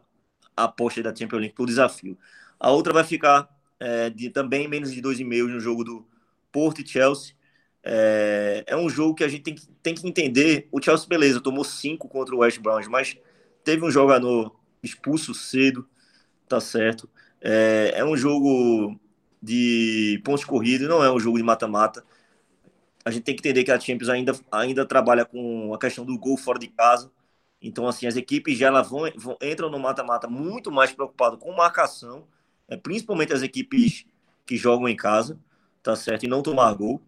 aposta 0.55 1.03
da 1.03 1.15
Champions 1.15 1.41
League 1.41 1.55
para 1.55 1.63
o 1.63 1.67
desafio. 1.67 2.17
A 2.59 2.71
outra 2.71 2.93
vai 2.93 3.03
ficar 3.03 3.49
é, 3.83 4.09
de 4.09 4.29
também 4.29 4.65
menos 4.65 4.93
de 4.93 5.01
2,5 5.01 5.47
no 5.47 5.59
jogo 5.59 5.83
do 5.83 6.05
Porto 6.51 6.81
e 6.81 6.87
Chelsea. 6.87 7.35
É, 7.83 8.63
é, 8.65 8.77
um 8.77 8.89
jogo 8.89 9.13
que 9.13 9.25
a 9.25 9.27
gente 9.27 9.43
tem 9.43 9.55
que, 9.55 9.67
tem 9.83 9.93
que 9.93 10.07
entender. 10.07 10.69
O 10.71 10.81
Chelsea, 10.81 11.07
beleza, 11.07 11.41
tomou 11.41 11.65
5 11.65 12.07
contra 12.07 12.33
o 12.33 12.39
West 12.39 12.59
Browns, 12.59 12.87
mas 12.87 13.17
teve 13.61 13.83
um 13.83 13.91
jogador 13.91 14.55
expulso 14.81 15.33
cedo, 15.33 15.85
tá 16.47 16.61
certo. 16.61 17.09
É, 17.41 17.91
é 17.97 18.05
um 18.05 18.15
jogo 18.15 18.97
de 19.41 20.21
pontos 20.23 20.45
corridos, 20.45 20.87
não 20.87 21.03
é 21.03 21.11
um 21.11 21.19
jogo 21.19 21.37
de 21.37 21.43
mata-mata. 21.43 22.05
A 23.03 23.11
gente 23.11 23.23
tem 23.23 23.35
que 23.35 23.41
entender 23.41 23.65
que 23.65 23.71
a 23.71 23.79
Champions 23.79 24.09
ainda, 24.09 24.33
ainda 24.49 24.85
trabalha 24.85 25.25
com 25.25 25.73
a 25.73 25.77
questão 25.77 26.05
do 26.05 26.17
gol 26.17 26.37
fora 26.37 26.57
de 26.57 26.69
casa. 26.69 27.11
Então, 27.61 27.85
assim, 27.85 28.07
as 28.07 28.15
equipes 28.15 28.57
já 28.57 28.81
vão, 28.81 29.11
vão 29.17 29.37
entram 29.41 29.69
no 29.69 29.77
mata-mata 29.77 30.27
muito 30.29 30.71
mais 30.71 30.93
preocupado 30.93 31.37
com 31.37 31.51
marcação 31.53 32.25
é, 32.67 32.77
principalmente 32.77 33.33
as 33.33 33.41
equipes 33.41 34.05
que 34.45 34.57
jogam 34.57 34.87
em 34.89 34.95
casa, 34.95 35.39
tá 35.81 35.95
certo? 35.95 36.23
E 36.23 36.27
não 36.27 36.41
tomar 36.41 36.73
gol, 36.73 37.01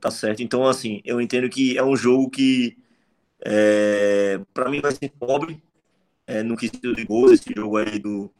tá 0.00 0.10
certo? 0.10 0.42
Então, 0.42 0.66
assim, 0.66 1.00
eu 1.04 1.20
entendo 1.20 1.48
que 1.48 1.76
é 1.78 1.84
um 1.84 1.96
jogo 1.96 2.30
que, 2.30 2.76
é, 3.44 4.40
para 4.52 4.70
mim, 4.70 4.80
vai 4.80 4.92
ser 4.92 5.10
pobre 5.10 5.62
é, 6.26 6.42
no 6.42 6.56
quesito 6.56 6.94
de 6.94 7.04
gols, 7.04 7.32
esse 7.32 7.52
jogo 7.54 7.76
aí 7.76 7.98
do, 7.98 8.30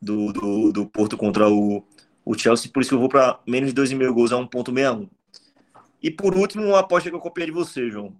do, 0.00 0.32
do, 0.32 0.72
do 0.72 0.86
Porto 0.86 1.16
contra 1.16 1.48
o, 1.48 1.84
o 2.24 2.34
Chelsea, 2.38 2.70
por 2.72 2.80
isso 2.80 2.90
que 2.90 2.94
eu 2.94 3.00
vou 3.00 3.08
para 3.08 3.40
menos 3.46 3.72
de 3.72 3.80
2,5 3.80 4.12
gols 4.12 4.32
a 4.32 4.36
1,61. 4.36 5.08
E 6.02 6.10
por 6.10 6.34
último, 6.34 6.64
uma 6.64 6.80
aposta 6.80 7.10
que 7.10 7.16
eu 7.16 7.20
copiei 7.20 7.46
de 7.46 7.52
você, 7.52 7.90
João. 7.90 8.14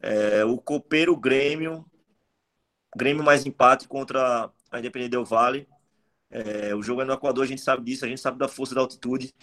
É, 0.00 0.44
o 0.44 0.58
Copeiro 0.58 1.16
Grêmio, 1.16 1.84
Grêmio 2.96 3.24
mais 3.24 3.46
empate 3.46 3.88
contra 3.88 4.50
a 4.70 4.78
Independente 4.78 5.10
Del 5.12 5.24
Vale. 5.24 5.66
É, 6.32 6.74
o 6.74 6.82
jogo 6.82 7.02
é 7.02 7.04
no 7.04 7.12
Equador, 7.12 7.44
a 7.44 7.46
gente 7.46 7.60
sabe 7.60 7.84
disso, 7.84 8.06
a 8.06 8.08
gente 8.08 8.20
sabe 8.20 8.38
da 8.38 8.48
força 8.48 8.74
da 8.74 8.80
altitude. 8.80 9.34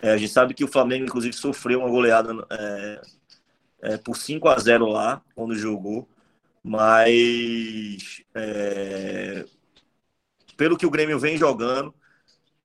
É, 0.00 0.12
a 0.12 0.16
gente 0.16 0.32
sabe 0.32 0.54
que 0.54 0.64
o 0.64 0.68
Flamengo, 0.68 1.04
inclusive, 1.04 1.34
sofreu 1.34 1.80
uma 1.80 1.90
goleada 1.90 2.32
é, 2.50 3.02
é 3.82 3.96
por 3.98 4.16
5 4.16 4.48
a 4.48 4.56
0 4.58 4.86
lá, 4.86 5.20
quando 5.34 5.54
jogou. 5.56 6.08
Mas, 6.62 8.22
é, 8.34 9.44
pelo 10.56 10.76
que 10.76 10.86
o 10.86 10.90
Grêmio 10.90 11.18
vem 11.18 11.36
jogando, 11.36 11.92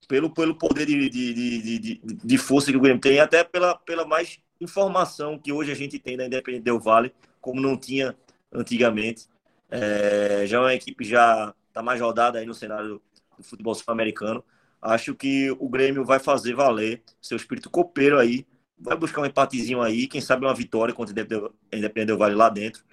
pelo, 0.07 0.29
pelo 0.31 0.55
poder 0.55 0.85
de, 0.85 1.09
de, 1.09 1.79
de, 1.79 2.01
de, 2.03 2.37
força 2.37 2.71
que 2.71 2.77
o 2.77 2.81
Grêmio 2.81 3.01
tem, 3.01 3.19
até 3.19 3.43
pela, 3.43 3.75
pela 3.75 4.05
mais 4.05 4.39
informação 4.61 5.39
que 5.39 5.51
hoje 5.51 5.71
a 5.71 5.75
gente 5.75 5.97
tem 5.97 6.17
da 6.17 6.25
Independente 6.25 6.63
Del 6.63 6.79
Vale, 6.79 7.13
como 7.41 7.61
não 7.61 7.77
tinha 7.77 8.15
antigamente. 8.51 9.27
É, 9.71 10.45
já 10.45 10.57
é 10.57 10.59
uma 10.59 10.73
equipe 10.73 11.03
já 11.03 11.53
está 11.69 11.81
mais 11.81 11.99
rodada 11.99 12.37
aí 12.37 12.45
no 12.45 12.53
cenário 12.53 13.01
do 13.43 13.49
futebol 13.49 13.75
sul-americano. 13.75 14.43
Acho 14.81 15.15
que 15.15 15.51
o 15.59 15.69
Grêmio 15.69 16.03
vai 16.03 16.19
fazer 16.19 16.53
valer 16.55 17.03
seu 17.21 17.37
espírito 17.37 17.69
copeiro 17.69 18.19
aí, 18.19 18.45
vai 18.77 18.97
buscar 18.97 19.21
um 19.21 19.25
empatezinho 19.25 19.81
aí, 19.81 20.07
quem 20.07 20.19
sabe 20.19 20.45
uma 20.45 20.53
vitória 20.53 20.93
contra 20.93 21.13
o 21.13 21.53
Independente 21.73 22.07
do 22.07 22.17
Vale 22.17 22.35
lá 22.35 22.49
dentro. 22.49 22.83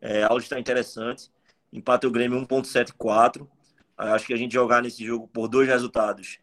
É, 0.00 0.22
a 0.24 0.28
aula 0.28 0.40
está 0.40 0.58
interessante. 0.58 1.30
Empate 1.72 2.06
o 2.06 2.10
Grêmio 2.10 2.38
1.74. 2.38 3.48
Acho 3.96 4.26
que 4.26 4.34
a 4.34 4.36
gente 4.36 4.52
jogar 4.52 4.82
nesse 4.82 5.04
jogo 5.04 5.26
por 5.28 5.48
dois 5.48 5.68
resultados 5.68 6.38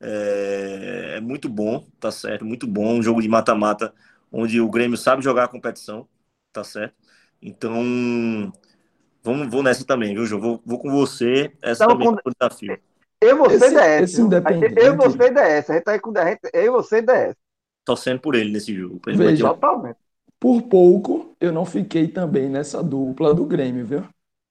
é, 0.00 1.14
é 1.16 1.20
muito 1.20 1.48
bom, 1.48 1.86
tá 2.00 2.10
certo? 2.10 2.44
Muito 2.44 2.66
bom. 2.66 2.94
Um 2.98 3.02
jogo 3.02 3.22
de 3.22 3.28
mata-mata 3.28 3.94
onde 4.30 4.60
o 4.60 4.70
Grêmio 4.70 4.96
sabe 4.96 5.22
jogar 5.22 5.44
a 5.44 5.48
competição, 5.48 6.08
tá 6.52 6.64
certo? 6.64 6.94
Então, 7.40 8.52
vamos, 9.22 9.48
vou 9.50 9.62
nessa 9.62 9.84
também, 9.84 10.14
viu, 10.14 10.26
João? 10.26 10.40
Vou, 10.40 10.62
vou 10.64 10.78
com 10.78 10.90
você. 10.90 11.52
Essa 11.62 11.86
também 11.86 12.08
é 12.08 12.10
o 12.10 12.32
desafio. 12.38 12.78
Eu 13.22 13.38
vou 13.38 13.50
ser 13.50 13.70
DS. 13.70 14.02
Esse 14.02 14.20
independente. 14.20 14.74
Eu 14.76 14.96
vou 14.96 15.10
ser 15.10 15.32
DS. 15.32 15.70
A 15.70 15.74
gente 15.74 15.84
tá 15.84 15.92
aí 15.92 16.00
com 16.00 16.12
DS. 16.12 16.38
Eu 16.52 16.72
vou 16.72 16.82
ser 16.82 17.02
DS. 17.02 17.36
Torcendo 17.84 18.20
por 18.20 18.34
ele 18.34 18.52
nesse 18.52 18.74
jogo. 18.74 19.00
Veja, 19.06 19.48
totalmente. 19.48 19.96
Por 20.38 20.62
pouco, 20.62 21.36
eu 21.40 21.52
não 21.52 21.64
fiquei 21.64 22.08
também 22.08 22.48
nessa 22.48 22.82
dupla 22.82 23.32
do 23.32 23.44
Grêmio, 23.44 23.86
viu? 23.86 24.04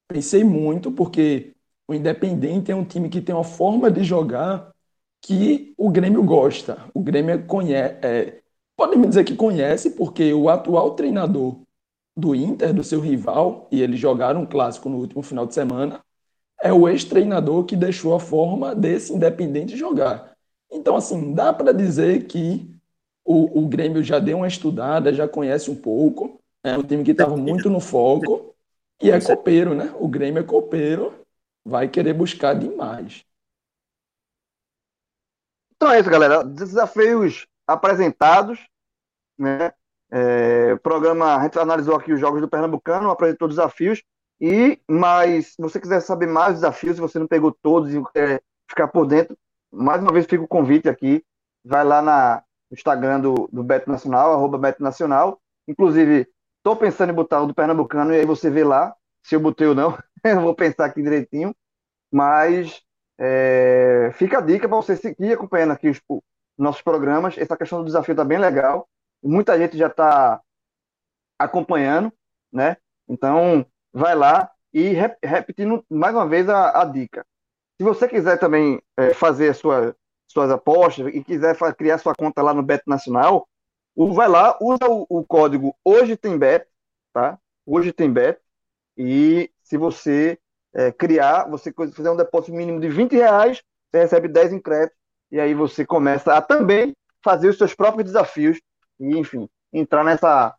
Pensei 0.08 0.42
muito, 0.42 0.90
porque 0.90 1.52
o 1.86 1.94
Independente 1.94 2.72
é 2.72 2.74
um 2.74 2.84
time 2.84 3.10
que 3.10 3.20
tem 3.20 3.34
uma 3.34 3.44
forma 3.44 3.90
de 3.90 4.02
jogar 4.02 4.72
que 5.20 5.74
o 5.76 5.90
Grêmio 5.90 6.22
gosta. 6.22 6.78
O 6.94 7.00
Grêmio 7.00 7.44
conhece, 7.44 7.96
é, 8.02 8.40
podemos 8.76 9.08
dizer 9.08 9.24
que 9.24 9.36
conhece, 9.36 9.90
porque 9.90 10.32
o 10.32 10.48
atual 10.48 10.94
treinador 10.94 11.60
do 12.16 12.34
Inter, 12.34 12.72
do 12.72 12.82
seu 12.82 13.00
rival, 13.00 13.68
e 13.70 13.82
eles 13.82 14.00
jogaram 14.00 14.42
um 14.42 14.46
clássico 14.46 14.88
no 14.88 14.98
último 14.98 15.22
final 15.22 15.46
de 15.46 15.54
semana, 15.54 16.02
é 16.62 16.72
o 16.72 16.88
ex-treinador 16.88 17.64
que 17.64 17.74
deixou 17.74 18.14
a 18.14 18.20
forma 18.20 18.72
desse 18.72 19.12
Independente 19.12 19.76
jogar. 19.76 20.32
Então, 20.70 20.94
assim, 20.94 21.34
dá 21.34 21.52
para 21.52 21.72
dizer 21.72 22.26
que 22.26 22.70
o, 23.24 23.64
o 23.64 23.68
Grêmio 23.68 24.02
já 24.02 24.20
deu 24.20 24.38
uma 24.38 24.46
estudada, 24.48 25.12
já 25.12 25.26
conhece 25.26 25.70
um 25.70 25.74
pouco, 25.74 26.40
é 26.62 26.78
um 26.78 26.82
time 26.84 27.02
que 27.02 27.10
estava 27.10 27.36
muito 27.36 27.68
no 27.68 27.80
foco, 27.80 28.54
e 29.02 29.10
é 29.10 29.20
copeiro, 29.20 29.74
né? 29.74 29.92
O 29.98 30.06
Grêmio 30.06 30.40
é 30.40 30.44
copeiro, 30.44 31.12
vai 31.64 31.88
querer 31.88 32.14
buscar 32.14 32.54
demais. 32.54 33.24
Então 35.74 35.90
é 35.90 35.98
isso, 35.98 36.08
galera. 36.08 36.44
Desafios 36.44 37.48
apresentados, 37.66 38.60
né? 39.36 39.72
É, 40.14 40.76
programa, 40.76 41.36
a 41.36 41.42
gente 41.42 41.58
analisou 41.58 41.96
aqui 41.96 42.12
os 42.12 42.20
jogos 42.20 42.40
do 42.40 42.48
Pernambucano, 42.48 43.10
apresentou 43.10 43.48
desafios, 43.48 44.02
e 44.42 44.80
mas 44.90 45.52
se 45.54 45.62
você 45.62 45.78
quiser 45.78 46.00
saber 46.00 46.26
mais 46.26 46.54
desafios, 46.54 46.96
se 46.96 47.00
você 47.00 47.16
não 47.16 47.28
pegou 47.28 47.52
todos 47.52 47.94
e 47.94 48.02
quer 48.12 48.42
ficar 48.68 48.88
por 48.88 49.06
dentro, 49.06 49.38
mais 49.70 50.02
uma 50.02 50.12
vez 50.12 50.26
fica 50.26 50.42
o 50.42 50.48
convite 50.48 50.88
aqui, 50.88 51.24
vai 51.64 51.84
lá 51.84 52.02
na, 52.02 52.42
no 52.68 52.74
Instagram 52.74 53.20
do, 53.20 53.48
do 53.52 53.62
Beto 53.62 53.88
Nacional, 53.88 54.32
arroba 54.32 54.58
Beto 54.58 54.82
Nacional, 54.82 55.40
inclusive 55.68 56.28
estou 56.56 56.74
pensando 56.74 57.10
em 57.10 57.14
botar 57.14 57.40
o 57.40 57.46
do 57.46 57.54
Pernambucano, 57.54 58.12
e 58.12 58.18
aí 58.18 58.26
você 58.26 58.50
vê 58.50 58.64
lá, 58.64 58.92
se 59.22 59.36
eu 59.36 59.40
botei 59.40 59.68
ou 59.68 59.76
não, 59.76 59.96
eu 60.24 60.40
vou 60.40 60.56
pensar 60.56 60.86
aqui 60.86 61.00
direitinho, 61.00 61.54
mas 62.10 62.82
é, 63.20 64.10
fica 64.14 64.38
a 64.38 64.40
dica 64.40 64.68
para 64.68 64.76
você 64.76 64.96
seguir 64.96 65.34
acompanhando 65.34 65.70
aqui 65.70 65.88
os, 65.88 66.00
os 66.08 66.20
nossos 66.58 66.82
programas, 66.82 67.38
essa 67.38 67.56
questão 67.56 67.78
do 67.78 67.84
desafio 67.84 68.12
está 68.12 68.24
bem 68.24 68.38
legal, 68.38 68.88
muita 69.22 69.56
gente 69.56 69.78
já 69.78 69.86
está 69.86 70.40
acompanhando, 71.38 72.12
né? 72.52 72.76
Então, 73.08 73.64
vai 73.92 74.14
lá 74.14 74.50
e 74.72 74.94
repetindo 75.22 75.84
mais 75.90 76.14
uma 76.14 76.26
vez 76.26 76.48
a, 76.48 76.82
a 76.82 76.84
dica. 76.84 77.24
Se 77.76 77.84
você 77.84 78.08
quiser 78.08 78.38
também 78.38 78.80
é, 78.96 79.12
fazer 79.12 79.54
sua, 79.54 79.94
suas 80.26 80.50
apostas 80.50 81.08
e 81.14 81.22
quiser 81.22 81.56
criar 81.76 81.98
sua 81.98 82.14
conta 82.14 82.42
lá 82.42 82.54
no 82.54 82.62
Bet 82.62 82.82
Nacional, 82.86 83.48
vai 83.96 84.28
lá, 84.28 84.56
usa 84.60 84.88
o, 84.88 85.06
o, 85.08 85.24
código 85.24 85.76
Hoje 85.84 86.16
Tem 86.16 86.38
Bet, 86.38 86.66
tá? 87.12 87.38
Hoje 87.66 87.92
Tem 87.92 88.10
Bet, 88.10 88.40
e 88.96 89.50
se 89.62 89.76
você 89.76 90.38
é, 90.74 90.90
criar, 90.90 91.48
você 91.48 91.72
fizer 91.94 92.10
um 92.10 92.16
depósito 92.16 92.54
mínimo 92.54 92.80
de 92.80 92.88
20 92.88 93.12
reais, 93.12 93.62
você 93.90 94.00
recebe 94.00 94.28
10 94.28 94.54
em 94.54 94.60
crédito, 94.60 94.96
e 95.30 95.38
aí 95.38 95.54
você 95.54 95.84
começa 95.84 96.34
a 96.34 96.40
também 96.40 96.94
fazer 97.22 97.48
os 97.48 97.58
seus 97.58 97.74
próprios 97.74 98.04
desafios 98.04 98.60
e, 98.98 99.18
enfim, 99.18 99.48
entrar 99.72 100.04
nessa, 100.04 100.54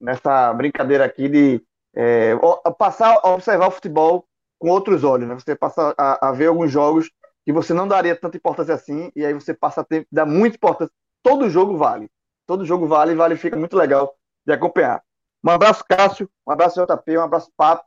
nessa 0.00 0.52
brincadeira 0.54 1.04
aqui 1.04 1.28
de 1.28 1.62
é, 1.94 2.34
passar 2.78 3.18
a 3.22 3.30
observar 3.30 3.68
o 3.68 3.72
futebol 3.72 4.26
com 4.58 4.68
outros 4.68 5.04
olhos, 5.04 5.28
né? 5.28 5.34
Você 5.34 5.56
passa 5.56 5.94
a, 5.96 6.28
a, 6.28 6.32
ver 6.32 6.46
alguns 6.46 6.70
jogos 6.70 7.10
que 7.44 7.52
você 7.52 7.72
não 7.72 7.88
daria 7.88 8.14
tanta 8.14 8.36
importância 8.36 8.74
assim, 8.74 9.10
e 9.16 9.24
aí 9.24 9.32
você 9.32 9.54
passa 9.54 9.80
a 9.80 9.84
ter, 9.84 10.06
dá 10.12 10.26
muita 10.26 10.56
importância. 10.56 10.92
Todo 11.22 11.48
jogo 11.50 11.76
vale. 11.76 12.10
Todo 12.46 12.64
jogo 12.64 12.86
vale, 12.86 13.14
vale, 13.14 13.36
fica 13.36 13.56
muito 13.56 13.76
legal 13.76 14.14
de 14.46 14.52
acompanhar. 14.52 15.02
Um 15.42 15.50
abraço, 15.50 15.84
Cássio, 15.88 16.28
um 16.46 16.52
abraço, 16.52 16.84
JP, 16.84 17.18
um 17.18 17.22
abraço, 17.22 17.50
Pato, 17.56 17.84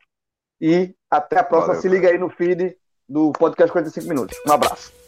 e 0.59 0.95
até 1.09 1.39
a 1.39 1.43
próxima. 1.43 1.75
Valeu, 1.75 1.81
Se 1.81 1.89
liga 1.89 2.09
aí 2.09 2.17
no 2.17 2.29
feed 2.29 2.75
do 3.07 3.31
podcast 3.33 3.71
45 3.71 4.07
Minutos. 4.07 4.37
Um 4.47 4.51
abraço. 4.51 5.02